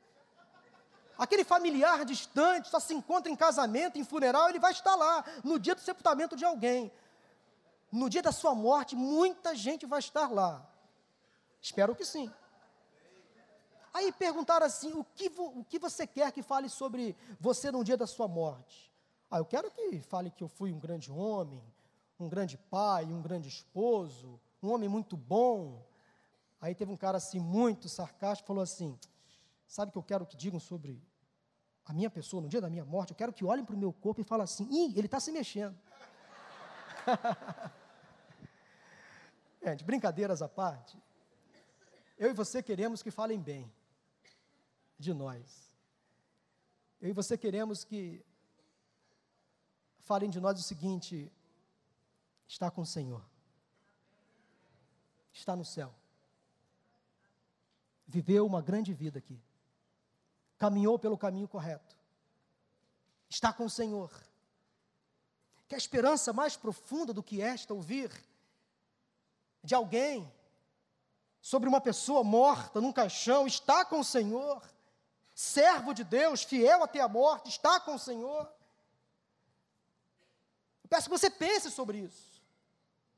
Aquele 1.17 1.43
familiar 1.43 2.05
distante 2.05 2.69
só 2.69 2.79
se 2.79 2.93
encontra 2.93 3.29
em 3.29 3.35
casamento, 3.35 3.97
em 3.97 4.05
funeral, 4.05 4.47
ele 4.47 4.59
vai 4.59 4.71
estar 4.71 4.95
lá 4.95 5.25
no 5.43 5.59
dia 5.59 5.75
do 5.75 5.81
sepultamento 5.81 6.35
de 6.35 6.45
alguém. 6.45 6.89
No 7.91 8.09
dia 8.09 8.21
da 8.21 8.31
sua 8.31 8.53
morte, 8.53 8.95
muita 8.95 9.55
gente 9.55 9.85
vai 9.85 9.99
estar 9.99 10.31
lá. 10.31 10.67
Espero 11.61 11.95
que 11.95 12.05
sim. 12.05 12.31
Aí 13.93 14.11
perguntaram 14.11 14.65
assim: 14.65 14.93
o 14.93 15.03
que, 15.03 15.31
o 15.37 15.63
que 15.63 15.79
você 15.79 16.05
quer 16.05 16.31
que 16.31 16.41
fale 16.41 16.69
sobre 16.69 17.15
você 17.39 17.71
no 17.71 17.83
dia 17.83 17.97
da 17.97 18.07
sua 18.07 18.27
morte? 18.27 18.91
Ah, 19.29 19.39
eu 19.39 19.45
quero 19.45 19.69
que 19.71 20.01
fale 20.01 20.31
que 20.31 20.43
eu 20.43 20.47
fui 20.47 20.71
um 20.71 20.79
grande 20.79 21.11
homem, 21.11 21.61
um 22.19 22.29
grande 22.29 22.57
pai, 22.57 23.05
um 23.05 23.21
grande 23.21 23.47
esposo, 23.47 24.39
um 24.61 24.71
homem 24.71 24.89
muito 24.89 25.17
bom. 25.17 25.83
Aí 26.61 26.75
teve 26.75 26.91
um 26.91 26.97
cara 26.97 27.17
assim, 27.17 27.39
muito 27.39 27.89
sarcástico, 27.89 28.47
falou 28.47 28.63
assim: 28.63 28.97
Sabe 29.67 29.89
o 29.89 29.91
que 29.91 29.97
eu 29.97 30.03
quero 30.03 30.25
que 30.25 30.37
digam 30.37 30.59
sobre 30.59 31.01
a 31.85 31.93
minha 31.93 32.09
pessoa 32.09 32.41
no 32.41 32.49
dia 32.49 32.61
da 32.61 32.69
minha 32.69 32.85
morte? 32.85 33.11
Eu 33.11 33.15
quero 33.15 33.33
que 33.33 33.45
olhem 33.45 33.65
para 33.65 33.75
o 33.75 33.79
meu 33.79 33.93
corpo 33.93 34.21
e 34.21 34.23
falem 34.23 34.43
assim: 34.43 34.67
Ih, 34.69 34.97
ele 34.97 35.07
está 35.07 35.19
se 35.19 35.31
mexendo. 35.31 35.77
de 39.77 39.83
brincadeiras 39.83 40.41
à 40.41 40.49
parte, 40.49 40.97
eu 42.17 42.29
e 42.29 42.33
você 42.33 42.61
queremos 42.61 43.01
que 43.01 43.11
falem 43.11 43.39
bem 43.39 43.71
de 44.97 45.13
nós. 45.13 45.69
Eu 46.99 47.09
e 47.09 47.13
você 47.13 47.37
queremos 47.37 47.83
que 47.83 48.25
falem 49.99 50.29
de 50.29 50.39
nós 50.39 50.59
o 50.59 50.63
seguinte: 50.63 51.31
está 52.47 52.69
com 52.69 52.81
o 52.81 52.85
Senhor, 52.85 53.23
está 55.31 55.55
no 55.55 55.63
céu, 55.63 55.95
viveu 58.05 58.45
uma 58.45 58.61
grande 58.61 58.93
vida 58.93 59.19
aqui, 59.19 59.41
caminhou 60.57 60.99
pelo 60.99 61.17
caminho 61.17 61.47
correto, 61.47 61.95
está 63.29 63.53
com 63.53 63.65
o 63.65 63.69
Senhor. 63.69 64.11
Que 65.69 65.75
a 65.75 65.77
esperança 65.77 66.33
mais 66.33 66.57
profunda 66.57 67.13
do 67.13 67.23
que 67.23 67.41
esta 67.41 67.73
ouvir 67.73 68.11
de 69.63 69.73
alguém 69.73 70.29
sobre 71.41 71.69
uma 71.69 71.79
pessoa 71.79 72.23
morta 72.23 72.81
num 72.81 72.91
caixão, 72.91 73.47
está 73.47 73.85
com 73.85 74.01
o 74.01 74.03
Senhor 74.03 74.61
servo 75.39 75.93
de 75.93 76.03
Deus, 76.03 76.43
fiel 76.43 76.83
até 76.83 76.99
a 76.99 77.07
morte, 77.07 77.47
está 77.47 77.79
com 77.79 77.95
o 77.95 77.99
Senhor. 77.99 78.41
Eu 80.83 80.89
peço 80.89 81.05
que 81.05 81.17
você 81.17 81.29
pense 81.29 81.71
sobre 81.71 81.99
isso. 81.99 82.43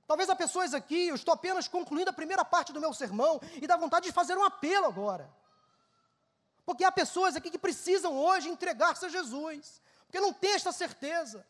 Talvez 0.06 0.30
há 0.30 0.36
pessoas 0.36 0.76
aqui, 0.76 1.08
eu 1.08 1.16
estou 1.16 1.34
apenas 1.34 1.68
concluindo 1.68 2.12
a 2.12 2.14
primeira 2.14 2.46
parte 2.46 2.72
do 2.72 2.80
meu 2.80 2.94
sermão 2.94 3.42
e 3.60 3.66
dá 3.66 3.76
vontade 3.76 4.06
de 4.06 4.12
fazer 4.12 4.38
um 4.38 4.44
apelo 4.44 4.86
agora. 4.86 5.28
Porque 6.64 6.84
há 6.84 6.92
pessoas 6.92 7.36
aqui 7.36 7.50
que 7.50 7.58
precisam 7.58 8.16
hoje 8.16 8.50
entregar-se 8.50 9.04
a 9.04 9.10
Jesus, 9.10 9.82
porque 10.06 10.20
não 10.20 10.32
tem 10.32 10.54
esta 10.54 10.72
certeza. 10.72 11.44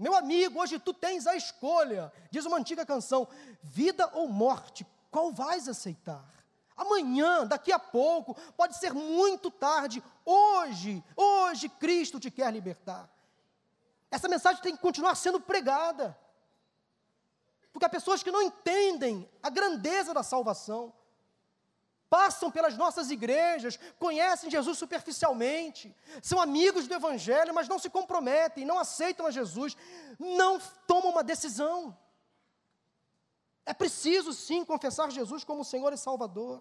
Meu 0.00 0.16
amigo, 0.16 0.60
hoje 0.60 0.80
tu 0.80 0.92
tens 0.92 1.28
a 1.28 1.36
escolha, 1.36 2.12
diz 2.28 2.44
uma 2.44 2.56
antiga 2.56 2.84
canção: 2.84 3.28
vida 3.62 4.10
ou 4.14 4.26
morte, 4.26 4.84
qual 5.12 5.30
vais 5.30 5.68
aceitar? 5.68 6.40
amanhã, 6.80 7.46
daqui 7.46 7.70
a 7.70 7.78
pouco, 7.78 8.34
pode 8.56 8.76
ser 8.76 8.92
muito 8.94 9.50
tarde. 9.50 10.02
Hoje, 10.24 11.04
hoje 11.14 11.68
Cristo 11.68 12.18
te 12.18 12.30
quer 12.30 12.50
libertar. 12.52 13.08
Essa 14.10 14.28
mensagem 14.28 14.62
tem 14.62 14.74
que 14.74 14.82
continuar 14.82 15.14
sendo 15.14 15.40
pregada. 15.40 16.18
Porque 17.72 17.84
há 17.84 17.88
pessoas 17.88 18.22
que 18.22 18.30
não 18.30 18.42
entendem 18.42 19.28
a 19.42 19.50
grandeza 19.50 20.12
da 20.12 20.22
salvação. 20.22 20.92
Passam 22.10 22.50
pelas 22.50 22.76
nossas 22.76 23.08
igrejas, 23.08 23.78
conhecem 23.96 24.50
Jesus 24.50 24.76
superficialmente, 24.76 25.94
são 26.20 26.40
amigos 26.40 26.88
do 26.88 26.94
Evangelho, 26.94 27.54
mas 27.54 27.68
não 27.68 27.78
se 27.78 27.88
comprometem, 27.88 28.66
não 28.66 28.80
aceitam 28.80 29.26
a 29.26 29.30
Jesus, 29.30 29.76
não 30.18 30.58
tomam 30.88 31.12
uma 31.12 31.22
decisão. 31.22 31.96
É 33.64 33.72
preciso 33.72 34.32
sim 34.32 34.64
confessar 34.64 35.08
Jesus 35.12 35.44
como 35.44 35.64
Senhor 35.64 35.92
e 35.92 35.96
Salvador. 35.96 36.60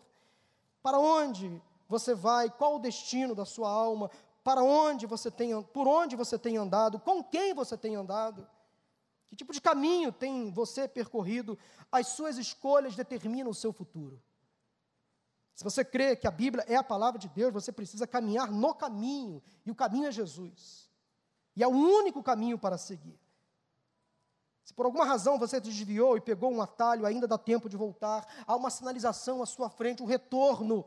Para 0.83 0.99
onde 0.99 1.59
você 1.87 2.13
vai? 2.13 2.51
Qual 2.51 2.75
o 2.75 2.79
destino 2.79 3.33
da 3.33 3.43
sua 3.43 3.71
alma? 3.71 4.11
Para 4.43 4.61
onde 4.61 5.07
você 5.07 5.31
tem, 5.31 5.59
por 5.63 5.87
onde 5.87 6.15
você 6.15 6.37
tem 6.37 6.57
andado? 6.57 6.99
Com 6.99 7.23
quem 7.23 7.55
você 7.55 7.75
tem 7.75 7.95
andado? 7.95 8.47
Que 9.27 9.35
tipo 9.35 9.51
de 9.51 9.59
caminho 9.59 10.11
tem 10.11 10.51
você 10.51 10.87
percorrido? 10.87 11.57
As 11.91 12.09
suas 12.09 12.37
escolhas 12.37 12.95
determinam 12.95 13.49
o 13.49 13.55
seu 13.55 13.73
futuro. 13.73 14.21
Se 15.59 15.63
você 15.65 15.83
crê 15.83 16.15
que 16.15 16.25
a 16.25 16.31
Bíblia 16.31 16.63
é 16.69 16.77
a 16.77 16.83
palavra 16.83 17.19
de 17.19 17.27
Deus, 17.27 17.51
você 17.51 17.69
precisa 17.69 18.07
caminhar 18.07 18.49
no 18.49 18.73
caminho, 18.73 19.43
e 19.65 19.69
o 19.69 19.75
caminho 19.75 20.07
é 20.07 20.11
Jesus. 20.13 20.89
E 21.53 21.61
é 21.61 21.67
o 21.67 21.71
único 21.71 22.23
caminho 22.23 22.57
para 22.57 22.77
seguir. 22.77 23.19
Se 24.63 24.73
por 24.73 24.85
alguma 24.85 25.03
razão 25.03 25.37
você 25.37 25.59
desviou 25.59 26.15
e 26.15 26.21
pegou 26.21 26.49
um 26.49 26.61
atalho, 26.61 27.05
ainda 27.05 27.27
dá 27.27 27.37
tempo 27.37 27.67
de 27.67 27.75
voltar. 27.75 28.25
Há 28.47 28.55
uma 28.55 28.69
sinalização 28.69 29.43
à 29.43 29.45
sua 29.45 29.69
frente, 29.69 30.01
um 30.01 30.05
retorno, 30.05 30.85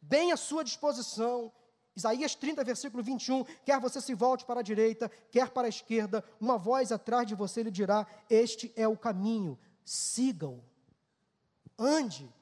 bem 0.00 0.30
à 0.30 0.36
sua 0.36 0.62
disposição. 0.62 1.50
Isaías 1.96 2.36
30, 2.36 2.62
versículo 2.62 3.02
21, 3.02 3.42
quer 3.64 3.80
você 3.80 4.00
se 4.00 4.14
volte 4.14 4.44
para 4.44 4.60
a 4.60 4.62
direita, 4.62 5.10
quer 5.32 5.50
para 5.50 5.66
a 5.66 5.68
esquerda, 5.68 6.24
uma 6.40 6.56
voz 6.56 6.92
atrás 6.92 7.26
de 7.26 7.34
você 7.34 7.64
lhe 7.64 7.70
dirá: 7.72 8.06
Este 8.30 8.72
é 8.76 8.86
o 8.86 8.96
caminho, 8.96 9.58
sigam. 9.84 10.62
Ande 11.76 12.32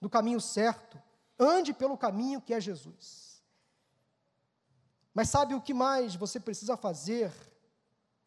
no 0.00 0.08
caminho 0.08 0.40
certo, 0.40 1.00
ande 1.38 1.72
pelo 1.72 1.96
caminho 1.96 2.40
que 2.40 2.54
é 2.54 2.60
Jesus. 2.60 3.42
Mas 5.12 5.28
sabe 5.28 5.54
o 5.54 5.60
que 5.60 5.74
mais 5.74 6.14
você 6.14 6.38
precisa 6.38 6.76
fazer 6.76 7.32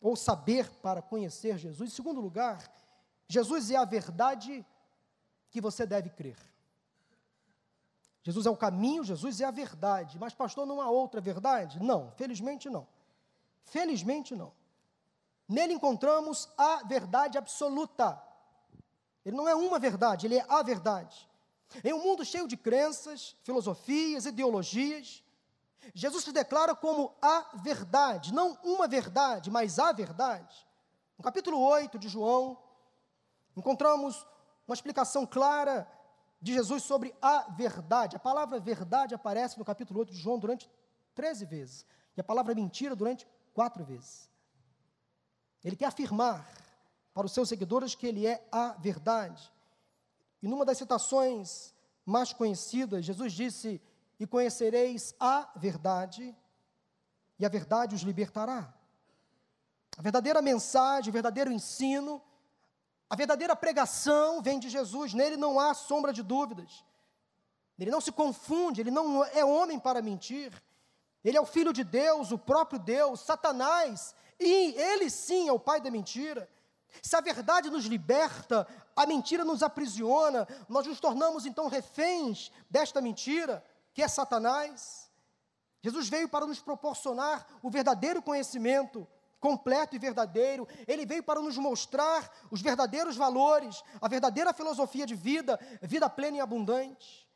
ou 0.01 0.15
saber 0.15 0.69
para 0.81 1.01
conhecer 1.01 1.57
Jesus. 1.57 1.89
Em 1.89 1.95
segundo 1.95 2.19
lugar, 2.19 2.69
Jesus 3.27 3.71
é 3.71 3.77
a 3.77 3.85
verdade 3.85 4.65
que 5.49 5.61
você 5.61 5.85
deve 5.85 6.09
crer. 6.09 6.37
Jesus 8.21 8.45
é 8.45 8.49
o 8.49 8.57
caminho, 8.57 9.03
Jesus 9.03 9.41
é 9.41 9.45
a 9.45 9.51
verdade. 9.51 10.17
Mas, 10.19 10.33
pastor, 10.33 10.65
não 10.65 10.81
há 10.81 10.89
outra 10.89 11.19
verdade? 11.19 11.81
Não, 11.81 12.11
felizmente 12.11 12.69
não. 12.69 12.87
Felizmente 13.63 14.35
não. 14.35 14.53
Nele 15.47 15.73
encontramos 15.73 16.49
a 16.57 16.83
verdade 16.83 17.37
absoluta. 17.37 18.21
Ele 19.25 19.35
não 19.35 19.47
é 19.47 19.55
uma 19.55 19.79
verdade, 19.79 20.27
ele 20.27 20.37
é 20.37 20.45
a 20.47 20.61
verdade. 20.63 21.29
Em 21.83 21.93
um 21.93 22.03
mundo 22.03 22.25
cheio 22.25 22.47
de 22.47 22.57
crenças, 22.57 23.35
filosofias, 23.43 24.25
ideologias, 24.25 25.23
Jesus 25.93 26.23
se 26.23 26.31
declara 26.31 26.75
como 26.75 27.13
a 27.21 27.57
verdade, 27.63 28.33
não 28.33 28.57
uma 28.63 28.87
verdade, 28.87 29.49
mas 29.49 29.79
a 29.79 29.91
verdade. 29.91 30.67
No 31.17 31.23
capítulo 31.23 31.59
8 31.59 31.97
de 31.99 32.07
João, 32.07 32.57
encontramos 33.55 34.25
uma 34.67 34.73
explicação 34.73 35.25
clara 35.25 35.87
de 36.41 36.53
Jesus 36.53 36.83
sobre 36.83 37.15
a 37.21 37.49
verdade. 37.51 38.15
A 38.15 38.19
palavra 38.19 38.59
verdade 38.59 39.15
aparece 39.15 39.57
no 39.57 39.65
capítulo 39.65 39.99
8 40.01 40.13
de 40.13 40.19
João 40.19 40.39
durante 40.39 40.69
13 41.15 41.45
vezes, 41.45 41.85
e 42.17 42.21
a 42.21 42.23
palavra 42.23 42.55
mentira 42.55 42.95
durante 42.95 43.27
quatro 43.53 43.83
vezes. 43.83 44.29
Ele 45.63 45.75
quer 45.75 45.85
afirmar 45.85 46.45
para 47.13 47.25
os 47.25 47.31
seus 47.31 47.47
seguidores 47.47 47.95
que 47.95 48.07
ele 48.07 48.25
é 48.25 48.45
a 48.51 48.69
verdade. 48.73 49.52
E 50.43 50.47
numa 50.47 50.65
das 50.65 50.77
citações 50.77 51.73
mais 52.05 52.33
conhecidas, 52.33 53.05
Jesus 53.05 53.31
disse: 53.31 53.81
e 54.19 54.27
conhecereis 54.27 55.15
a 55.17 55.49
verdade, 55.55 56.35
e 57.39 57.45
a 57.45 57.49
verdade 57.49 57.95
os 57.95 58.01
libertará. 58.01 58.73
A 59.97 60.01
verdadeira 60.01 60.41
mensagem, 60.41 61.09
o 61.09 61.13
verdadeiro 61.13 61.49
ensino, 61.49 62.21
a 63.09 63.15
verdadeira 63.15 63.55
pregação 63.55 64.41
vem 64.41 64.59
de 64.59 64.69
Jesus, 64.69 65.13
nele 65.13 65.37
não 65.37 65.59
há 65.59 65.73
sombra 65.73 66.11
de 66.11 66.21
dúvidas. 66.21 66.83
Ele 67.79 67.89
não 67.89 68.01
se 68.01 68.11
confunde, 68.11 68.81
ele 68.81 68.91
não 68.91 69.23
é 69.23 69.45
homem 69.45 69.79
para 69.79 70.01
mentir. 70.01 70.51
Ele 71.23 71.37
é 71.37 71.41
o 71.41 71.45
filho 71.45 71.71
de 71.71 71.83
Deus, 71.83 72.31
o 72.31 72.37
próprio 72.37 72.79
Deus, 72.79 73.21
Satanás, 73.21 74.13
e 74.37 74.73
ele 74.73 75.09
sim 75.09 75.47
é 75.47 75.53
o 75.53 75.59
pai 75.59 75.79
da 75.79 75.89
mentira. 75.89 76.49
Se 77.01 77.15
a 77.15 77.21
verdade 77.21 77.69
nos 77.69 77.85
liberta, 77.85 78.67
a 78.95 79.05
mentira 79.05 79.43
nos 79.43 79.63
aprisiona, 79.63 80.47
nós 80.69 80.85
nos 80.85 80.99
tornamos 80.99 81.45
então 81.45 81.67
reféns 81.67 82.51
desta 82.69 83.01
mentira. 83.01 83.63
que 83.93 84.01
é 84.01 84.07
Satanás. 84.07 85.11
Jesus 85.81 86.09
veio 86.09 86.27
para 86.27 86.47
nos 86.47 86.59
proporcionar 86.59 87.45
o 87.61 87.69
verdadeiro 87.69 88.21
conhecimento 88.21 89.07
completo 89.43 89.93
e 89.93 89.99
verdadeiro. 89.99 90.65
Ele 90.87 91.05
veio 91.05 91.21
para 91.21 91.41
nos 91.41 91.57
mostrar 91.57 92.31
os 92.49 92.61
verdadeiros 92.61 93.17
valores, 93.17 93.83
a 94.01 94.07
verdadeira 94.07 94.53
filosofia 94.53 95.05
de 95.05 95.15
vida, 95.15 95.59
vida 95.81 96.09
plena 96.09 96.37
e 96.37 96.39
abundante. 96.39 97.27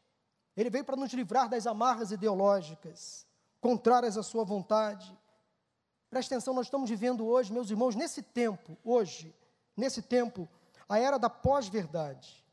Ele 0.55 0.69
veio 0.69 0.85
para 0.85 0.95
nos 0.95 1.11
livrar 1.11 1.49
das 1.49 1.67
amarras 1.67 2.11
ideológicas, 2.11 3.27
contrárias 3.59 4.17
à 4.17 4.23
sua 4.23 4.45
vontade. 4.45 5.15
Preste 6.09 6.33
atenção, 6.33 6.53
nós 6.53 6.67
estamos 6.67 6.89
vivendo 6.89 7.27
hoje, 7.27 7.51
meus 7.51 7.69
irmãos, 7.69 7.93
nesse 7.93 8.23
tempo, 8.23 8.77
hoje, 8.85 9.35
nesse 9.77 10.01
tempo, 10.01 10.49
a 10.89 10.99
era 10.99 11.17
da 11.17 11.29
pós-verdade, 11.29 12.43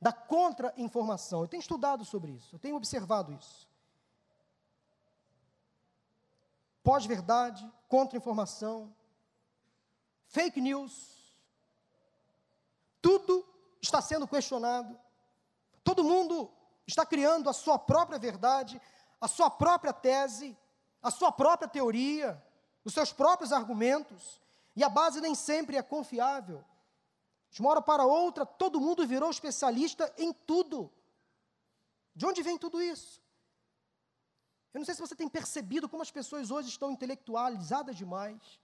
da 0.00 0.12
contra-informação. 0.12 1.42
Eu 1.42 1.48
tenho 1.48 1.60
estudado 1.60 2.04
sobre 2.04 2.32
isso, 2.32 2.56
eu 2.56 2.58
tenho 2.58 2.76
observado 2.76 3.32
isso. 3.32 3.72
pós-verdade, 6.84 7.68
contra-informação, 7.88 8.94
fake 10.26 10.60
news. 10.60 10.92
Tudo 13.00 13.44
está 13.80 14.02
sendo 14.02 14.28
questionado. 14.28 14.96
Todo 15.82 16.04
mundo 16.04 16.50
está 16.86 17.06
criando 17.06 17.48
a 17.48 17.54
sua 17.54 17.78
própria 17.78 18.18
verdade, 18.18 18.80
a 19.18 19.26
sua 19.26 19.50
própria 19.50 19.94
tese, 19.94 20.56
a 21.02 21.10
sua 21.10 21.32
própria 21.32 21.66
teoria, 21.66 22.42
os 22.84 22.92
seus 22.92 23.10
próprios 23.10 23.50
argumentos, 23.50 24.42
e 24.76 24.82
a 24.82 24.88
base 24.88 25.20
nem 25.20 25.34
sempre 25.34 25.76
é 25.76 25.82
confiável. 25.82 26.64
De 27.50 27.60
uma 27.60 27.70
hora 27.70 27.82
para 27.82 28.04
outra, 28.04 28.44
todo 28.44 28.80
mundo 28.80 29.06
virou 29.06 29.30
especialista 29.30 30.12
em 30.18 30.32
tudo. 30.32 30.92
De 32.14 32.26
onde 32.26 32.42
vem 32.42 32.58
tudo 32.58 32.82
isso? 32.82 33.22
Eu 34.72 34.80
não 34.80 34.84
sei 34.84 34.94
se 34.94 35.00
você 35.00 35.14
tem 35.14 35.28
percebido 35.28 35.88
como 35.88 36.02
as 36.02 36.10
pessoas 36.10 36.50
hoje 36.50 36.68
estão 36.68 36.90
intelectualizadas 36.90 37.96
demais, 37.96 38.60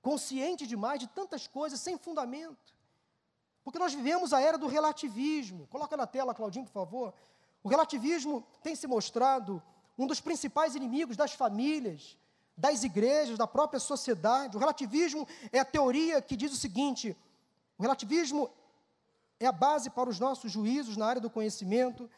conscientes 0.00 0.68
demais 0.68 1.00
de 1.00 1.08
tantas 1.08 1.48
coisas 1.48 1.80
sem 1.80 1.98
fundamento. 1.98 2.76
Porque 3.64 3.78
nós 3.78 3.92
vivemos 3.92 4.32
a 4.32 4.40
era 4.40 4.56
do 4.56 4.68
relativismo. 4.68 5.66
Coloca 5.66 5.96
na 5.96 6.06
tela, 6.06 6.32
Claudinho, 6.32 6.64
por 6.64 6.72
favor. 6.72 7.12
O 7.62 7.68
relativismo 7.68 8.46
tem 8.62 8.76
se 8.76 8.86
mostrado 8.86 9.60
um 9.98 10.06
dos 10.06 10.20
principais 10.20 10.76
inimigos 10.76 11.16
das 11.16 11.32
famílias, 11.32 12.16
das 12.58 12.82
igrejas, 12.82 13.38
da 13.38 13.46
própria 13.46 13.78
sociedade. 13.78 14.56
O 14.56 14.60
relativismo 14.60 15.26
é 15.52 15.60
a 15.60 15.64
teoria 15.64 16.20
que 16.20 16.36
diz 16.36 16.52
o 16.52 16.56
seguinte: 16.56 17.16
o 17.78 17.82
relativismo 17.82 18.50
é 19.38 19.46
a 19.46 19.52
base 19.52 19.88
para 19.88 20.10
os 20.10 20.18
nossos 20.18 20.50
juízos 20.50 20.96
na 20.96 21.06
área 21.06 21.22
do 21.22 21.30
conhecimento, 21.30 22.10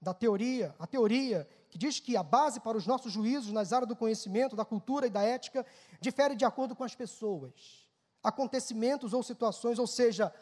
da 0.00 0.14
teoria, 0.14 0.74
a 0.78 0.86
teoria 0.86 1.46
que 1.68 1.76
diz 1.76 2.00
que 2.00 2.16
a 2.16 2.22
base 2.22 2.60
para 2.60 2.78
os 2.78 2.86
nossos 2.86 3.12
juízos 3.12 3.52
nas 3.52 3.74
áreas 3.74 3.88
do 3.88 3.94
conhecimento, 3.94 4.56
da 4.56 4.64
cultura 4.64 5.06
e 5.06 5.10
da 5.10 5.22
ética 5.22 5.66
difere 6.00 6.34
de 6.34 6.46
acordo 6.46 6.74
com 6.74 6.82
as 6.82 6.94
pessoas, 6.94 7.86
acontecimentos 8.22 9.12
ou 9.12 9.22
situações, 9.22 9.78
ou 9.78 9.86
seja, 9.86 10.32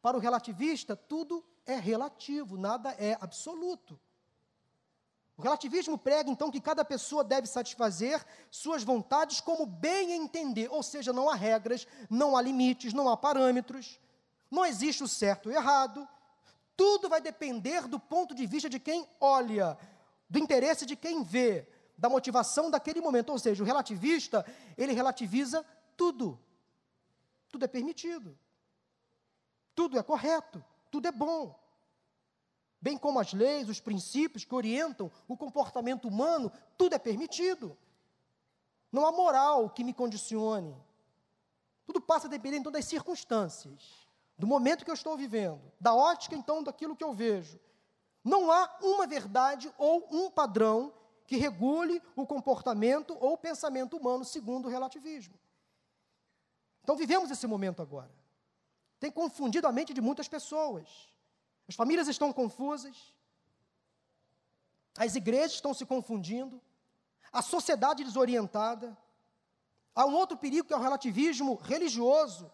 para 0.00 0.16
o 0.16 0.20
relativista, 0.20 0.94
tudo 0.94 1.44
é 1.66 1.74
relativo, 1.74 2.56
nada 2.56 2.92
é 2.92 3.16
absoluto. 3.20 3.98
O 5.36 5.42
relativismo 5.42 5.96
prega 5.96 6.30
então 6.30 6.50
que 6.50 6.60
cada 6.60 6.84
pessoa 6.84 7.24
deve 7.24 7.46
satisfazer 7.46 8.24
suas 8.50 8.82
vontades 8.82 9.40
como 9.40 9.64
bem 9.64 10.12
entender, 10.12 10.68
ou 10.70 10.82
seja, 10.82 11.12
não 11.12 11.28
há 11.28 11.34
regras, 11.34 11.86
não 12.08 12.36
há 12.36 12.42
limites, 12.42 12.92
não 12.92 13.08
há 13.08 13.16
parâmetros, 13.16 13.98
não 14.50 14.66
existe 14.66 15.02
o 15.02 15.08
certo 15.08 15.50
e 15.50 15.54
o 15.54 15.56
errado, 15.56 16.06
tudo 16.76 17.08
vai 17.08 17.20
depender 17.20 17.86
do 17.88 17.98
ponto 17.98 18.34
de 18.34 18.46
vista 18.46 18.68
de 18.68 18.78
quem 18.78 19.06
olha, 19.20 19.78
do 20.28 20.38
interesse 20.38 20.84
de 20.84 20.96
quem 20.96 21.22
vê, 21.22 21.66
da 21.96 22.08
motivação 22.08 22.70
daquele 22.70 23.00
momento. 23.00 23.30
Ou 23.30 23.38
seja, 23.38 23.62
o 23.62 23.66
relativista, 23.66 24.44
ele 24.76 24.92
relativiza 24.92 25.64
tudo. 25.96 26.38
Tudo 27.48 27.64
é 27.64 27.68
permitido. 27.68 28.36
Tudo 29.74 29.98
é 29.98 30.02
correto. 30.02 30.64
Tudo 30.90 31.06
é 31.06 31.12
bom. 31.12 31.58
Bem 32.82 32.98
como 32.98 33.20
as 33.20 33.32
leis, 33.32 33.68
os 33.68 33.80
princípios 33.80 34.44
que 34.44 34.54
orientam 34.54 35.08
o 35.28 35.36
comportamento 35.36 36.08
humano, 36.08 36.50
tudo 36.76 36.96
é 36.96 36.98
permitido. 36.98 37.78
Não 38.90 39.06
há 39.06 39.12
moral 39.12 39.70
que 39.70 39.84
me 39.84 39.94
condicione. 39.94 40.76
Tudo 41.86 42.00
passa 42.00 42.26
a 42.26 42.30
depender 42.30 42.56
então 42.56 42.72
das 42.72 42.84
circunstâncias 42.84 44.02
do 44.36 44.48
momento 44.48 44.84
que 44.84 44.90
eu 44.90 44.94
estou 44.94 45.16
vivendo, 45.16 45.60
da 45.80 45.94
ótica 45.94 46.34
então 46.34 46.60
daquilo 46.60 46.96
que 46.96 47.04
eu 47.04 47.14
vejo. 47.14 47.60
Não 48.24 48.50
há 48.50 48.78
uma 48.82 49.06
verdade 49.06 49.72
ou 49.78 50.08
um 50.10 50.28
padrão 50.28 50.92
que 51.24 51.36
regule 51.36 52.02
o 52.16 52.26
comportamento 52.26 53.16
ou 53.20 53.34
o 53.34 53.38
pensamento 53.38 53.96
humano 53.96 54.24
segundo 54.24 54.66
o 54.66 54.68
relativismo. 54.68 55.38
Então 56.82 56.96
vivemos 56.96 57.30
esse 57.30 57.46
momento 57.46 57.80
agora. 57.80 58.10
Tem 58.98 59.10
confundido 59.10 59.68
a 59.68 59.72
mente 59.72 59.94
de 59.94 60.00
muitas 60.00 60.26
pessoas. 60.26 61.11
As 61.72 61.76
famílias 61.76 62.06
estão 62.06 62.30
confusas. 62.34 63.14
As 64.94 65.14
igrejas 65.14 65.52
estão 65.52 65.72
se 65.72 65.86
confundindo. 65.86 66.60
A 67.32 67.40
sociedade 67.40 68.04
desorientada. 68.04 68.94
Há 69.94 70.04
um 70.04 70.14
outro 70.14 70.36
perigo 70.36 70.68
que 70.68 70.74
é 70.74 70.76
o 70.76 70.80
relativismo 70.88 71.54
religioso, 71.54 72.52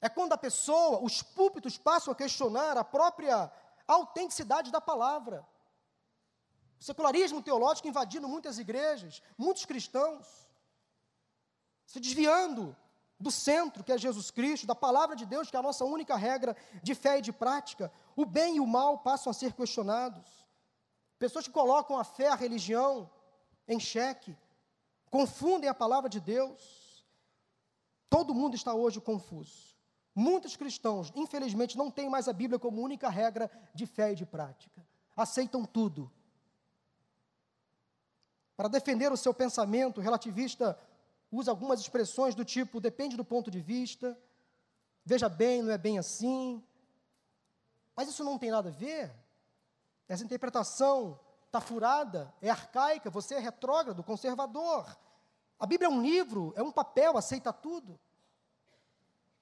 é 0.00 0.08
quando 0.08 0.32
a 0.32 0.38
pessoa, 0.38 1.02
os 1.02 1.22
púlpitos 1.22 1.76
passam 1.76 2.12
a 2.12 2.16
questionar 2.16 2.78
a 2.78 2.84
própria 2.84 3.52
autenticidade 3.86 4.72
da 4.72 4.80
palavra. 4.80 5.46
O 6.80 6.84
secularismo 6.84 7.42
teológico 7.42 7.88
invadindo 7.88 8.26
muitas 8.26 8.58
igrejas, 8.58 9.22
muitos 9.36 9.66
cristãos, 9.66 10.26
se 11.86 12.00
desviando 12.00 12.74
do 13.22 13.30
centro, 13.30 13.84
que 13.84 13.92
é 13.92 13.96
Jesus 13.96 14.30
Cristo, 14.32 14.66
da 14.66 14.74
palavra 14.74 15.14
de 15.14 15.24
Deus, 15.24 15.48
que 15.48 15.56
é 15.56 15.60
a 15.60 15.62
nossa 15.62 15.84
única 15.84 16.16
regra 16.16 16.56
de 16.82 16.94
fé 16.94 17.18
e 17.18 17.22
de 17.22 17.32
prática. 17.32 17.90
O 18.16 18.26
bem 18.26 18.56
e 18.56 18.60
o 18.60 18.66
mal 18.66 18.98
passam 18.98 19.30
a 19.30 19.34
ser 19.34 19.52
questionados. 19.52 20.26
Pessoas 21.20 21.46
que 21.46 21.52
colocam 21.52 21.96
a 21.96 22.02
fé, 22.02 22.28
a 22.28 22.34
religião 22.34 23.08
em 23.68 23.78
xeque, 23.78 24.36
confundem 25.08 25.70
a 25.70 25.74
palavra 25.74 26.10
de 26.10 26.18
Deus. 26.18 27.06
Todo 28.10 28.34
mundo 28.34 28.56
está 28.56 28.74
hoje 28.74 29.00
confuso. 29.00 29.72
Muitos 30.14 30.56
cristãos, 30.56 31.12
infelizmente, 31.14 31.78
não 31.78 31.90
têm 31.90 32.10
mais 32.10 32.26
a 32.26 32.32
Bíblia 32.32 32.58
como 32.58 32.82
única 32.82 33.08
regra 33.08 33.48
de 33.72 33.86
fé 33.86 34.12
e 34.12 34.16
de 34.16 34.26
prática. 34.26 34.84
Aceitam 35.16 35.64
tudo. 35.64 36.10
Para 38.56 38.68
defender 38.68 39.12
o 39.12 39.16
seu 39.16 39.32
pensamento, 39.32 40.00
relativista 40.00 40.78
usa 41.32 41.50
algumas 41.50 41.80
expressões 41.80 42.34
do 42.34 42.44
tipo: 42.44 42.80
depende 42.80 43.16
do 43.16 43.24
ponto 43.24 43.50
de 43.50 43.60
vista, 43.60 44.16
veja 45.04 45.28
bem, 45.28 45.62
não 45.62 45.72
é 45.72 45.78
bem 45.78 45.98
assim. 45.98 46.62
Mas 47.96 48.08
isso 48.08 48.22
não 48.22 48.38
tem 48.38 48.50
nada 48.50 48.68
a 48.68 48.72
ver. 48.72 49.10
Essa 50.06 50.24
interpretação 50.24 51.18
está 51.46 51.60
furada, 51.60 52.32
é 52.40 52.50
arcaica, 52.50 53.10
você 53.10 53.34
é 53.34 53.38
retrógrado, 53.38 54.02
conservador. 54.02 54.96
A 55.58 55.66
Bíblia 55.66 55.88
é 55.88 55.90
um 55.90 56.02
livro, 56.02 56.52
é 56.56 56.62
um 56.62 56.72
papel, 56.72 57.16
aceita 57.16 57.52
tudo. 57.52 57.98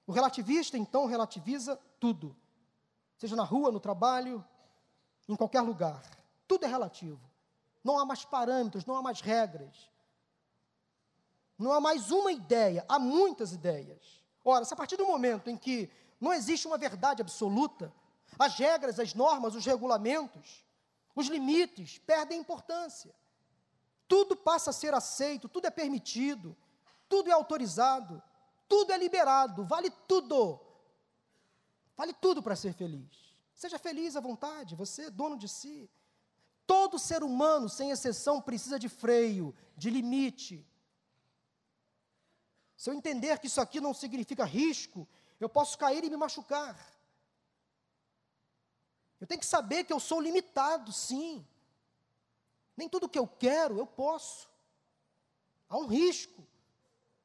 O 0.06 0.12
relativista, 0.12 0.76
então, 0.76 1.06
relativiza 1.06 1.76
tudo, 1.98 2.36
seja 3.16 3.36
na 3.36 3.44
rua, 3.44 3.70
no 3.70 3.78
trabalho, 3.78 4.44
em 5.28 5.36
qualquer 5.36 5.60
lugar. 5.60 6.02
Tudo 6.48 6.64
é 6.64 6.68
relativo. 6.68 7.20
Não 7.82 7.98
há 7.98 8.04
mais 8.04 8.24
parâmetros, 8.24 8.84
não 8.84 8.96
há 8.96 9.02
mais 9.02 9.20
regras. 9.20 9.88
Não 11.60 11.72
há 11.72 11.80
mais 11.80 12.10
uma 12.10 12.32
ideia, 12.32 12.84
há 12.88 12.98
muitas 12.98 13.52
ideias. 13.52 14.20
Ora, 14.44 14.64
se 14.64 14.74
a 14.74 14.76
partir 14.76 14.96
do 14.96 15.06
momento 15.06 15.48
em 15.48 15.56
que 15.56 15.90
não 16.20 16.32
existe 16.32 16.66
uma 16.66 16.78
verdade 16.78 17.22
absoluta, 17.22 17.92
as 18.38 18.54
regras, 18.54 18.98
as 18.98 19.14
normas, 19.14 19.54
os 19.54 19.64
regulamentos, 19.64 20.64
os 21.14 21.28
limites 21.28 21.98
perdem 21.98 22.40
importância. 22.40 23.14
Tudo 24.08 24.34
passa 24.34 24.70
a 24.70 24.72
ser 24.72 24.94
aceito, 24.94 25.48
tudo 25.48 25.66
é 25.66 25.70
permitido, 25.70 26.56
tudo 27.08 27.30
é 27.30 27.32
autorizado 27.32 28.20
tudo 28.70 28.92
é 28.92 28.96
liberado, 28.96 29.64
vale 29.64 29.90
tudo. 30.06 30.60
Vale 31.96 32.12
tudo 32.12 32.40
para 32.40 32.54
ser 32.54 32.72
feliz. 32.72 33.34
Seja 33.52 33.80
feliz 33.80 34.14
à 34.14 34.20
vontade, 34.20 34.76
você 34.76 35.06
é 35.06 35.10
dono 35.10 35.36
de 35.36 35.48
si. 35.48 35.90
Todo 36.68 37.00
ser 37.00 37.24
humano, 37.24 37.68
sem 37.68 37.90
exceção, 37.90 38.40
precisa 38.40 38.78
de 38.78 38.88
freio, 38.88 39.52
de 39.76 39.90
limite. 39.90 40.64
Se 42.80 42.88
eu 42.88 42.94
entender 42.94 43.38
que 43.38 43.46
isso 43.46 43.60
aqui 43.60 43.78
não 43.78 43.92
significa 43.92 44.42
risco, 44.42 45.06
eu 45.38 45.50
posso 45.50 45.76
cair 45.76 46.02
e 46.02 46.08
me 46.08 46.16
machucar. 46.16 46.74
Eu 49.20 49.26
tenho 49.26 49.38
que 49.38 49.44
saber 49.44 49.84
que 49.84 49.92
eu 49.92 50.00
sou 50.00 50.18
limitado, 50.18 50.90
sim. 50.90 51.46
Nem 52.74 52.88
tudo 52.88 53.06
que 53.06 53.18
eu 53.18 53.26
quero, 53.26 53.76
eu 53.76 53.86
posso. 53.86 54.48
Há 55.68 55.76
um 55.76 55.88
risco. 55.88 56.42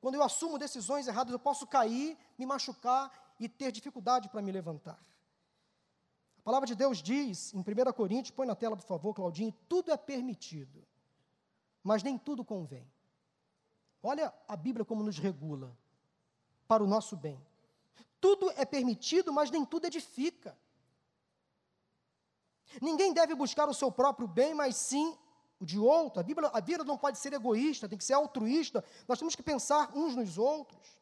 Quando 0.02 0.16
eu 0.16 0.24
assumo 0.24 0.60
decisões 0.60 1.08
erradas, 1.08 1.32
eu 1.32 1.40
posso 1.40 1.66
cair, 1.66 2.18
me 2.38 2.46
machucar 2.46 3.10
e 3.40 3.48
ter 3.48 3.72
dificuldade 3.72 4.28
para 4.28 4.42
me 4.42 4.52
levantar. 4.52 5.00
palavra 6.44 6.68
de 6.68 6.76
Deus 6.76 7.02
diz, 7.02 7.54
em 7.54 7.60
1 7.60 7.94
Coríntios, 7.94 8.36
põe 8.36 8.46
na 8.46 8.56
tela, 8.56 8.76
por 8.76 8.86
favor, 8.86 9.14
Claudinho, 9.14 9.54
tudo 9.70 9.90
é 9.90 9.96
permitido, 9.96 10.86
mas 11.82 12.04
nem 12.04 12.18
tudo 12.18 12.44
convém. 12.44 12.86
Olha 14.08 14.32
a 14.48 14.56
Bíblia 14.56 14.86
como 14.86 15.02
nos 15.02 15.18
regula 15.18 15.76
para 16.68 16.84
o 16.84 16.88
nosso 16.88 17.16
bem. 17.16 17.44
Tudo 18.22 18.52
é 18.52 18.64
permitido, 18.64 19.34
mas 19.34 19.50
nem 19.50 19.66
tudo 19.66 19.88
edifica. 19.88 20.56
Ninguém 22.80 23.14
deve 23.14 23.34
buscar 23.34 23.68
o 23.68 23.74
seu 23.74 23.92
próprio 23.92 24.28
bem, 24.28 24.54
mas 24.54 24.76
sim 24.76 25.18
o 25.60 25.66
de 25.66 25.80
outro. 25.80 26.20
A, 26.20 26.24
Bíblia, 26.24 26.52
a 26.54 26.60
vida 26.60 26.84
não 26.84 27.00
pode 27.00 27.18
ser 27.18 27.34
egoísta, 27.34 27.90
tem 27.90 27.98
que 27.98 28.04
ser 28.04 28.14
altruísta. 28.14 28.84
Nós 29.08 29.18
temos 29.18 29.36
que 29.36 29.42
pensar 29.42 29.92
uns 29.96 30.16
nos 30.16 30.38
outros. 30.38 31.00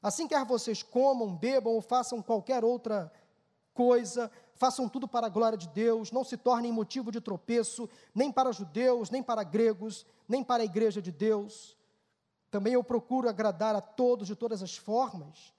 Assim, 0.00 0.28
quer 0.28 0.44
vocês 0.44 0.80
comam, 0.80 1.34
bebam 1.34 1.72
ou 1.72 1.80
façam 1.80 2.22
qualquer 2.22 2.62
outra 2.62 3.12
coisa, 3.72 4.30
façam 4.54 4.88
tudo 4.88 5.08
para 5.08 5.26
a 5.26 5.30
glória 5.30 5.58
de 5.58 5.66
Deus, 5.70 6.12
não 6.12 6.22
se 6.22 6.36
tornem 6.36 6.70
motivo 6.70 7.10
de 7.10 7.20
tropeço, 7.20 7.90
nem 8.14 8.30
para 8.30 8.52
judeus, 8.52 9.10
nem 9.10 9.24
para 9.24 9.42
gregos, 9.42 10.06
nem 10.28 10.44
para 10.44 10.62
a 10.62 10.66
igreja 10.66 11.02
de 11.02 11.10
Deus. 11.10 11.76
Também 12.54 12.74
eu 12.74 12.84
procuro 12.84 13.28
agradar 13.28 13.74
a 13.74 13.80
todos 13.80 14.28
de 14.28 14.36
todas 14.36 14.62
as 14.62 14.76
formas, 14.76 15.52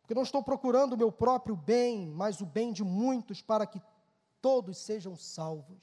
porque 0.00 0.14
não 0.14 0.22
estou 0.22 0.40
procurando 0.40 0.92
o 0.92 0.96
meu 0.96 1.10
próprio 1.10 1.56
bem, 1.56 2.06
mas 2.06 2.40
o 2.40 2.46
bem 2.46 2.72
de 2.72 2.84
muitos, 2.84 3.42
para 3.42 3.66
que 3.66 3.82
todos 4.40 4.78
sejam 4.78 5.16
salvos. 5.16 5.82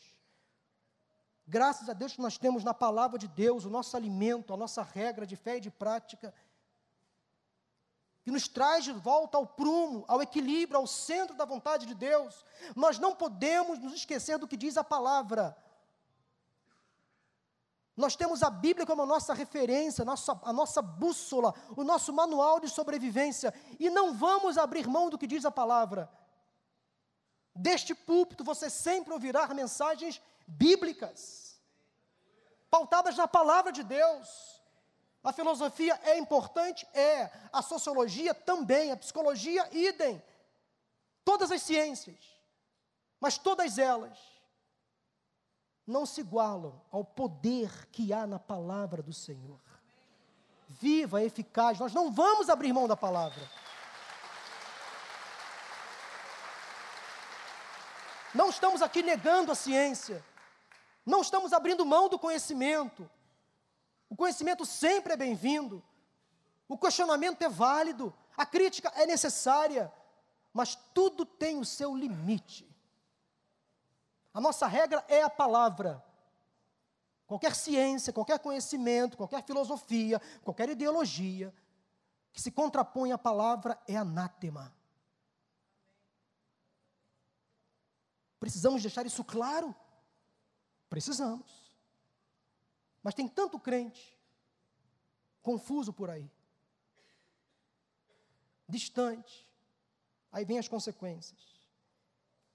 Graças 1.46 1.90
a 1.90 1.94
Deus 1.94 2.14
que 2.14 2.22
nós 2.22 2.38
temos 2.38 2.64
na 2.64 2.74
palavra 2.74 3.20
de 3.20 3.28
Deus 3.28 3.66
o 3.66 3.70
nosso 3.70 3.98
alimento, 3.98 4.54
a 4.54 4.56
nossa 4.56 4.82
regra 4.82 5.28
de 5.28 5.36
fé 5.36 5.58
e 5.58 5.60
de 5.60 5.70
prática, 5.70 6.34
que 8.24 8.32
nos 8.32 8.48
traz 8.48 8.86
de 8.86 8.94
volta 8.94 9.38
ao 9.38 9.46
prumo, 9.46 10.06
ao 10.08 10.22
equilíbrio, 10.22 10.80
ao 10.80 10.88
centro 10.88 11.36
da 11.36 11.44
vontade 11.44 11.86
de 11.86 11.94
Deus. 11.94 12.46
Nós 12.78 12.98
não 12.98 13.14
podemos 13.14 13.78
nos 13.78 13.94
esquecer 13.94 14.38
do 14.38 14.48
que 14.48 14.56
diz 14.56 14.78
a 14.78 14.86
palavra. 14.86 15.54
Nós 18.00 18.16
temos 18.16 18.42
a 18.42 18.50
Bíblia 18.50 18.86
como 18.86 19.02
a 19.02 19.06
nossa 19.06 19.34
referência, 19.34 20.04
a 20.04 20.06
nossa, 20.06 20.40
a 20.44 20.54
nossa 20.54 20.82
bússola, 20.82 21.54
o 21.76 21.84
nosso 21.84 22.14
manual 22.14 22.58
de 22.58 22.70
sobrevivência, 22.70 23.54
e 23.78 23.90
não 23.90 24.14
vamos 24.14 24.58
abrir 24.58 24.88
mão 24.88 25.10
do 25.10 25.18
que 25.18 25.28
diz 25.28 25.44
a 25.44 25.52
palavra. 25.52 26.10
Deste 27.54 27.94
púlpito 27.94 28.42
você 28.42 28.70
sempre 28.70 29.12
ouvirá 29.12 29.46
mensagens 29.54 30.22
bíblicas, 30.48 31.60
pautadas 32.72 33.18
na 33.18 33.28
palavra 33.28 33.70
de 33.70 33.84
Deus. 33.84 34.62
A 35.22 35.34
filosofia 35.34 36.00
é 36.06 36.18
importante? 36.18 36.88
É. 36.94 37.30
A 37.52 37.62
sociologia 37.62 38.34
também, 38.34 38.94
a 38.94 38.98
psicologia, 38.98 39.68
idem. 39.74 40.24
Todas 41.26 41.52
as 41.52 41.62
ciências, 41.64 42.18
mas 43.20 43.38
todas 43.38 43.78
elas 43.78 44.39
não 45.90 46.06
se 46.06 46.22
igualam 46.22 46.80
ao 46.92 47.04
poder 47.04 47.88
que 47.88 48.14
há 48.14 48.28
na 48.28 48.38
palavra 48.38 49.02
do 49.02 49.12
Senhor. 49.12 49.60
Viva, 50.68 51.24
eficaz, 51.24 51.80
nós 51.80 51.92
não 51.94 52.12
vamos 52.12 52.48
abrir 52.48 52.72
mão 52.72 52.88
da 52.88 52.96
palavra. 52.96 53.42
Não 58.36 58.52
estamos 58.52 58.84
aqui 58.84 59.02
negando 59.02 59.52
a 59.52 59.56
ciência. 59.56 60.24
Não 61.04 61.22
estamos 61.22 61.54
abrindo 61.54 61.84
mão 61.84 62.08
do 62.08 62.20
conhecimento. 62.20 63.10
O 64.08 64.16
conhecimento 64.16 64.68
sempre 64.68 65.14
é 65.14 65.18
bem-vindo. 65.18 65.84
O 66.68 66.78
questionamento 66.78 67.42
é 67.42 67.50
válido. 67.50 68.14
A 68.38 68.46
crítica 68.46 68.94
é 68.96 69.08
necessária. 69.08 69.92
Mas 70.54 70.76
tudo 70.94 71.26
tem 71.26 71.58
o 71.58 71.66
seu 71.66 71.96
limite. 71.96 72.69
A 74.34 74.40
nossa 74.40 74.68
regra 74.68 75.04
é 75.08 75.22
a 75.22 75.30
palavra. 75.30 76.04
Qualquer 77.26 77.56
ciência, 77.56 78.14
qualquer 78.14 78.40
conhecimento, 78.40 79.18
qualquer 79.18 79.44
filosofia, 79.44 80.20
qualquer 80.44 80.70
ideologia 80.70 81.54
que 82.32 82.42
se 82.42 82.52
contrapõe 82.52 83.12
à 83.12 83.18
palavra 83.18 83.80
é 83.88 83.96
anátema. 83.96 84.74
Precisamos 88.40 88.82
deixar 88.82 89.06
isso 89.06 89.24
claro. 89.24 89.76
Precisamos. 90.90 91.78
Mas 93.04 93.14
tem 93.14 93.28
tanto 93.28 93.60
crente 93.60 94.18
confuso 95.42 95.92
por 95.94 96.10
aí, 96.10 96.30
distante. 98.68 99.50
Aí 100.32 100.46
vem 100.46 100.60
as 100.60 100.68
consequências. 100.68 101.59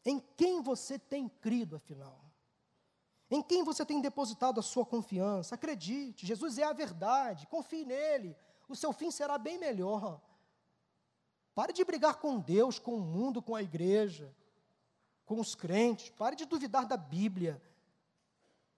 Em 0.05 0.21
quem 0.21 0.61
você 0.61 0.99
tem 0.99 1.29
crido, 1.29 1.77
afinal? 1.77 2.21
Em 3.31 3.43
quem 3.43 3.65
você 3.65 3.85
tem 3.85 4.01
depositado 4.01 4.61
a 4.61 4.63
sua 4.63 4.85
confiança? 4.85 5.55
Acredite, 5.55 6.27
Jesus 6.27 6.59
é 6.59 6.65
a 6.65 6.73
verdade, 6.73 7.47
confie 7.47 7.85
nele, 7.85 8.37
o 8.69 8.77
seu 8.77 8.93
fim 8.93 9.11
será 9.11 9.39
bem 9.39 9.59
melhor. 9.59 10.21
Pare 11.55 11.73
de 11.73 11.85
brigar 11.85 12.17
com 12.17 12.39
Deus, 12.39 12.79
com 12.79 12.97
o 12.97 13.01
mundo, 13.01 13.41
com 13.41 13.55
a 13.55 13.63
igreja, 13.63 14.35
com 15.25 15.41
os 15.41 15.55
crentes, 15.55 16.11
pare 16.11 16.37
de 16.37 16.45
duvidar 16.45 16.87
da 16.87 16.97
Bíblia. 16.97 17.63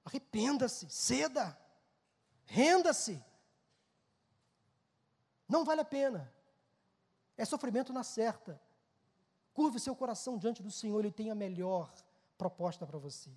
Arrependa-se, 0.05 0.89
ceda, 0.89 1.59
renda-se. 2.45 3.23
Não 5.49 5.65
vale 5.65 5.81
a 5.81 5.85
pena. 5.85 6.33
É 7.37 7.45
sofrimento 7.45 7.93
na 7.93 8.05
certa. 8.05 8.61
Curve 9.57 9.81
seu 9.81 9.97
coração 9.97 10.37
diante 10.37 10.63
do 10.63 10.71
Senhor, 10.71 11.01
Ele 11.01 11.11
tem 11.11 11.31
a 11.31 11.35
melhor 11.35 11.91
proposta 12.37 12.87
para 12.87 12.99
você. 12.99 13.31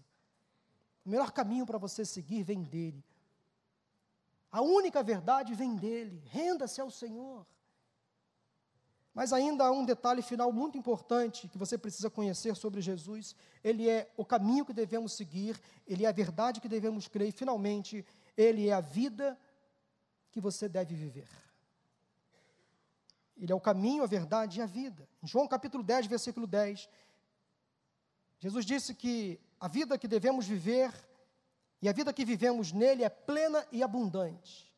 O 1.05 1.09
melhor 1.09 1.31
caminho 1.31 1.65
para 1.65 1.77
você 1.77 2.03
seguir 2.03 2.43
vem 2.43 2.61
dele. 2.61 3.01
A 4.51 4.61
única 4.61 5.01
verdade 5.01 5.55
vem 5.55 5.77
dele. 5.77 6.21
Renda-se 6.25 6.81
ao 6.81 6.91
Senhor. 6.91 7.47
Mas 9.13 9.31
ainda 9.31 9.67
há 9.67 9.71
um 9.71 9.85
detalhe 9.85 10.21
final 10.21 10.51
muito 10.51 10.77
importante 10.77 11.47
que 11.47 11.57
você 11.57 11.77
precisa 11.77 12.09
conhecer 12.09 12.53
sobre 12.53 12.81
Jesus. 12.81 13.33
Ele 13.63 13.89
é 13.89 14.11
o 14.17 14.25
caminho 14.25 14.65
que 14.65 14.73
devemos 14.73 15.13
seguir, 15.13 15.57
ele 15.87 16.03
é 16.03 16.09
a 16.09 16.11
verdade 16.11 16.59
que 16.59 16.67
devemos 16.67 17.07
crer 17.07 17.29
e, 17.29 17.31
finalmente, 17.31 18.05
ele 18.35 18.67
é 18.67 18.73
a 18.73 18.81
vida 18.81 19.39
que 20.31 20.41
você 20.41 20.67
deve 20.67 20.95
viver. 20.95 21.29
Ele 23.39 23.51
é 23.51 23.55
o 23.55 23.59
caminho, 23.59 24.03
a 24.03 24.07
verdade 24.07 24.59
e 24.59 24.61
a 24.61 24.65
vida. 24.65 25.07
Em 25.23 25.27
João 25.27 25.47
capítulo 25.47 25.81
10, 25.81 26.07
versículo 26.07 26.45
10, 26.45 26.89
Jesus 28.39 28.65
disse 28.65 28.93
que 28.93 29.39
a 29.59 29.67
vida 29.67 29.97
que 29.97 30.07
devemos 30.07 30.45
viver 30.45 30.93
e 31.81 31.87
a 31.87 31.93
vida 31.93 32.11
que 32.11 32.25
vivemos 32.25 32.73
nele 32.73 33.03
é 33.03 33.09
plena 33.09 33.65
e 33.71 33.81
abundante. 33.81 34.69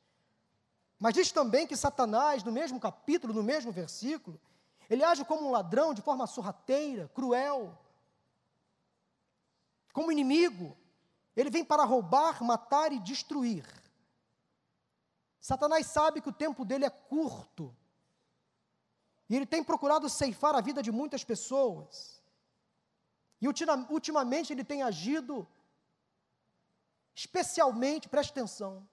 Mas 0.99 1.15
diz 1.15 1.31
também 1.31 1.65
que 1.65 1.75
Satanás, 1.75 2.43
no 2.43 2.51
mesmo 2.51 2.79
capítulo, 2.79 3.33
no 3.33 3.41
mesmo 3.41 3.71
versículo, 3.71 4.39
ele 4.87 5.03
age 5.03 5.25
como 5.25 5.47
um 5.47 5.51
ladrão 5.51 5.93
de 5.93 6.01
forma 6.01 6.27
sorrateira, 6.27 7.07
cruel, 7.09 7.75
como 9.91 10.11
inimigo. 10.11 10.77
Ele 11.35 11.49
vem 11.49 11.65
para 11.65 11.83
roubar, 11.83 12.43
matar 12.43 12.91
e 12.91 12.99
destruir. 12.99 13.65
Satanás 15.39 15.87
sabe 15.87 16.21
que 16.21 16.29
o 16.29 16.33
tempo 16.33 16.63
dele 16.63 16.85
é 16.85 16.89
curto. 16.89 17.75
E 19.31 19.35
ele 19.37 19.45
tem 19.45 19.63
procurado 19.63 20.09
ceifar 20.09 20.53
a 20.55 20.59
vida 20.59 20.83
de 20.83 20.91
muitas 20.91 21.23
pessoas. 21.23 22.21
E 23.39 23.47
ultimamente 23.47 24.51
ele 24.51 24.61
tem 24.61 24.83
agido 24.83 25.47
especialmente, 27.15 28.09
preste 28.09 28.31
atenção, 28.31 28.85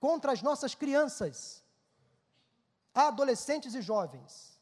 contra 0.00 0.32
as 0.32 0.42
nossas 0.42 0.74
crianças, 0.74 1.62
adolescentes 2.92 3.76
e 3.76 3.80
jovens. 3.80 4.60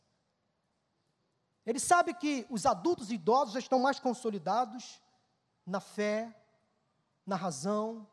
Ele 1.64 1.80
sabe 1.80 2.12
que 2.12 2.47
os 2.51 2.66
adultos 2.66 3.11
e 3.11 3.14
idosos 3.14 3.55
já 3.55 3.61
estão 3.61 3.78
mais 3.78 3.99
consolidados 3.99 5.01
na 5.64 5.80
fé, 5.80 6.38
na 7.24 7.36
razão, 7.36 8.07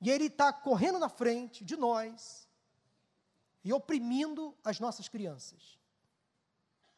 e 0.00 0.10
ele 0.10 0.24
está 0.24 0.52
correndo 0.52 0.98
na 0.98 1.08
frente 1.08 1.64
de 1.64 1.76
nós 1.76 2.49
e 3.64 3.72
oprimindo 3.72 4.56
as 4.64 4.80
nossas 4.80 5.08
crianças, 5.08 5.78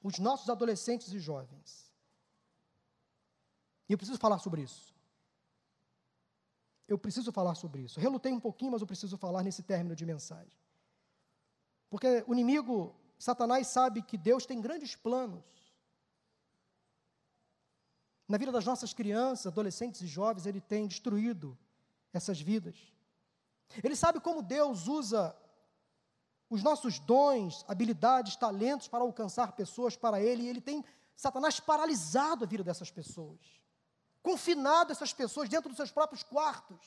os 0.02 0.18
nossos 0.18 0.48
adolescentes 0.48 1.12
e 1.12 1.18
jovens. 1.18 1.90
E 3.88 3.92
eu 3.92 3.98
preciso 3.98 4.18
falar 4.18 4.38
sobre 4.38 4.62
isso. 4.62 4.94
Eu 6.88 6.98
preciso 6.98 7.32
falar 7.32 7.54
sobre 7.54 7.82
isso. 7.82 8.00
Relutei 8.00 8.32
um 8.32 8.40
pouquinho, 8.40 8.72
mas 8.72 8.80
eu 8.80 8.86
preciso 8.86 9.16
falar 9.16 9.42
nesse 9.42 9.62
término 9.62 9.96
de 9.96 10.04
mensagem. 10.04 10.58
Porque 11.88 12.24
o 12.26 12.32
inimigo, 12.32 12.94
Satanás, 13.18 13.66
sabe 13.66 14.02
que 14.02 14.16
Deus 14.16 14.46
tem 14.46 14.60
grandes 14.60 14.94
planos 14.94 15.44
na 18.32 18.38
vida 18.38 18.50
das 18.50 18.64
nossas 18.64 18.94
crianças, 18.94 19.46
adolescentes 19.46 20.00
e 20.00 20.06
jovens, 20.06 20.46
ele 20.46 20.58
tem 20.58 20.86
destruído 20.86 21.58
essas 22.14 22.40
vidas. 22.40 22.76
Ele 23.84 23.94
sabe 23.94 24.20
como 24.20 24.40
Deus 24.40 24.88
usa 24.88 25.36
os 26.52 26.62
nossos 26.62 26.98
dons, 26.98 27.64
habilidades, 27.66 28.36
talentos 28.36 28.86
para 28.86 29.00
alcançar 29.00 29.52
pessoas 29.52 29.96
para 29.96 30.20
Ele, 30.20 30.42
e 30.42 30.48
Ele 30.50 30.60
tem 30.60 30.84
Satanás 31.16 31.58
paralisado 31.58 32.44
a 32.44 32.46
vida 32.46 32.62
dessas 32.62 32.90
pessoas, 32.90 33.40
confinado 34.22 34.92
essas 34.92 35.14
pessoas 35.14 35.48
dentro 35.48 35.70
dos 35.70 35.78
seus 35.78 35.90
próprios 35.90 36.22
quartos. 36.22 36.78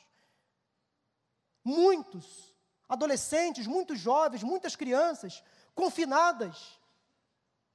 Muitos 1.64 2.54
adolescentes, 2.88 3.66
muitos 3.66 4.00
jovens, 4.00 4.44
muitas 4.44 4.76
crianças 4.76 5.44
confinadas 5.74 6.80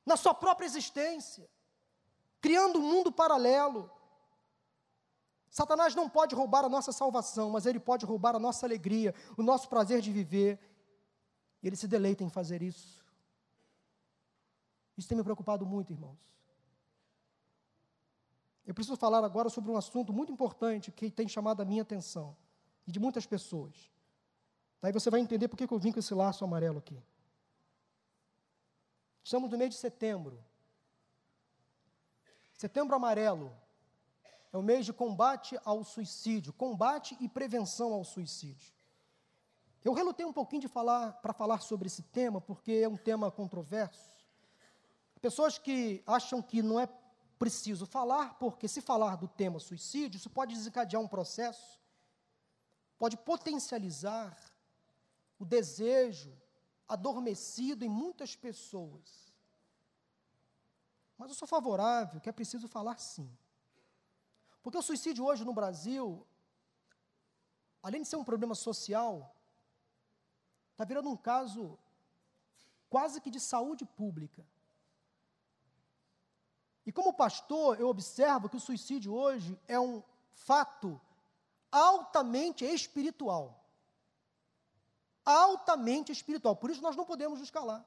na 0.07 0.17
sua 0.17 0.33
própria 0.33 0.67
existência, 0.67 1.51
criando 2.41 2.79
um 2.79 2.83
mundo 2.83 3.11
paralelo. 3.11 3.91
Satanás 5.51 5.97
não 5.97 6.09
pode 6.09 6.37
roubar 6.37 6.65
a 6.65 6.69
nossa 6.69 6.93
salvação, 6.93 7.51
mas 7.51 7.67
ele 7.67 7.81
pode 7.81 8.07
roubar 8.07 8.37
a 8.37 8.39
nossa 8.39 8.65
alegria, 8.65 9.13
o 9.37 9.43
nosso 9.43 9.69
prazer 9.69 10.01
de 10.01 10.13
viver. 10.13 10.70
E 11.63 11.67
ele 11.67 11.77
se 11.77 11.87
deleita 11.87 12.25
em 12.25 12.31
fazer 12.31 12.63
isso. 12.63 13.05
Isso 14.97 15.09
tem 15.09 15.17
me 15.17 15.25
preocupado 15.25 15.65
muito, 15.65 15.93
irmãos. 15.93 16.19
Eu 18.67 18.75
preciso 18.75 18.97
falar 18.97 19.25
agora 19.25 19.49
sobre 19.49 19.71
um 19.71 19.77
assunto 19.77 20.13
muito 20.13 20.33
importante 20.33 20.93
que 20.93 21.11
tem 21.11 21.27
chamado 21.27 21.61
a 21.61 21.65
minha 21.65 21.83
atenção 21.83 22.37
e 22.87 22.93
de 22.93 23.01
muitas 23.01 23.27
pessoas. 23.27 23.91
Daí 24.81 24.93
você 24.93 25.11
vai 25.11 25.21
entender 25.21 25.49
por 25.49 25.57
que 25.57 25.65
eu 25.65 25.79
vim 25.79 25.93
com 25.93 25.99
esse 25.99 26.15
laço 26.15 26.45
amarelo 26.45 26.79
aqui. 26.79 27.03
Estamos 29.23 29.51
no 29.51 29.59
mês 29.59 29.71
de 29.71 29.77
setembro. 29.77 30.43
Setembro 32.53 32.95
amarelo 32.95 33.53
é 34.53 34.57
o 34.57 34.63
mês 34.63 34.85
de 34.85 34.93
combate 34.93 35.59
ao 35.65 35.83
suicídio, 35.85 36.53
combate 36.53 37.17
e 37.21 37.29
prevenção 37.29 37.93
ao 37.93 38.05
suicídio. 38.05 38.73
Eu 39.83 39.95
relutei 39.95 40.27
um 40.27 40.33
pouquinho 40.33 40.61
de 40.61 40.69
falar 40.69 41.13
para 41.23 41.33
falar 41.33 41.61
sobre 41.61 41.87
esse 41.87 42.03
tema, 42.03 42.41
porque 42.41 42.73
é 42.73 42.89
um 42.89 42.97
tema 42.97 43.31
controverso. 43.31 44.21
Pessoas 45.21 45.59
que 45.59 46.03
acham 46.07 46.43
que 46.43 46.63
não 46.63 46.79
é 46.79 46.89
preciso 47.39 47.87
falar, 47.87 48.39
porque 48.39 48.69
se 48.69 48.83
falar 48.83 49.17
do 49.17 49.27
tema 49.27 49.59
suicídio, 49.59 50.19
isso 50.19 50.29
pode 50.29 50.55
desencadear 50.55 51.01
um 51.01 51.09
processo, 51.09 51.81
pode 52.99 53.17
potencializar 53.17 54.37
o 55.39 55.45
desejo 55.45 56.37
adormecido 56.87 57.83
em 57.83 57.89
muitas 57.89 58.37
pessoas. 58.37 59.33
Mas 61.17 61.31
eu 61.31 61.35
sou 61.35 61.49
favorável 61.49 62.21
que 62.21 62.29
é 62.29 62.33
preciso 62.33 62.69
falar 62.69 62.99
sim. 62.99 63.31
Porque 64.63 64.77
o 64.77 64.83
suicídio 64.83 65.25
hoje 65.25 65.45
no 65.45 65.55
Brasil, 65.55 66.27
além 67.83 68.03
de 68.03 68.09
ser 68.09 68.17
um 68.17 68.25
problema 68.25 68.55
social, 68.55 69.35
está 70.81 70.85
virando 70.87 71.11
um 71.11 71.17
caso 71.17 71.79
quase 72.89 73.21
que 73.21 73.31
de 73.31 73.39
saúde 73.39 73.85
pública. 73.85 74.45
E 76.87 76.91
como 76.91 77.13
pastor, 77.13 77.79
eu 77.79 77.89
observo 77.89 78.49
que 78.49 78.57
o 78.57 78.61
suicídio 78.61 79.15
hoje 79.15 79.61
é 79.69 79.79
um 79.79 80.03
fato 80.33 81.01
altamente 81.71 82.65
espiritual 82.65 83.61
altamente 85.25 86.11
espiritual. 86.13 86.57
Por 86.57 86.71
isso 86.71 86.83
nós 86.83 86.97
não 86.97 87.05
podemos 87.05 87.39
nos 87.39 87.51
calar. 87.51 87.85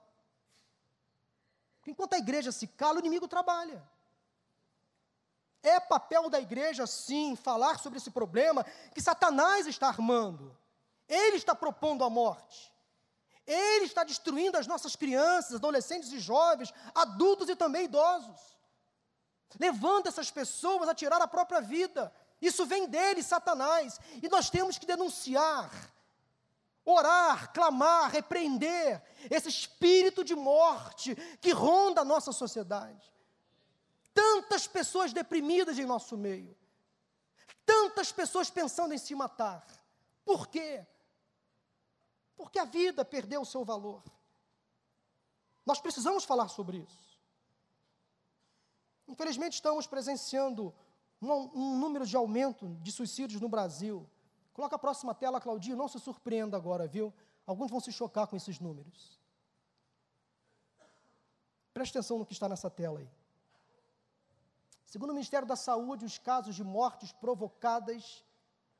Porque 1.78 1.91
enquanto 1.91 2.14
a 2.14 2.18
igreja 2.18 2.52
se 2.52 2.68
cala, 2.68 2.98
o 2.98 3.00
inimigo 3.00 3.28
trabalha. 3.28 3.84
É 5.62 5.80
papel 5.80 6.30
da 6.30 6.39
igreja, 6.39 6.86
sim, 6.86 7.36
falar 7.36 7.80
sobre 7.80 7.98
esse 7.98 8.12
problema 8.12 8.64
que 8.94 9.02
Satanás 9.02 9.66
está 9.68 9.88
armando. 9.88 10.58
Ele 11.08 11.38
está 11.38 11.56
propondo 11.56 12.04
a 12.04 12.10
morte. 12.10 12.72
Ele 13.46 13.86
está 13.86 14.04
destruindo 14.04 14.58
as 14.58 14.68
nossas 14.68 14.96
crianças, 14.96 15.56
adolescentes 15.56 16.12
e 16.12 16.20
jovens, 16.20 16.74
adultos 16.96 17.50
e 17.50 17.56
também 17.56 17.86
idosos. 17.86 18.39
Levando 19.60 20.08
essas 20.08 20.32
pessoas 20.32 20.88
a 20.89 20.96
tirar 20.96 21.22
a 21.22 21.28
própria 21.28 21.62
vida. 21.62 22.14
Isso 22.41 22.66
vem 22.66 22.88
dele, 22.88 23.22
Satanás. 23.22 24.00
E 24.22 24.28
nós 24.30 24.50
temos 24.50 24.78
que 24.78 24.86
denunciar 24.86 25.70
orar, 26.86 27.54
clamar, 27.54 28.12
repreender 28.12 29.02
esse 29.30 29.50
espírito 29.50 30.24
de 30.24 30.36
morte 30.36 31.16
que 31.39 31.52
ronda 31.52 32.02
a 32.02 32.06
nossa 32.06 32.32
sociedade. 32.32 33.12
Tantas 34.14 34.68
pessoas 34.68 35.14
deprimidas 35.14 35.80
em 35.80 35.86
nosso 35.86 36.18
meio, 36.18 36.56
tantas 37.66 38.12
pessoas 38.12 38.50
pensando 38.50 38.94
em 38.94 38.98
se 38.98 39.16
matar. 39.16 39.66
Por 40.26 40.48
quê? 40.48 40.86
Porque 42.44 42.60
a 42.60 42.66
vida 42.66 43.04
perdeu 43.04 43.41
o 43.41 43.46
seu 43.46 43.66
valor. 43.66 44.04
Nós 45.66 45.80
precisamos 45.82 46.24
falar 46.24 46.50
sobre 46.50 46.78
isso. 46.78 47.20
Infelizmente, 49.08 49.54
estamos 49.54 49.88
presenciando 49.88 50.74
um, 51.22 51.32
um 51.32 51.80
número 51.80 52.06
de 52.06 52.16
aumento 52.16 52.68
de 52.82 52.91
suicídios 52.91 53.41
no 53.41 53.50
Brasil 53.50 54.08
Coloca 54.54 54.76
a 54.76 54.80
próxima 54.80 55.16
tela, 55.16 55.41
Claudinho, 55.41 55.76
não 55.76 55.88
se 55.88 56.00
surpreenda 56.00 56.56
agora, 56.56 56.88
viu? 56.88 57.12
Alguns 57.46 57.72
vão 57.72 57.80
se 57.80 57.91
chocar 57.91 58.28
com 58.28 58.36
esses 58.36 58.60
números. 58.60 59.20
Preste 61.74 61.98
atenção 61.98 62.20
no 62.20 62.26
que 62.26 62.34
está 62.34 62.48
nessa 62.48 62.70
tela 62.70 63.00
aí. 63.00 63.10
Segundo 64.86 65.10
o 65.10 65.14
Ministério 65.14 65.48
da 65.48 65.56
Saúde, 65.56 66.06
os 66.06 66.20
casos 66.20 66.56
de 66.56 66.64
mortes 66.64 67.12
provocadas 67.12 68.24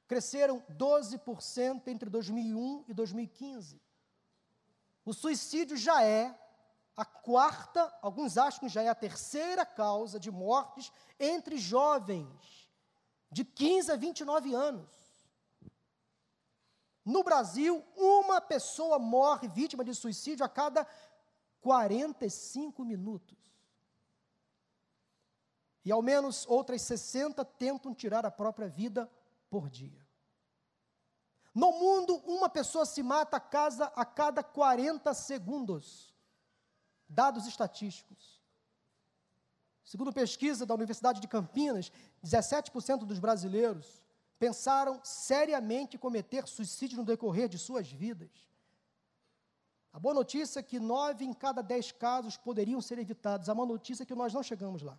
cresceram 0.08 0.64
12% 0.72 1.88
entre 1.88 2.10
2001 2.10 2.86
e 2.88 2.94
2015. 2.94 3.82
O 5.06 5.14
suicídio 5.14 5.76
já 5.76 6.04
é 6.04 6.38
a 6.96 7.04
quarta, 7.04 7.94
alguns 8.02 8.38
acham 8.38 8.60
que 8.60 8.70
já 8.70 8.84
é 8.84 8.90
a 8.90 8.96
terceira 8.96 9.66
causa 9.66 10.20
de 10.20 10.32
mortes 10.32 10.92
entre 11.20 11.58
jovens 11.58 12.70
de 13.32 13.44
15 13.44 13.92
a 13.92 13.96
29 13.96 14.54
anos. 14.54 14.90
No 17.04 17.24
Brasil, 17.24 17.84
uma 17.98 18.40
pessoa 18.40 18.98
morre 19.00 19.48
vítima 19.48 19.84
de 19.84 19.94
suicídio 19.94 20.46
a 20.46 20.50
cada 20.50 20.88
45 21.60 22.86
minutos. 22.86 23.38
E 25.84 25.92
ao 25.92 26.02
menos 26.02 26.46
outras 26.48 26.82
60 26.84 27.44
tentam 27.44 27.94
tirar 27.94 28.26
a 28.26 28.32
própria 28.32 28.70
vida 28.70 29.10
por 29.54 29.70
dia. 29.70 30.04
No 31.54 31.72
mundo, 31.74 32.16
uma 32.26 32.50
pessoa 32.50 32.88
se 32.88 33.04
mata 33.04 33.38
a, 33.38 33.40
casa 33.40 33.86
a 33.96 34.04
cada 34.04 34.42
40 34.42 35.14
segundos. 35.14 36.12
Dados 37.08 37.46
estatísticos. 37.46 38.42
Segundo 39.86 40.12
pesquisa 40.12 40.66
da 40.66 40.74
Universidade 40.74 41.22
de 41.22 41.28
Campinas, 41.28 41.92
17% 42.26 43.06
dos 43.06 43.20
brasileiros 43.20 44.02
pensaram 44.40 45.00
seriamente 45.04 46.00
cometer 46.00 46.48
suicídio 46.48 46.98
no 46.98 47.06
decorrer 47.06 47.48
de 47.48 47.60
suas 47.60 47.92
vidas. 47.92 48.32
A 49.92 50.00
boa 50.00 50.16
notícia 50.16 50.62
é 50.62 50.64
que 50.64 50.80
nove 50.80 51.26
em 51.26 51.32
cada 51.32 51.62
dez 51.62 51.92
casos 51.92 52.38
poderiam 52.38 52.82
ser 52.82 52.98
evitados. 52.98 53.48
A 53.48 53.54
má 53.54 53.64
notícia 53.68 54.02
é 54.02 54.06
que 54.08 54.16
nós 54.16 54.34
não 54.34 54.42
chegamos 54.42 54.82
lá. 54.82 54.98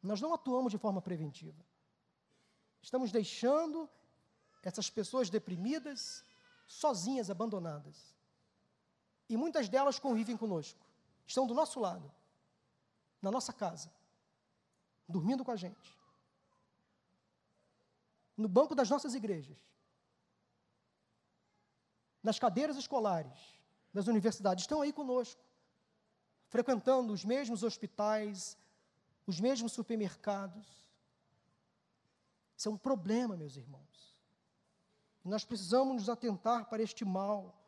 Nós 0.00 0.20
não 0.20 0.32
atuamos 0.32 0.70
de 0.70 0.78
forma 0.78 1.02
preventiva. 1.02 1.68
Estamos 2.82 3.12
deixando 3.12 3.88
essas 4.62 4.90
pessoas 4.90 5.30
deprimidas, 5.30 6.24
sozinhas, 6.66 7.30
abandonadas. 7.30 8.14
E 9.28 9.36
muitas 9.36 9.68
delas 9.68 9.98
convivem 9.98 10.36
conosco, 10.36 10.84
estão 11.26 11.46
do 11.46 11.54
nosso 11.54 11.78
lado, 11.78 12.10
na 13.22 13.30
nossa 13.30 13.52
casa, 13.52 13.92
dormindo 15.08 15.44
com 15.44 15.50
a 15.50 15.56
gente 15.56 16.00
no 18.40 18.48
banco 18.48 18.74
das 18.74 18.88
nossas 18.88 19.14
igrejas, 19.14 19.58
nas 22.22 22.38
cadeiras 22.38 22.76
escolares, 22.76 23.38
das 23.92 24.06
universidades, 24.06 24.64
estão 24.64 24.80
aí 24.80 24.92
conosco, 24.92 25.42
frequentando 26.48 27.12
os 27.12 27.22
mesmos 27.22 27.62
hospitais, 27.62 28.56
os 29.26 29.38
mesmos 29.38 29.72
supermercados. 29.72 30.66
Isso 32.60 32.68
é 32.68 32.72
um 32.72 32.76
problema, 32.76 33.38
meus 33.38 33.56
irmãos. 33.56 34.18
E 35.24 35.28
nós 35.30 35.46
precisamos 35.46 35.94
nos 35.94 36.10
atentar 36.10 36.68
para 36.68 36.82
este 36.82 37.06
mal. 37.06 37.58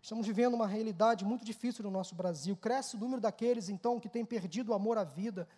Estamos 0.00 0.24
vivendo 0.24 0.54
uma 0.54 0.68
realidade 0.68 1.24
muito 1.24 1.44
difícil 1.44 1.82
no 1.82 1.90
nosso 1.90 2.14
Brasil. 2.14 2.56
Cresce 2.56 2.94
o 2.94 3.00
número 3.00 3.20
daqueles, 3.20 3.68
então, 3.68 3.98
que 3.98 4.08
têm 4.08 4.24
perdido 4.24 4.68
o 4.68 4.74
amor 4.74 4.96
à 4.96 5.02
vida, 5.02 5.48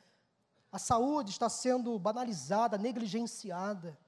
a 0.72 0.78
saúde 0.78 1.30
está 1.30 1.46
sendo 1.50 1.98
banalizada, 1.98 2.78
negligenciada. 2.78 3.98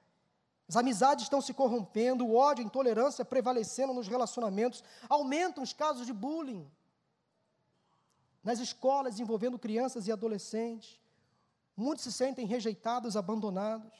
As 0.67 0.75
amizades 0.75 1.25
estão 1.25 1.39
se 1.39 1.53
corrompendo, 1.53 2.25
o 2.25 2.33
ódio, 2.33 2.63
a 2.63 2.65
intolerância 2.65 3.23
prevalecendo 3.23 3.93
nos 3.93 4.07
relacionamentos. 4.07 4.83
Aumentam 5.07 5.63
os 5.63 5.71
casos 5.71 6.07
de 6.07 6.13
bullying 6.13 6.67
nas 8.43 8.57
escolas 8.57 9.19
envolvendo 9.19 9.59
crianças 9.59 10.07
e 10.07 10.11
adolescentes. 10.11 10.99
Muitos 11.77 12.03
se 12.03 12.11
sentem 12.11 12.47
rejeitados, 12.47 13.15
abandonados. 13.15 13.93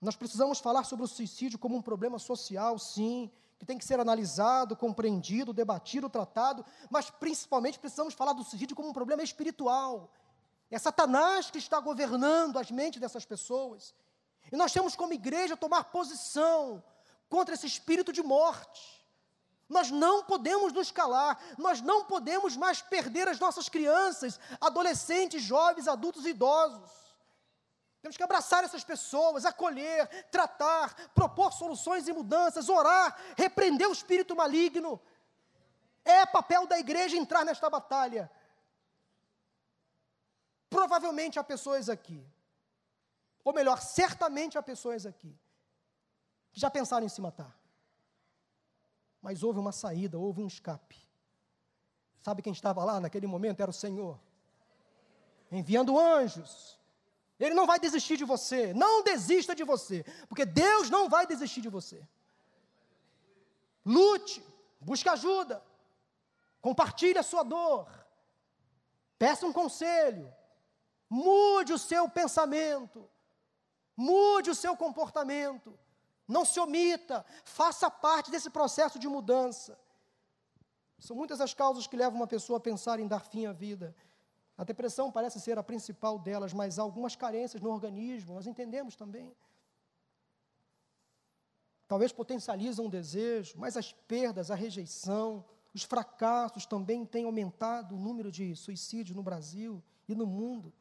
Nós 0.00 0.14
precisamos 0.14 0.60
falar 0.60 0.84
sobre 0.84 1.04
o 1.04 1.08
suicídio 1.08 1.58
como 1.58 1.76
um 1.76 1.82
problema 1.82 2.16
social, 2.16 2.78
sim, 2.78 3.28
que 3.58 3.66
tem 3.66 3.76
que 3.76 3.84
ser 3.84 3.98
analisado, 3.98 4.76
compreendido, 4.76 5.52
debatido, 5.52 6.08
tratado, 6.08 6.64
mas 6.88 7.10
principalmente 7.10 7.78
precisamos 7.78 8.14
falar 8.14 8.34
do 8.34 8.44
suicídio 8.44 8.76
como 8.76 8.88
um 8.88 8.92
problema 8.92 9.22
espiritual. 9.22 10.12
É 10.70 10.78
Satanás 10.78 11.50
que 11.50 11.58
está 11.58 11.80
governando 11.80 12.56
as 12.56 12.70
mentes 12.70 13.00
dessas 13.00 13.24
pessoas. 13.24 13.92
E 14.52 14.56
nós 14.56 14.72
temos 14.72 14.94
como 14.94 15.12
igreja 15.12 15.56
tomar 15.56 15.84
posição 15.84 16.84
contra 17.28 17.54
esse 17.54 17.66
espírito 17.66 18.12
de 18.12 18.22
morte. 18.22 19.03
Nós 19.68 19.90
não 19.90 20.24
podemos 20.24 20.72
nos 20.72 20.90
calar, 20.90 21.40
nós 21.56 21.80
não 21.80 22.04
podemos 22.04 22.56
mais 22.56 22.82
perder 22.82 23.28
as 23.28 23.38
nossas 23.38 23.68
crianças, 23.68 24.38
adolescentes, 24.60 25.42
jovens, 25.42 25.88
adultos 25.88 26.26
e 26.26 26.30
idosos. 26.30 26.90
Temos 28.02 28.18
que 28.18 28.22
abraçar 28.22 28.62
essas 28.62 28.84
pessoas, 28.84 29.46
acolher, 29.46 30.06
tratar, 30.30 30.94
propor 31.14 31.52
soluções 31.52 32.06
e 32.06 32.12
mudanças, 32.12 32.68
orar, 32.68 33.18
repreender 33.34 33.88
o 33.88 33.92
espírito 33.92 34.36
maligno. 34.36 35.00
É 36.04 36.26
papel 36.26 36.66
da 36.66 36.78
igreja 36.78 37.16
entrar 37.16 37.46
nesta 37.46 37.70
batalha. 37.70 38.30
Provavelmente 40.68 41.38
há 41.38 41.44
pessoas 41.44 41.88
aqui, 41.88 42.22
ou 43.42 43.54
melhor, 43.54 43.80
certamente 43.80 44.58
há 44.58 44.62
pessoas 44.62 45.06
aqui, 45.06 45.34
que 46.52 46.60
já 46.60 46.68
pensaram 46.68 47.06
em 47.06 47.08
se 47.08 47.22
matar. 47.22 47.63
Mas 49.24 49.42
houve 49.42 49.58
uma 49.58 49.72
saída, 49.72 50.18
houve 50.18 50.42
um 50.42 50.46
escape. 50.46 50.98
Sabe 52.20 52.42
quem 52.42 52.52
estava 52.52 52.84
lá 52.84 53.00
naquele 53.00 53.26
momento? 53.26 53.58
Era 53.58 53.70
o 53.70 53.74
Senhor. 53.74 54.20
Enviando 55.50 55.98
anjos. 55.98 56.78
Ele 57.40 57.54
não 57.54 57.66
vai 57.66 57.80
desistir 57.80 58.18
de 58.18 58.24
você. 58.26 58.74
Não 58.74 59.02
desista 59.02 59.54
de 59.54 59.64
você. 59.64 60.04
Porque 60.28 60.44
Deus 60.44 60.90
não 60.90 61.08
vai 61.08 61.26
desistir 61.26 61.62
de 61.62 61.70
você. 61.70 62.06
Lute. 63.82 64.44
Busque 64.78 65.08
ajuda. 65.08 65.64
Compartilhe 66.60 67.18
a 67.18 67.22
sua 67.22 67.44
dor. 67.44 67.88
Peça 69.18 69.46
um 69.46 69.54
conselho. 69.54 70.30
Mude 71.08 71.72
o 71.72 71.78
seu 71.78 72.10
pensamento. 72.10 73.08
Mude 73.96 74.50
o 74.50 74.54
seu 74.54 74.76
comportamento. 74.76 75.78
Não 76.26 76.44
se 76.44 76.58
omita, 76.58 77.24
faça 77.44 77.90
parte 77.90 78.30
desse 78.30 78.50
processo 78.50 78.98
de 78.98 79.08
mudança. 79.08 79.78
São 80.98 81.16
muitas 81.16 81.40
as 81.40 81.52
causas 81.52 81.86
que 81.86 81.96
levam 81.96 82.18
uma 82.18 82.26
pessoa 82.26 82.56
a 82.56 82.60
pensar 82.60 82.98
em 82.98 83.06
dar 83.06 83.20
fim 83.20 83.46
à 83.46 83.52
vida. 83.52 83.94
A 84.56 84.64
depressão 84.64 85.10
parece 85.10 85.40
ser 85.40 85.58
a 85.58 85.62
principal 85.62 86.18
delas, 86.18 86.52
mas 86.52 86.78
há 86.78 86.82
algumas 86.82 87.14
carências 87.16 87.60
no 87.60 87.70
organismo, 87.70 88.34
nós 88.34 88.46
entendemos 88.46 88.96
também. 88.96 89.34
Talvez 91.86 92.12
potencializam 92.12 92.86
o 92.86 92.90
desejo, 92.90 93.54
mas 93.58 93.76
as 93.76 93.92
perdas, 93.92 94.50
a 94.50 94.54
rejeição, 94.54 95.44
os 95.74 95.82
fracassos 95.82 96.64
também 96.64 97.04
têm 97.04 97.24
aumentado 97.24 97.94
o 97.94 97.98
número 97.98 98.30
de 98.30 98.54
suicídios 98.56 99.14
no 99.14 99.22
Brasil 99.22 99.82
e 100.08 100.14
no 100.14 100.26
mundo. 100.26 100.72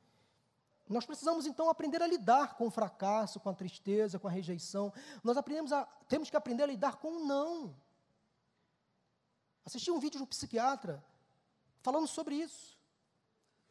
Nós 0.87 1.05
precisamos 1.05 1.45
então 1.45 1.69
aprender 1.69 2.01
a 2.01 2.07
lidar 2.07 2.55
com 2.55 2.67
o 2.67 2.71
fracasso, 2.71 3.39
com 3.39 3.49
a 3.49 3.53
tristeza, 3.53 4.19
com 4.19 4.27
a 4.27 4.31
rejeição. 4.31 4.93
Nós 5.23 5.37
aprendemos 5.37 5.71
a, 5.71 5.85
temos 6.07 6.29
que 6.29 6.35
aprender 6.35 6.63
a 6.63 6.67
lidar 6.67 6.97
com 6.97 7.17
o 7.17 7.25
não. 7.25 7.75
Assisti 9.65 9.89
um 9.89 9.99
vídeo 9.99 10.17
de 10.17 10.23
um 10.23 10.27
psiquiatra 10.27 11.03
falando 11.81 12.07
sobre 12.07 12.35
isso. 12.35 12.77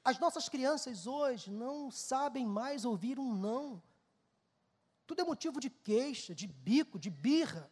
As 0.04 0.18
nossas 0.18 0.48
crianças 0.48 1.06
hoje 1.06 1.50
não 1.50 1.90
sabem 1.90 2.46
mais 2.46 2.84
ouvir 2.84 3.18
um 3.18 3.34
não. 3.34 3.82
Tudo 5.06 5.20
é 5.20 5.24
motivo 5.24 5.60
de 5.60 5.68
queixa, 5.68 6.34
de 6.34 6.46
bico, 6.46 6.98
de 6.98 7.10
birra. 7.10 7.70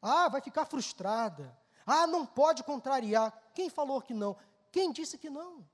Ah, 0.00 0.28
vai 0.28 0.40
ficar 0.40 0.66
frustrada. 0.66 1.56
Ah, 1.86 2.06
não 2.06 2.26
pode 2.26 2.62
contrariar. 2.62 3.32
Quem 3.54 3.70
falou 3.70 4.02
que 4.02 4.12
não? 4.12 4.36
Quem 4.70 4.92
disse 4.92 5.16
que 5.16 5.30
não? 5.30 5.66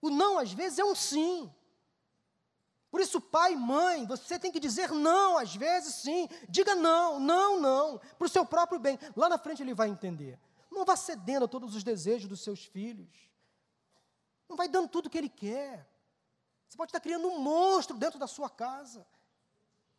O 0.00 0.10
não, 0.10 0.38
às 0.38 0.52
vezes, 0.52 0.78
é 0.78 0.84
um 0.84 0.94
sim. 0.94 1.52
Por 2.90 3.00
isso, 3.00 3.20
pai 3.20 3.52
e 3.52 3.56
mãe, 3.56 4.06
você 4.06 4.38
tem 4.38 4.50
que 4.50 4.60
dizer 4.60 4.90
não, 4.90 5.36
às 5.36 5.54
vezes 5.54 5.96
sim. 5.96 6.28
Diga 6.48 6.74
não, 6.74 7.20
não, 7.20 7.60
não, 7.60 7.98
para 7.98 8.26
o 8.26 8.28
seu 8.28 8.46
próprio 8.46 8.78
bem. 8.78 8.98
Lá 9.14 9.28
na 9.28 9.38
frente 9.38 9.62
ele 9.62 9.74
vai 9.74 9.88
entender. 9.88 10.38
Não 10.70 10.84
vá 10.84 10.96
cedendo 10.96 11.44
a 11.44 11.48
todos 11.48 11.74
os 11.74 11.84
desejos 11.84 12.28
dos 12.28 12.40
seus 12.40 12.64
filhos. 12.64 13.28
Não 14.48 14.56
vai 14.56 14.68
dando 14.68 14.88
tudo 14.88 15.06
o 15.06 15.10
que 15.10 15.18
ele 15.18 15.28
quer. 15.28 15.86
Você 16.66 16.76
pode 16.76 16.90
estar 16.90 17.00
criando 17.00 17.28
um 17.28 17.38
monstro 17.38 17.96
dentro 17.96 18.18
da 18.18 18.26
sua 18.26 18.48
casa. 18.48 19.06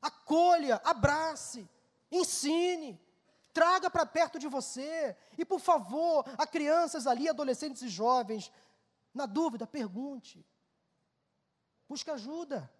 Acolha, 0.01 0.81
abrace, 0.83 1.69
ensine, 2.11 2.99
traga 3.53 3.89
para 3.89 4.05
perto 4.05 4.39
de 4.39 4.47
você. 4.47 5.15
E, 5.37 5.45
por 5.45 5.59
favor, 5.59 6.25
a 6.37 6.47
crianças 6.47 7.05
ali, 7.05 7.29
adolescentes 7.29 7.81
e 7.81 7.89
jovens, 7.89 8.51
na 9.13 9.25
dúvida, 9.25 9.65
pergunte. 9.65 10.45
Busque 11.87 12.11
ajuda. 12.11 12.71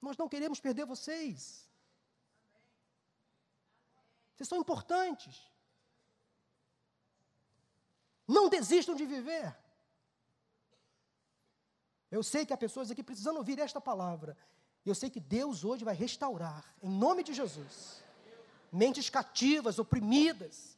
Nós 0.00 0.16
não 0.16 0.28
queremos 0.28 0.60
perder 0.60 0.84
vocês. 0.84 1.68
Vocês 4.34 4.48
são 4.48 4.58
importantes. 4.58 5.48
Não 8.26 8.48
desistam 8.48 8.94
de 8.94 9.06
viver. 9.06 9.56
Eu 12.10 12.22
sei 12.22 12.44
que 12.44 12.52
há 12.52 12.56
pessoas 12.56 12.90
aqui 12.90 13.02
precisando 13.02 13.38
ouvir 13.38 13.58
esta 13.58 13.80
palavra. 13.80 14.36
Eu 14.84 14.94
sei 14.94 15.08
que 15.08 15.20
Deus 15.20 15.64
hoje 15.64 15.84
vai 15.84 15.94
restaurar, 15.94 16.74
em 16.82 16.90
nome 16.90 17.22
de 17.22 17.32
Jesus, 17.32 18.02
mentes 18.70 19.08
cativas, 19.08 19.78
oprimidas, 19.78 20.71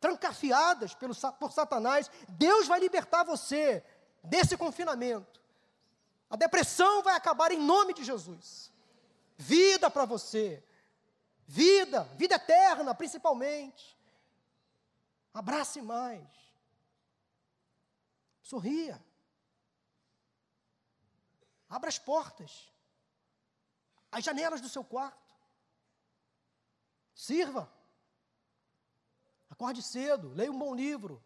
trancafiadas 0.00 0.94
pelo, 0.94 1.14
por 1.38 1.52
Satanás, 1.52 2.10
Deus 2.30 2.66
vai 2.66 2.80
libertar 2.80 3.24
você 3.24 3.84
desse 4.22 4.56
confinamento. 4.56 5.40
A 6.28 6.36
depressão 6.36 7.02
vai 7.02 7.14
acabar 7.14 7.52
em 7.52 7.60
nome 7.60 7.94
de 7.94 8.04
Jesus. 8.04 8.72
Vida 9.36 9.90
para 9.90 10.04
você. 10.04 10.62
Vida, 11.46 12.04
vida 12.16 12.34
eterna, 12.34 12.94
principalmente. 12.94 13.96
Abrace 15.32 15.80
mais. 15.80 16.26
Sorria. 18.42 19.02
Abra 21.68 21.88
as 21.88 21.98
portas. 21.98 22.72
As 24.10 24.24
janelas 24.24 24.60
do 24.60 24.68
seu 24.68 24.82
quarto. 24.82 25.34
Sirva. 27.14 27.70
Acorde 29.56 29.82
cedo, 29.82 30.34
leia 30.34 30.52
um 30.52 30.58
bom 30.58 30.74
livro, 30.74 31.22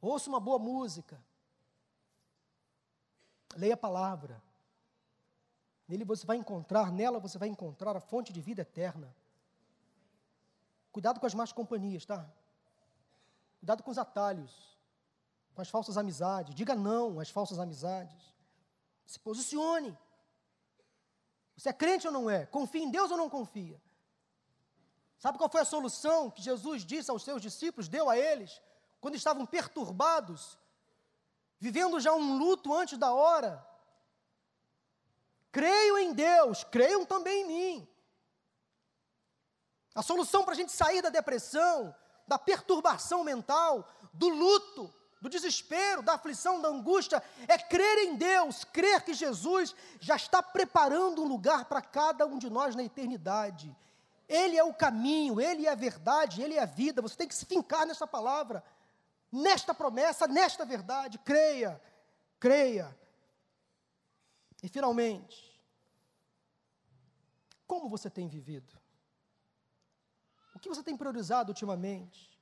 ouça 0.00 0.28
uma 0.28 0.38
boa 0.38 0.60
música, 0.60 1.20
leia 3.56 3.74
a 3.74 3.76
palavra. 3.76 4.40
Nele 5.88 6.04
você 6.04 6.24
vai 6.24 6.36
encontrar, 6.36 6.92
nela 6.92 7.18
você 7.18 7.36
vai 7.36 7.48
encontrar 7.48 7.96
a 7.96 8.00
fonte 8.00 8.32
de 8.32 8.40
vida 8.40 8.62
eterna. 8.62 9.12
Cuidado 10.92 11.18
com 11.18 11.26
as 11.26 11.34
más 11.34 11.52
companhias, 11.52 12.06
tá? 12.06 12.24
Cuidado 13.58 13.82
com 13.82 13.90
os 13.90 13.98
atalhos, 13.98 14.78
com 15.52 15.60
as 15.60 15.68
falsas 15.68 15.98
amizades. 15.98 16.54
Diga 16.54 16.76
não 16.76 17.18
às 17.18 17.28
falsas 17.28 17.58
amizades. 17.58 18.32
Se 19.04 19.18
posicione. 19.18 19.98
Você 21.56 21.70
é 21.70 21.72
crente 21.72 22.06
ou 22.06 22.12
não 22.12 22.30
é? 22.30 22.46
Confia 22.46 22.84
em 22.84 22.90
Deus 22.90 23.10
ou 23.10 23.16
não 23.16 23.28
confia? 23.28 23.80
Sabe 25.18 25.38
qual 25.38 25.50
foi 25.50 25.62
a 25.62 25.64
solução 25.64 26.30
que 26.30 26.42
Jesus 26.42 26.84
disse 26.84 27.10
aos 27.10 27.22
seus 27.22 27.40
discípulos, 27.40 27.88
deu 27.88 28.10
a 28.10 28.18
eles, 28.18 28.60
quando 29.00 29.14
estavam 29.14 29.46
perturbados, 29.46 30.58
vivendo 31.58 31.98
já 32.00 32.12
um 32.12 32.36
luto 32.36 32.74
antes 32.74 32.98
da 32.98 33.12
hora? 33.12 33.66
Creio 35.50 35.98
em 35.98 36.12
Deus, 36.12 36.64
creiam 36.64 37.06
também 37.06 37.42
em 37.42 37.46
mim. 37.46 37.88
A 39.94 40.02
solução 40.02 40.44
para 40.44 40.52
a 40.52 40.56
gente 40.56 40.72
sair 40.72 41.00
da 41.00 41.08
depressão, 41.08 41.94
da 42.26 42.38
perturbação 42.38 43.22
mental, 43.22 43.88
do 44.12 44.28
luto, 44.28 44.92
do 45.20 45.28
desespero, 45.28 46.02
da 46.02 46.14
aflição, 46.14 46.60
da 46.60 46.68
angústia, 46.68 47.22
é 47.48 47.56
crer 47.56 47.98
em 47.98 48.16
Deus, 48.16 48.64
crer 48.64 49.02
que 49.02 49.14
Jesus 49.14 49.74
já 50.00 50.16
está 50.16 50.42
preparando 50.42 51.22
um 51.22 51.28
lugar 51.28 51.64
para 51.64 51.80
cada 51.80 52.26
um 52.26 52.38
de 52.38 52.50
nós 52.50 52.74
na 52.74 52.82
eternidade. 52.82 53.74
Ele 54.28 54.56
é 54.56 54.64
o 54.64 54.74
caminho, 54.74 55.40
Ele 55.40 55.66
é 55.66 55.70
a 55.70 55.74
verdade, 55.74 56.42
Ele 56.42 56.54
é 56.54 56.62
a 56.62 56.66
vida. 56.66 57.02
Você 57.02 57.16
tem 57.16 57.28
que 57.28 57.34
se 57.34 57.44
fincar 57.44 57.86
nessa 57.86 58.06
palavra, 58.06 58.64
nesta 59.30 59.74
promessa, 59.74 60.26
nesta 60.26 60.64
verdade. 60.64 61.18
Creia, 61.18 61.80
creia. 62.38 62.96
E 64.62 64.68
finalmente, 64.68 65.60
como 67.66 67.88
você 67.88 68.08
tem 68.08 68.28
vivido? 68.28 68.78
O 70.54 70.58
que 70.58 70.68
você 70.68 70.82
tem 70.82 70.96
priorizado 70.96 71.50
ultimamente? 71.50 72.34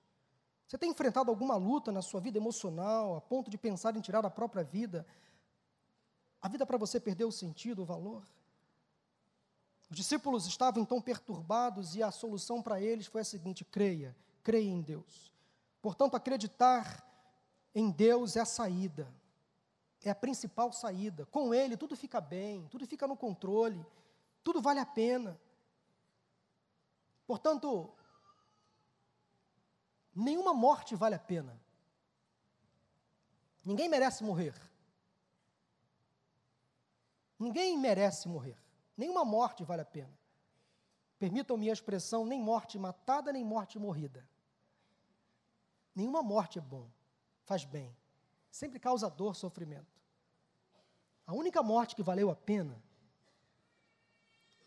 Você 0.67 0.79
tem 0.79 0.91
enfrentado 0.91 1.31
alguma 1.31 1.57
luta 1.57 1.91
na 1.91 2.01
sua 2.01 2.21
vida 2.21 2.39
emocional, 2.39 3.17
a 3.17 3.21
ponto 3.21 3.51
de 3.51 3.59
pensar 3.59 3.97
em 3.97 4.01
tirar 4.01 4.25
a 4.25 4.31
própria 4.31 4.63
vida? 4.63 5.07
A 6.41 6.49
vida 6.49 6.65
para 6.65 6.79
você 6.79 7.01
perdeu 7.01 7.29
o 7.29 7.33
sentido, 7.33 7.83
o 7.83 7.85
valor? 7.85 8.27
Os 9.93 9.97
discípulos 9.97 10.47
estavam 10.47 10.83
então 10.83 11.03
perturbados 11.03 11.95
e 11.95 12.03
a 12.03 12.11
solução 12.11 12.63
para 12.63 12.81
eles 12.81 13.05
foi 13.05 13.21
a 13.21 13.25
seguinte: 13.25 13.63
creia, 13.63 14.17
creia 14.43 14.71
em 14.71 14.81
Deus. 14.81 15.31
Portanto, 15.83 16.15
acreditar 16.15 17.07
em 17.75 17.91
Deus 17.91 18.35
é 18.35 18.41
a 18.41 18.47
saída, 18.47 19.07
é 20.03 20.09
a 20.09 20.15
principal 20.15 20.73
saída. 20.73 21.27
Com 21.27 21.53
Ele 21.53 21.77
tudo 21.77 21.95
fica 21.95 22.23
bem, 22.23 22.67
tudo 22.71 22.87
fica 22.87 23.07
no 23.07 23.15
controle, 23.15 23.85
tudo 24.43 24.63
vale 24.63 24.81
a 24.81 24.87
pena. 24.87 25.39
Portanto, 27.27 27.93
nenhuma 30.15 30.55
morte 30.55 30.97
vale 30.97 31.17
a 31.17 31.19
pena. 31.19 31.61
Ninguém 33.63 33.91
merece 33.91 34.25
morrer. 34.25 34.55
Ninguém 37.39 37.77
merece 37.77 38.27
morrer. 38.27 38.62
Nenhuma 38.97 39.25
morte 39.25 39.65
vale 39.65 39.83
a 39.83 39.85
pena. 39.85 40.13
Permitam-me 41.19 41.71
a 41.71 41.73
expressão: 41.73 42.27
nem 42.27 42.41
morte 42.41 42.79
matada, 42.79 43.33
nem 43.33 43.45
morte 43.45 43.79
morrida. 43.79 44.29
Nenhuma 45.95 46.23
morte 46.23 46.59
é 46.59 46.63
bom, 46.63 46.91
faz 47.45 47.65
bem. 47.65 47.97
Sempre 48.51 48.79
causa 48.79 49.09
dor, 49.09 49.35
sofrimento. 49.35 50.01
A 51.27 51.33
única 51.33 51.63
morte 51.63 51.95
que 51.95 52.03
valeu 52.03 52.31
a 52.31 52.37
pena 52.37 52.83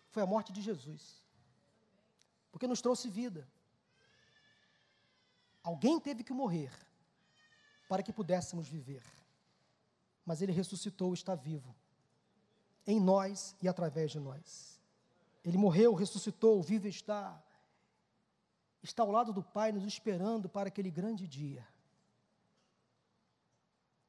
foi 0.10 0.24
a 0.24 0.26
morte 0.26 0.52
de 0.52 0.62
Jesus. 0.62 1.22
Porque 2.52 2.68
nos 2.68 2.82
trouxe 2.82 3.10
vida. 3.10 3.48
Alguém 5.62 6.00
teve 6.00 6.24
que 6.24 6.34
morrer 6.34 6.72
para 7.90 8.02
que 8.02 8.14
pudéssemos 8.14 8.68
viver. 8.68 9.04
Mas 10.26 10.42
ele 10.42 10.52
ressuscitou, 10.52 11.14
está 11.14 11.36
vivo 11.36 11.76
em 12.86 13.00
nós 13.00 13.56
e 13.62 13.68
através 13.68 14.12
de 14.12 14.20
nós. 14.20 14.80
Ele 15.44 15.58
morreu, 15.58 15.94
ressuscitou, 15.94 16.62
vive 16.62 16.90
está. 16.90 17.42
Está 18.82 19.04
ao 19.04 19.12
lado 19.12 19.34
do 19.34 19.44
Pai, 19.44 19.72
nos 19.72 19.84
esperando 19.84 20.48
para 20.48 20.68
aquele 20.68 20.92
grande 20.92 21.28
dia. 21.28 21.68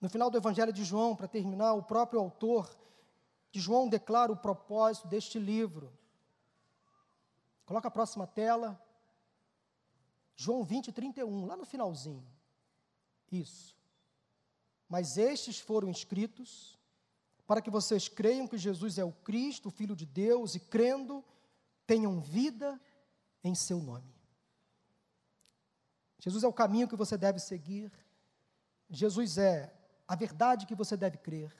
No 0.00 0.08
final 0.08 0.30
do 0.30 0.36
Evangelho 0.36 0.72
de 0.72 0.84
João, 0.84 1.16
para 1.16 1.26
terminar, 1.26 1.72
o 1.72 1.82
próprio 1.82 2.20
autor 2.20 2.70
de 3.50 3.60
João 3.60 3.88
declara 3.88 4.30
o 4.30 4.36
propósito 4.36 5.08
deste 5.08 5.38
livro. 5.38 5.92
Coloca 7.64 7.88
a 7.88 7.90
próxima 7.90 8.26
tela. 8.26 8.80
João 10.36 10.62
20, 10.62 10.92
31, 10.92 11.46
lá 11.46 11.56
no 11.56 11.64
finalzinho. 11.64 12.26
Isso. 13.32 13.74
Mas 14.88 15.16
estes 15.16 15.58
foram 15.58 15.90
escritos 15.90 16.75
para 17.46 17.62
que 17.62 17.70
vocês 17.70 18.08
creiam 18.08 18.48
que 18.48 18.58
Jesus 18.58 18.98
é 18.98 19.04
o 19.04 19.12
Cristo, 19.12 19.68
o 19.68 19.70
Filho 19.70 19.94
de 19.94 20.04
Deus, 20.04 20.54
e 20.54 20.60
crendo, 20.60 21.24
tenham 21.86 22.20
vida 22.20 22.80
em 23.44 23.54
seu 23.54 23.78
nome. 23.80 24.14
Jesus 26.18 26.42
é 26.42 26.48
o 26.48 26.52
caminho 26.52 26.88
que 26.88 26.96
você 26.96 27.16
deve 27.16 27.38
seguir, 27.38 27.92
Jesus 28.90 29.38
é 29.38 29.72
a 30.08 30.16
verdade 30.16 30.66
que 30.66 30.74
você 30.74 30.96
deve 30.96 31.18
crer, 31.18 31.54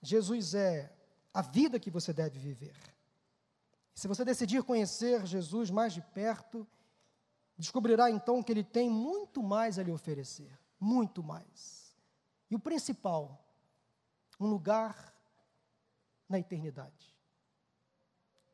Jesus 0.00 0.54
é 0.54 0.90
a 1.34 1.42
vida 1.42 1.78
que 1.78 1.90
você 1.90 2.12
deve 2.12 2.38
viver. 2.38 2.76
Se 3.94 4.08
você 4.08 4.24
decidir 4.24 4.62
conhecer 4.62 5.26
Jesus 5.26 5.70
mais 5.70 5.92
de 5.92 6.00
perto, 6.00 6.66
descobrirá 7.58 8.10
então 8.10 8.42
que 8.42 8.52
ele 8.52 8.64
tem 8.64 8.88
muito 8.88 9.42
mais 9.42 9.78
a 9.78 9.82
lhe 9.82 9.90
oferecer, 9.90 10.56
muito 10.78 11.22
mais. 11.22 11.96
E 12.48 12.54
o 12.54 12.60
principal, 12.60 13.44
um 14.38 14.46
lugar 14.46 15.14
na 16.28 16.38
eternidade. 16.38 17.16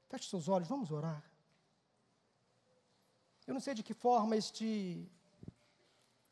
Feche 0.08 0.28
seus 0.28 0.48
olhos, 0.48 0.68
vamos 0.68 0.90
orar. 0.90 1.24
Eu 3.46 3.52
não 3.52 3.60
sei 3.60 3.74
de 3.74 3.82
que 3.82 3.92
forma 3.92 4.36
este, 4.36 5.06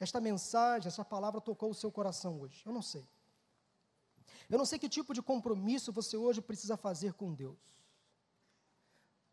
esta 0.00 0.20
mensagem, 0.20 0.88
essa 0.88 1.04
palavra 1.04 1.40
tocou 1.40 1.70
o 1.70 1.74
seu 1.74 1.90
coração 1.92 2.40
hoje. 2.40 2.62
Eu 2.64 2.72
não 2.72 2.82
sei. 2.82 3.06
Eu 4.48 4.58
não 4.58 4.64
sei 4.64 4.78
que 4.78 4.88
tipo 4.88 5.12
de 5.12 5.22
compromisso 5.22 5.92
você 5.92 6.16
hoje 6.16 6.40
precisa 6.40 6.76
fazer 6.76 7.12
com 7.14 7.34
Deus. 7.34 7.82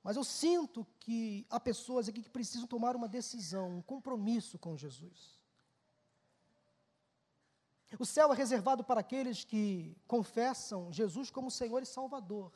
Mas 0.03 0.15
eu 0.15 0.23
sinto 0.23 0.85
que 0.99 1.45
há 1.49 1.59
pessoas 1.59 2.07
aqui 2.07 2.21
que 2.21 2.29
precisam 2.29 2.67
tomar 2.67 2.95
uma 2.95 3.07
decisão, 3.07 3.77
um 3.77 3.81
compromisso 3.81 4.57
com 4.57 4.77
Jesus. 4.77 5.38
O 7.97 8.05
céu 8.05 8.31
é 8.31 8.35
reservado 8.35 8.83
para 8.83 8.99
aqueles 8.99 9.43
que 9.43 9.95
confessam 10.07 10.91
Jesus 10.91 11.31
como 11.31 11.49
Senhor 11.49 11.81
e 11.81 11.85
Salvador, 11.85 12.51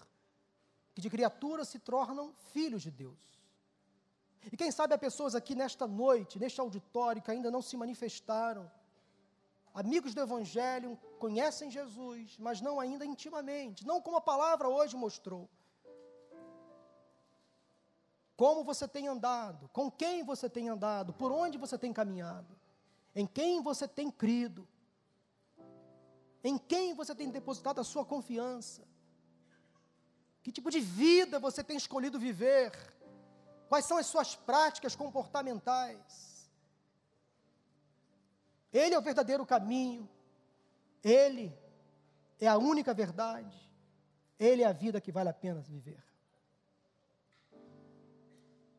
que 0.94 1.02
de 1.02 1.10
criaturas 1.10 1.70
se 1.70 1.80
tornam 1.80 2.34
filhos 2.52 2.84
de 2.84 2.92
Deus. 2.92 3.18
E 4.52 4.58
quem 4.58 4.72
sabe 4.72 4.94
há 4.94 4.98
pessoas 4.98 5.34
aqui 5.34 5.56
nesta 5.56 5.88
noite, 5.88 6.38
neste 6.38 6.60
auditório, 6.62 7.22
que 7.22 7.32
ainda 7.32 7.50
não 7.50 7.62
se 7.62 7.76
manifestaram, 7.76 8.70
amigos 9.74 10.14
do 10.14 10.22
Evangelho, 10.22 11.00
conhecem 11.18 11.72
Jesus, 11.72 12.38
mas 12.38 12.62
não 12.62 12.80
ainda 12.80 13.06
intimamente, 13.06 13.88
não 13.88 14.02
como 14.02 14.18
a 14.18 14.22
palavra 14.22 14.70
hoje 14.70 14.96
mostrou. 14.96 15.50
Como 18.36 18.64
você 18.64 18.88
tem 18.88 19.08
andado, 19.08 19.70
com 19.70 19.90
quem 19.90 20.24
você 20.24 20.50
tem 20.50 20.70
andado, 20.70 21.14
por 21.14 21.32
onde 21.32 21.58
você 21.58 21.78
tem 21.78 21.94
caminhado, 21.94 22.56
em 23.16 23.26
quem 23.26 23.62
você 23.62 23.88
tem 23.88 24.12
crido, 24.12 24.68
em 26.44 26.58
quem 26.58 26.94
você 26.94 27.16
tem 27.16 27.30
depositado 27.30 27.80
a 27.80 27.84
sua 27.84 28.04
confiança? 28.04 28.84
Que 30.42 30.52
tipo 30.52 30.70
de 30.70 30.82
vida 30.82 31.40
você 31.40 31.64
tem 31.64 31.78
escolhido 31.78 32.20
viver? 32.20 32.72
Quais 33.70 33.86
são 33.86 33.98
as 33.98 34.06
suas 34.08 34.36
práticas 34.36 34.96
comportamentais? 34.96 36.52
Ele 38.72 38.94
é 38.94 39.00
o 39.00 39.02
verdadeiro 39.02 39.46
caminho, 39.46 40.10
Ele 41.04 41.56
é 42.40 42.48
a 42.48 42.58
única 42.58 42.94
verdade, 42.94 43.56
Ele 44.38 44.64
é 44.64 44.66
a 44.66 44.74
vida 44.74 45.00
que 45.00 45.12
vale 45.12 45.30
a 45.30 45.34
pena 45.34 45.62
viver. 45.62 46.04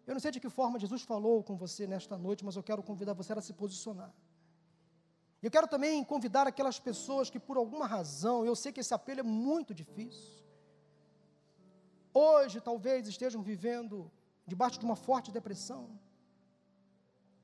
Eu 0.06 0.12
não 0.12 0.20
sei 0.20 0.30
de 0.32 0.40
que 0.40 0.50
forma 0.50 0.78
Jesus 0.78 1.02
falou 1.02 1.42
com 1.42 1.56
você 1.56 1.86
nesta 1.86 2.18
noite, 2.18 2.44
mas 2.44 2.56
eu 2.56 2.62
quero 2.62 2.82
convidar 2.82 3.14
você 3.14 3.32
a 3.32 3.40
se 3.40 3.54
posicionar. 3.54 4.12
Eu 5.44 5.50
quero 5.50 5.68
também 5.68 6.02
convidar 6.02 6.46
aquelas 6.46 6.78
pessoas 6.80 7.28
que, 7.28 7.38
por 7.38 7.58
alguma 7.58 7.86
razão, 7.86 8.46
eu 8.46 8.56
sei 8.56 8.72
que 8.72 8.80
esse 8.80 8.94
apelo 8.94 9.20
é 9.20 9.22
muito 9.22 9.74
difícil. 9.74 10.42
Hoje, 12.14 12.62
talvez 12.62 13.06
estejam 13.06 13.42
vivendo 13.42 14.10
debaixo 14.46 14.78
de 14.78 14.86
uma 14.86 14.96
forte 14.96 15.30
depressão, 15.30 15.82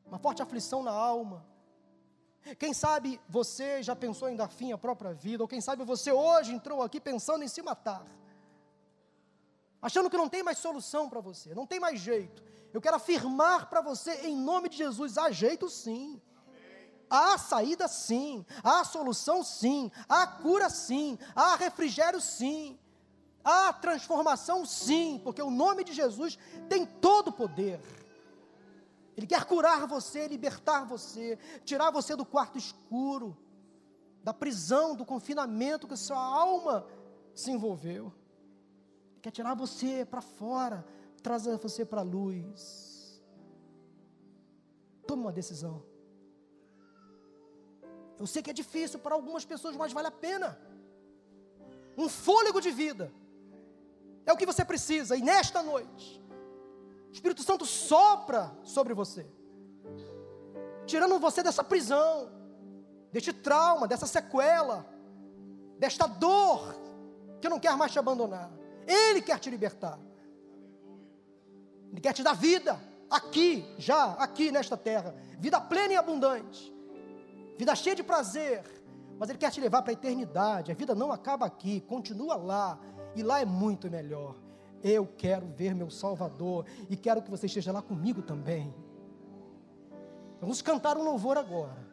uma 0.06 0.18
forte 0.18 0.40
aflição 0.40 0.82
na 0.82 0.92
alma. 0.92 1.44
Quem 2.58 2.72
sabe 2.72 3.20
você 3.28 3.82
já 3.82 3.94
pensou 3.94 4.30
em 4.30 4.34
dar 4.34 4.48
fim 4.48 4.72
à 4.72 4.78
própria 4.78 5.12
vida, 5.12 5.44
ou 5.44 5.48
quem 5.48 5.60
sabe 5.60 5.84
você 5.84 6.10
hoje 6.10 6.54
entrou 6.54 6.80
aqui 6.80 6.98
pensando 6.98 7.44
em 7.44 7.48
se 7.48 7.60
matar, 7.60 8.06
achando 9.82 10.08
que 10.08 10.16
não 10.16 10.30
tem 10.30 10.42
mais 10.42 10.56
solução 10.56 11.10
para 11.10 11.20
você, 11.20 11.54
não 11.54 11.66
tem 11.66 11.78
mais 11.78 12.00
jeito. 12.00 12.42
Eu 12.72 12.80
quero 12.80 12.96
afirmar 12.96 13.68
para 13.68 13.82
você, 13.82 14.26
em 14.26 14.34
nome 14.34 14.70
de 14.70 14.78
Jesus, 14.78 15.18
há 15.18 15.30
jeito 15.30 15.68
sim. 15.68 16.18
Há 17.10 17.36
saída 17.36 17.88
sim, 17.88 18.46
há 18.62 18.84
solução 18.84 19.42
sim, 19.42 19.90
há 20.08 20.24
cura 20.28 20.70
sim, 20.70 21.18
há 21.34 21.56
refrigério 21.56 22.20
sim, 22.20 22.78
há 23.42 23.72
transformação 23.72 24.64
sim, 24.64 25.20
porque 25.24 25.42
o 25.42 25.50
nome 25.50 25.82
de 25.82 25.92
Jesus 25.92 26.38
tem 26.68 26.86
todo 26.86 27.28
o 27.28 27.32
poder. 27.32 27.80
Ele 29.16 29.26
quer 29.26 29.44
curar 29.44 29.88
você, 29.88 30.28
libertar 30.28 30.84
você, 30.84 31.36
tirar 31.64 31.90
você 31.90 32.14
do 32.14 32.24
quarto 32.24 32.56
escuro, 32.56 33.36
da 34.22 34.32
prisão, 34.32 34.94
do 34.94 35.04
confinamento 35.04 35.88
que 35.88 35.96
sua 35.96 36.16
alma 36.16 36.86
se 37.34 37.50
envolveu. 37.50 38.12
Ele 39.12 39.20
quer 39.20 39.32
tirar 39.32 39.54
você 39.54 40.04
para 40.04 40.20
fora, 40.20 40.86
trazer 41.22 41.56
você 41.58 41.84
para 41.84 42.02
a 42.02 42.04
luz. 42.04 43.20
Tome 45.08 45.22
uma 45.22 45.32
decisão. 45.32 45.89
Eu 48.20 48.26
sei 48.26 48.42
que 48.42 48.50
é 48.50 48.52
difícil 48.52 48.98
para 48.98 49.14
algumas 49.14 49.46
pessoas, 49.46 49.74
mas 49.74 49.94
vale 49.94 50.08
a 50.08 50.10
pena. 50.10 50.60
Um 51.96 52.06
fôlego 52.06 52.60
de 52.60 52.70
vida 52.70 53.10
é 54.26 54.32
o 54.32 54.36
que 54.36 54.44
você 54.44 54.62
precisa, 54.62 55.16
e 55.16 55.22
nesta 55.22 55.62
noite, 55.62 56.22
o 57.08 57.12
Espírito 57.12 57.42
Santo 57.42 57.64
sopra 57.64 58.54
sobre 58.62 58.92
você, 58.92 59.26
tirando 60.84 61.18
você 61.18 61.42
dessa 61.42 61.64
prisão, 61.64 62.30
deste 63.10 63.32
trauma, 63.32 63.88
dessa 63.88 64.06
sequela, 64.06 64.86
desta 65.78 66.06
dor 66.06 66.76
que 67.40 67.48
não 67.48 67.58
quer 67.58 67.74
mais 67.74 67.90
te 67.90 67.98
abandonar. 67.98 68.52
Ele 68.86 69.22
quer 69.22 69.38
te 69.38 69.48
libertar. 69.48 69.98
Ele 71.90 72.02
quer 72.02 72.12
te 72.12 72.22
dar 72.22 72.34
vida 72.34 72.78
aqui, 73.08 73.64
já, 73.78 74.12
aqui 74.12 74.52
nesta 74.52 74.76
terra, 74.76 75.14
vida 75.38 75.58
plena 75.58 75.94
e 75.94 75.96
abundante 75.96 76.79
vida 77.60 77.74
cheia 77.74 77.94
de 77.94 78.02
prazer, 78.02 78.62
mas 79.18 79.28
Ele 79.28 79.38
quer 79.38 79.50
te 79.50 79.60
levar 79.60 79.82
para 79.82 79.92
a 79.92 79.98
eternidade. 80.00 80.72
A 80.72 80.74
vida 80.74 80.94
não 80.94 81.12
acaba 81.12 81.44
aqui, 81.44 81.82
continua 81.82 82.34
lá, 82.36 82.78
e 83.14 83.22
lá 83.22 83.38
é 83.40 83.44
muito 83.44 83.90
melhor. 83.90 84.34
Eu 84.82 85.06
quero 85.06 85.46
ver 85.46 85.74
meu 85.74 85.90
Salvador 85.90 86.64
e 86.88 86.96
quero 86.96 87.20
que 87.20 87.30
você 87.30 87.44
esteja 87.44 87.70
lá 87.70 87.82
comigo 87.82 88.22
também. 88.22 88.74
Vamos 90.40 90.62
cantar 90.62 90.96
um 90.96 91.02
louvor 91.02 91.36
agora. 91.36 91.86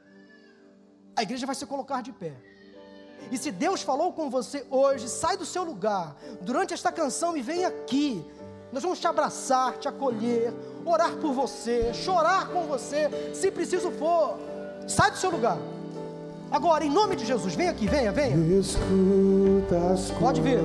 A 1.17 1.21
igreja 1.21 1.45
vai 1.45 1.53
se 1.53 1.65
colocar 1.65 2.01
de 2.01 2.13
pé. 2.13 2.37
E 3.29 3.37
se 3.37 3.51
Deus 3.51 3.81
falou 3.81 4.13
com 4.13 4.29
você 4.29 4.65
hoje, 4.69 5.09
sai 5.09 5.35
do 5.35 5.45
seu 5.45 5.65
lugar 5.65 6.15
durante 6.39 6.73
esta 6.73 6.93
canção 6.93 7.35
e 7.35 7.41
vem 7.41 7.65
aqui. 7.65 8.23
Nós 8.71 8.83
vamos 8.83 8.99
te 8.99 9.07
abraçar, 9.07 9.77
te 9.79 9.87
acolher, 9.89 10.53
orar 10.85 11.17
por 11.17 11.33
você, 11.33 11.93
chorar 11.93 12.47
com 12.47 12.63
você, 12.63 13.33
se 13.33 13.51
preciso 13.51 13.91
for. 13.91 14.46
Sai 14.87 15.11
do 15.11 15.17
seu 15.17 15.29
lugar. 15.29 15.57
Agora, 16.49 16.85
em 16.85 16.89
nome 16.89 17.15
de 17.17 17.25
Jesus, 17.25 17.53
vem 17.55 17.67
aqui, 17.67 17.87
venha, 17.87 18.11
venha. 18.11 18.35
Pode 20.19 20.41
vir. 20.41 20.59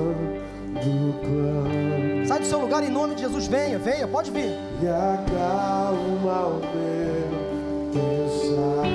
Sai 2.27 2.39
do 2.39 2.47
seu 2.47 2.61
lugar 2.61 2.85
em 2.85 2.89
nome 2.89 3.17
de 3.17 3.23
Jesus, 3.23 3.47
venha, 3.49 3.79
venha, 3.79 4.07
pode 4.07 4.31
vir. 4.31 4.51
E 4.81 4.87
acalma 4.87 6.47
o 6.47 6.61
meu 6.63 6.93
pesar. 7.93 8.87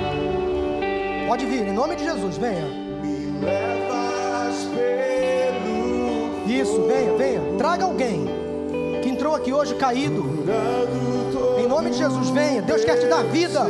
Pode 1.28 1.44
vir, 1.44 1.68
em 1.68 1.72
nome 1.72 1.94
de 1.94 2.04
Jesus, 2.04 2.38
venha. 2.38 2.64
Me 3.02 3.44
levas 3.44 4.64
pelo 4.74 6.50
Isso, 6.50 6.82
venha, 6.86 7.16
venha. 7.18 7.40
Traga 7.58 7.84
alguém 7.84 8.26
que 9.02 9.10
entrou 9.10 9.34
aqui 9.36 9.52
hoje 9.52 9.74
caído. 9.74 10.24
Em 11.58 11.68
nome 11.68 11.90
de 11.90 11.98
Jesus, 11.98 12.30
venha. 12.30 12.62
Deus 12.62 12.82
quer 12.82 12.96
te 12.98 13.06
dar 13.06 13.22
vida. 13.24 13.66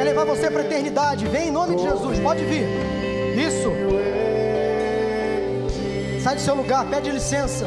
Quer 0.00 0.04
levar 0.04 0.24
você 0.24 0.50
para 0.50 0.62
a 0.62 0.64
eternidade. 0.64 1.26
Vem 1.26 1.48
em 1.48 1.50
nome 1.50 1.76
de 1.76 1.82
Jesus, 1.82 2.18
pode 2.20 2.42
vir. 2.46 2.64
Isso. 3.36 3.70
Sai 6.22 6.36
do 6.36 6.40
seu 6.40 6.54
lugar, 6.54 6.86
pede 6.86 7.10
licença. 7.10 7.66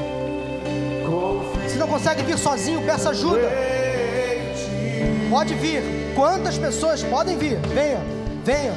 Se 1.68 1.78
não 1.78 1.88
consegue 1.88 2.24
vir 2.24 2.36
sozinho, 2.36 2.82
peça 2.82 3.12
ajuda. 3.12 3.52
Pode 5.30 5.54
vir. 5.54 5.84
Quantas 6.16 6.58
pessoas 6.58 7.04
podem 7.04 7.38
vir? 7.38 7.60
Venha, 7.68 8.02
venha. 8.44 8.74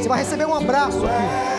Você 0.00 0.08
vai 0.08 0.18
receber 0.18 0.46
um 0.46 0.54
abraço 0.56 0.98
aqui. 1.06 1.49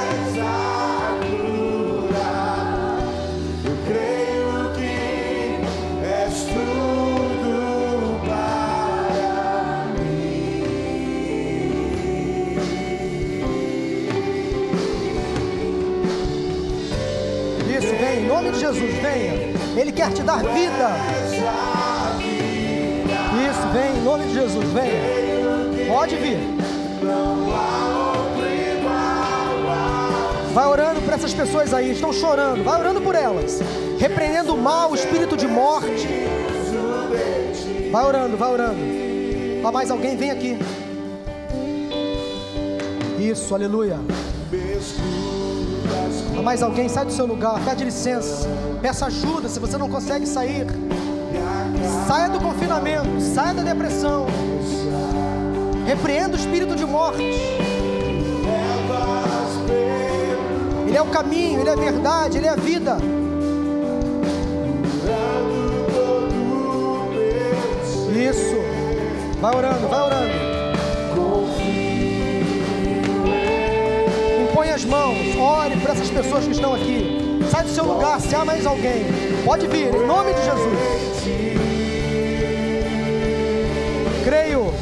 Ele 19.76 19.92
quer 19.92 20.12
te 20.12 20.22
dar 20.22 20.38
vida. 20.44 20.90
Isso, 23.50 23.68
vem, 23.74 23.98
em 23.98 24.04
nome 24.04 24.26
de 24.26 24.34
Jesus, 24.34 24.66
venha. 24.72 25.88
Pode 25.88 26.16
vir. 26.16 26.38
Vai 30.54 30.68
orando 30.68 31.02
por 31.02 31.14
essas 31.14 31.34
pessoas 31.34 31.74
aí, 31.74 31.92
estão 31.92 32.12
chorando. 32.12 32.64
Vai 32.64 32.80
orando 32.80 33.02
por 33.02 33.16
elas. 33.16 33.62
Repreendendo 33.98 34.54
o 34.54 34.58
mal, 34.58 34.92
o 34.92 34.96
espírito 34.96 35.38
de 35.38 35.48
morte. 35.48 36.08
Vai 37.92 38.06
orando, 38.06 38.36
vai 38.36 38.52
orando. 38.52 38.80
Há 39.64 39.72
mais 39.72 39.90
alguém? 39.90 40.18
Vem 40.18 40.32
aqui. 40.32 40.58
Isso, 43.20 43.54
aleluia. 43.56 44.00
Há 46.38 46.42
mais 46.42 46.62
alguém? 46.62 46.90
Sai 46.90 47.06
do 47.06 47.14
seu 47.14 47.26
lugar, 47.26 47.64
pede 47.64 47.86
licença. 47.86 48.50
Peça 48.82 49.06
ajuda 49.06 49.48
se 49.48 49.60
você 49.60 49.78
não 49.78 49.88
consegue 49.88 50.26
sair. 50.26 50.66
Saia 52.08 52.30
do 52.30 52.40
confinamento, 52.40 53.22
saia 53.22 53.54
da 53.54 53.62
depressão. 53.62 54.26
Repreenda 55.86 56.36
o 56.36 56.40
espírito 56.40 56.76
de 56.76 56.84
morte. 56.84 57.22
Ele 60.88 60.98
é 60.98 61.02
o 61.02 61.06
caminho, 61.06 61.60
Ele 61.62 61.70
é 61.70 61.74
a 61.74 61.76
verdade, 61.76 62.38
Ele 62.38 62.48
é 62.48 62.50
a 62.50 62.56
vida. 62.56 62.98
Isso. 68.10 68.56
Vai 69.40 69.56
orando, 69.56 69.88
vai 69.88 70.02
orando. 70.02 70.32
Impõe 74.50 74.70
as 74.72 74.84
mãos, 74.86 75.18
ore 75.38 75.78
por 75.78 75.92
essas 75.92 76.10
pessoas 76.10 76.46
que 76.46 76.52
estão 76.52 76.74
aqui. 76.74 77.21
Sai 77.52 77.66
do 77.66 77.70
seu 77.70 77.84
lugar, 77.84 78.18
se 78.22 78.34
há 78.34 78.46
mais 78.46 78.66
alguém. 78.66 79.04
Pode 79.44 79.68
vir, 79.68 79.94
em 79.94 80.08
nome 80.08 80.34
de 80.34 80.40
Jesus. 80.40 80.80
Creio, 84.24 84.74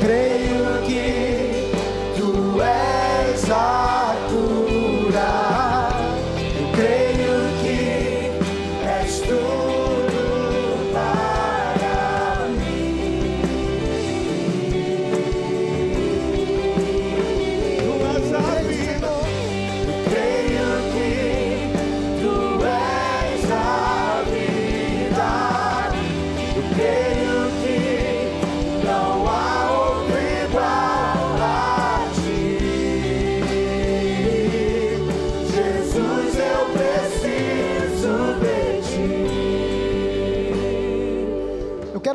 Creio 0.00 0.82
que 0.86 1.72
tu 2.16 2.62
és 2.62 3.50
a 3.50 3.95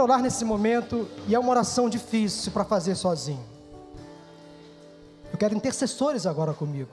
quero 0.02 0.14
orar 0.14 0.22
nesse 0.22 0.44
momento 0.44 1.08
e 1.28 1.36
é 1.36 1.40
uma 1.40 1.52
oração 1.52 1.88
difícil 1.88 2.52
para 2.52 2.66
fazer 2.66 2.96
sozinho. 2.96 3.44
Eu 5.32 5.38
quero 5.38 5.56
intercessores 5.56 6.26
agora 6.26 6.54
comigo. 6.54 6.90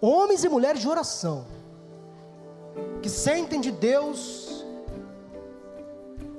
Homens 0.00 0.44
e 0.44 0.48
mulheres 0.48 0.82
de 0.82 0.88
oração 0.88 1.46
que 3.00 3.08
sentem 3.08 3.60
de 3.60 3.70
Deus 3.70 4.64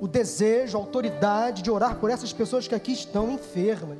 o 0.00 0.06
desejo, 0.06 0.76
a 0.76 0.80
autoridade 0.80 1.62
de 1.62 1.70
orar 1.70 1.96
por 1.96 2.10
essas 2.10 2.32
pessoas 2.32 2.68
que 2.68 2.74
aqui 2.74 2.92
estão 2.92 3.30
enfermas. 3.32 3.98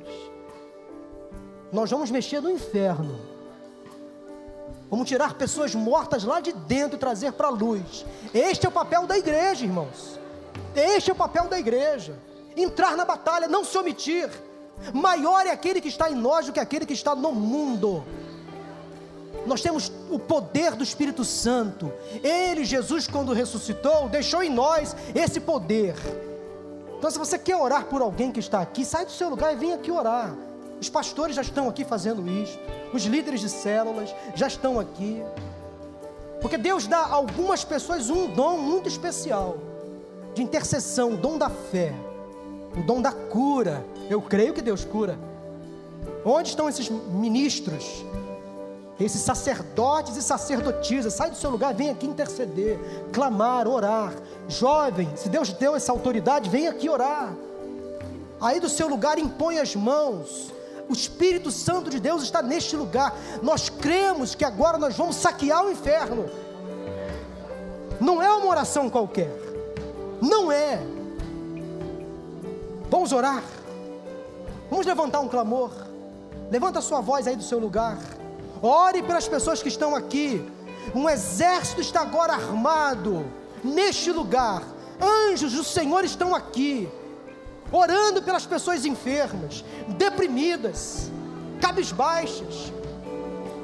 Nós 1.73 1.89
vamos 1.91 2.09
mexer 2.09 2.41
no 2.41 2.49
inferno. 2.49 3.19
Vamos 4.89 5.09
tirar 5.09 5.33
pessoas 5.33 5.75
mortas 5.75 6.23
lá 6.23 6.39
de 6.39 6.53
dentro 6.53 6.95
e 6.95 6.99
trazer 6.99 7.33
para 7.33 7.47
a 7.47 7.51
luz. 7.51 8.05
Este 8.33 8.65
é 8.65 8.69
o 8.69 8.71
papel 8.71 9.05
da 9.05 9.17
igreja, 9.17 9.65
irmãos. 9.65 10.16
Este 10.75 11.09
é 11.09 11.13
o 11.13 11.15
papel 11.15 11.47
da 11.47 11.57
igreja. 11.57 12.17
Entrar 12.55 12.95
na 12.95 13.05
batalha, 13.05 13.47
não 13.47 13.63
se 13.63 13.77
omitir. 13.77 14.29
Maior 14.93 15.45
é 15.45 15.51
aquele 15.51 15.81
que 15.81 15.87
está 15.87 16.09
em 16.09 16.15
nós 16.15 16.45
do 16.45 16.53
que 16.53 16.59
aquele 16.59 16.85
que 16.85 16.93
está 16.93 17.15
no 17.15 17.31
mundo. 17.31 18.03
Nós 19.45 19.61
temos 19.61 19.91
o 20.09 20.19
poder 20.19 20.75
do 20.75 20.83
Espírito 20.83 21.23
Santo. 21.23 21.91
Ele, 22.23 22.65
Jesus, 22.65 23.07
quando 23.07 23.33
ressuscitou, 23.33 24.09
deixou 24.09 24.43
em 24.43 24.49
nós 24.49 24.95
esse 25.15 25.39
poder. 25.39 25.95
Então, 26.97 27.09
se 27.09 27.19
você 27.19 27.37
quer 27.37 27.55
orar 27.55 27.85
por 27.85 28.01
alguém 28.01 28.31
que 28.31 28.39
está 28.39 28.59
aqui, 28.59 28.83
sai 28.83 29.05
do 29.05 29.11
seu 29.11 29.29
lugar 29.29 29.53
e 29.53 29.55
vem 29.55 29.73
aqui 29.73 29.91
orar. 29.91 30.35
Os 30.79 30.89
pastores 30.89 31.35
já 31.35 31.41
estão 31.41 31.69
aqui 31.69 31.85
fazendo 31.85 32.27
isso. 32.27 32.59
Os 32.93 33.03
líderes 33.05 33.39
de 33.39 33.49
células 33.49 34.13
já 34.35 34.47
estão 34.47 34.79
aqui. 34.79 35.23
Porque 36.41 36.57
Deus 36.57 36.85
dá 36.85 36.99
a 36.99 37.13
algumas 37.13 37.63
pessoas 37.63 38.09
um 38.09 38.27
dom 38.27 38.57
muito 38.57 38.87
especial 38.87 39.57
de 40.37 40.43
intercessão, 40.43 41.13
o 41.13 41.17
dom 41.17 41.37
da 41.37 41.49
fé, 41.49 41.93
o 42.77 42.83
dom 42.83 43.01
da 43.01 43.11
cura. 43.11 43.83
Eu 44.09 44.21
creio 44.21 44.53
que 44.53 44.61
Deus 44.61 44.85
cura. 44.85 45.17
Onde 46.23 46.49
estão 46.49 46.69
esses 46.69 46.89
ministros? 46.89 48.05
Esses 48.99 49.21
sacerdotes 49.21 50.15
e 50.15 50.21
sacerdotisas, 50.21 51.13
sai 51.13 51.29
do 51.29 51.35
seu 51.35 51.49
lugar, 51.49 51.73
vem 51.73 51.89
aqui 51.89 52.07
interceder, 52.07 52.79
clamar, 53.11 53.67
orar. 53.67 54.13
Jovem, 54.47 55.09
se 55.15 55.29
Deus 55.29 55.51
deu 55.53 55.75
essa 55.75 55.91
autoridade, 55.91 56.49
vem 56.49 56.67
aqui 56.67 56.89
orar. 56.89 57.33
Aí 58.39 58.59
do 58.59 58.69
seu 58.69 58.87
lugar 58.87 59.19
impõe 59.19 59.59
as 59.59 59.75
mãos. 59.75 60.51
O 60.89 60.93
Espírito 60.93 61.51
Santo 61.51 61.89
de 61.89 61.99
Deus 61.99 62.23
está 62.23 62.41
neste 62.41 62.75
lugar. 62.75 63.15
Nós 63.41 63.69
cremos 63.69 64.33
que 64.33 64.45
agora 64.45 64.77
nós 64.77 64.95
vamos 64.95 65.15
saquear 65.15 65.65
o 65.65 65.71
inferno. 65.71 66.29
Não 67.99 68.21
é 68.21 68.31
uma 68.31 68.47
oração 68.47 68.89
qualquer. 68.89 69.46
Não 70.21 70.51
é. 70.51 70.79
Vamos 72.89 73.11
orar. 73.11 73.43
Vamos 74.69 74.85
levantar 74.85 75.19
um 75.19 75.27
clamor. 75.27 75.71
Levanta 76.49 76.79
a 76.79 76.81
sua 76.81 77.01
voz 77.01 77.27
aí 77.27 77.35
do 77.35 77.43
seu 77.43 77.59
lugar. 77.59 77.97
Ore 78.61 79.03
pelas 79.03 79.27
pessoas 79.27 79.61
que 79.61 79.67
estão 79.67 79.95
aqui. 79.95 80.43
Um 80.95 81.09
exército 81.09 81.81
está 81.81 82.01
agora 82.01 82.33
armado 82.33 83.25
neste 83.63 84.11
lugar. 84.11 84.63
Anjos 84.99 85.53
do 85.53 85.63
Senhor 85.63 86.03
estão 86.03 86.33
aqui, 86.33 86.89
orando 87.71 88.23
pelas 88.23 88.47
pessoas 88.47 88.83
enfermas, 88.83 89.63
deprimidas, 89.89 91.11
cabisbaixas, 91.61 92.71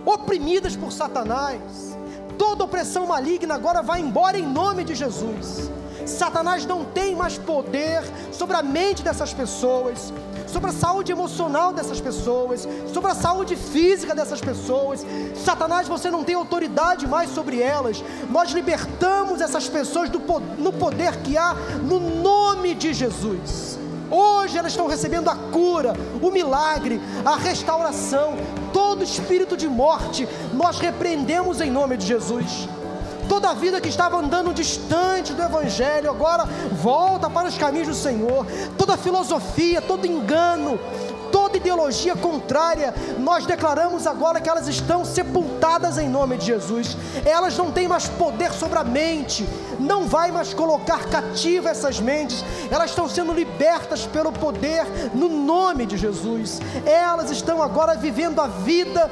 oprimidas 0.06 0.76
por 0.76 0.92
Satanás. 0.92 1.98
Toda 2.38 2.64
opressão 2.64 3.08
maligna 3.08 3.56
agora 3.56 3.82
vai 3.82 4.00
embora 4.00 4.38
em 4.38 4.46
nome 4.46 4.84
de 4.84 4.94
Jesus. 4.94 5.72
Satanás 6.06 6.66
não 6.66 6.84
tem 6.84 7.16
mais 7.16 7.38
poder 7.38 8.04
sobre 8.32 8.56
a 8.56 8.64
mente 8.64 9.04
dessas 9.04 9.34
pessoas, 9.34 10.14
sobre 10.48 10.70
a 10.70 10.74
saúde 10.74 11.12
emocional 11.12 11.74
dessas 11.74 12.00
pessoas, 12.00 12.68
sobre 12.94 13.12
a 13.12 13.16
saúde 13.16 13.56
física 13.56 14.14
dessas 14.14 14.42
pessoas. 14.42 15.06
Satanás, 15.36 15.88
você 15.88 16.12
não 16.12 16.24
tem 16.24 16.36
autoridade 16.36 17.08
mais 17.08 17.30
sobre 17.30 17.62
elas. 17.62 18.04
Nós 18.30 18.52
libertamos 18.52 19.42
essas 19.42 19.68
pessoas 19.68 20.10
do, 20.10 20.20
no 20.58 20.74
poder 20.74 21.18
que 21.18 21.38
há 21.38 21.56
no 21.84 22.00
nome 22.00 22.76
de 22.76 22.94
Jesus. 22.94 23.80
Hoje 24.12 24.58
elas 24.60 24.74
estão 24.74 24.86
recebendo 24.86 25.28
a 25.28 25.36
cura, 25.36 25.94
o 26.22 26.30
milagre, 26.30 27.02
a 27.26 27.36
restauração. 27.36 28.36
Todo 28.72 29.04
espírito 29.04 29.58
de 29.58 29.68
morte 29.68 30.28
nós 30.54 30.78
repreendemos 30.78 31.60
em 31.62 31.72
nome 31.72 31.98
de 31.98 32.06
Jesus. 32.06 32.68
Toda 33.28 33.50
a 33.50 33.54
vida 33.54 33.82
que 33.82 33.90
estava 33.90 34.18
andando 34.18 34.54
distante 34.54 35.34
do 35.34 35.42
Evangelho, 35.42 36.10
agora 36.10 36.46
volta 36.72 37.30
para 37.30 37.48
os 37.48 37.58
caminhos 37.58 37.88
do 37.88 37.94
Senhor. 37.94 38.46
Toda 38.78 38.98
filosofia, 38.98 39.82
todo 39.82 40.06
engano, 40.06 40.80
toda 41.32 41.58
ideologia 41.58 42.16
contrária, 42.16 42.94
nós 43.18 43.46
declaramos 43.46 44.06
agora 44.06 44.40
que 44.40 44.48
elas 44.48 44.68
estão 44.68 45.04
sepultadas 45.04 45.98
em 45.98 46.08
nome 46.08 46.38
de 46.38 46.46
Jesus. 46.46 46.96
Elas 47.26 47.58
não 47.58 47.72
têm 47.72 47.88
mais 47.88 48.08
poder 48.08 48.52
sobre 48.52 48.78
a 48.78 48.84
mente, 48.84 49.48
não 49.80 50.08
vai 50.08 50.32
mais 50.32 50.54
colocar 50.54 51.06
cativa 51.06 51.70
essas 51.70 52.00
mentes, 52.00 52.46
elas 52.70 52.92
estão 52.92 53.10
sendo 53.10 53.34
libertas 53.34 54.06
pelo 54.06 54.32
poder 54.32 54.86
no 55.14 55.28
nome 55.28 55.88
de 55.88 55.98
Jesus. 55.98 56.60
Elas 56.86 57.32
estão 57.32 57.64
agora 57.64 57.96
vivendo 57.96 58.40
a 58.40 58.48
vida 58.48 59.10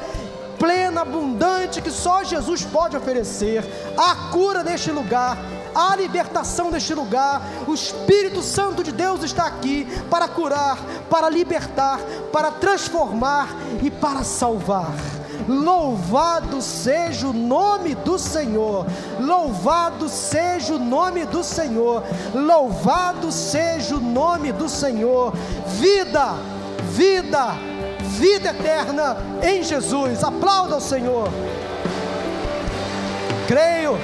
plena, 0.62 1.02
abundante 1.02 1.82
que 1.82 1.90
só 1.90 2.24
Jesus 2.24 2.64
pode 2.64 2.96
oferecer. 2.96 3.66
A 3.98 4.30
cura 4.32 4.64
neste 4.64 4.92
lugar, 4.92 5.36
a 5.74 5.96
libertação 5.96 6.70
deste 6.70 6.94
lugar. 6.94 7.42
O 7.68 7.74
Espírito 7.74 8.44
Santo 8.44 8.84
de 8.84 8.92
Deus 8.92 9.24
está 9.24 9.48
aqui 9.48 9.88
para 10.08 10.28
curar, 10.28 10.78
para 11.10 11.28
libertar, 11.30 12.00
para 12.32 12.52
transformar 12.52 13.50
e 13.82 13.90
para 13.90 14.24
salvar. 14.24 14.94
Louvado 15.48 16.62
seja 16.62 17.28
o 17.28 17.34
nome 17.34 17.96
do 17.96 18.20
Senhor. 18.20 18.86
Louvado 19.20 20.08
seja 20.08 20.76
o 20.76 20.80
nome 20.80 21.26
do 21.26 21.44
Senhor. 21.44 22.04
Louvado 22.36 23.32
seja 23.32 23.96
o 23.96 24.00
nome 24.00 24.52
do 24.52 24.70
Senhor. 24.70 25.34
Vida, 25.80 26.36
vida, 26.92 27.71
vida 28.12 28.50
eterna 28.50 29.18
em 29.42 29.64
Jesus. 29.64 30.24
Aplauda 30.24 30.78
o 30.78 30.82
Senhor. 30.82 31.30
Creio 33.48 33.98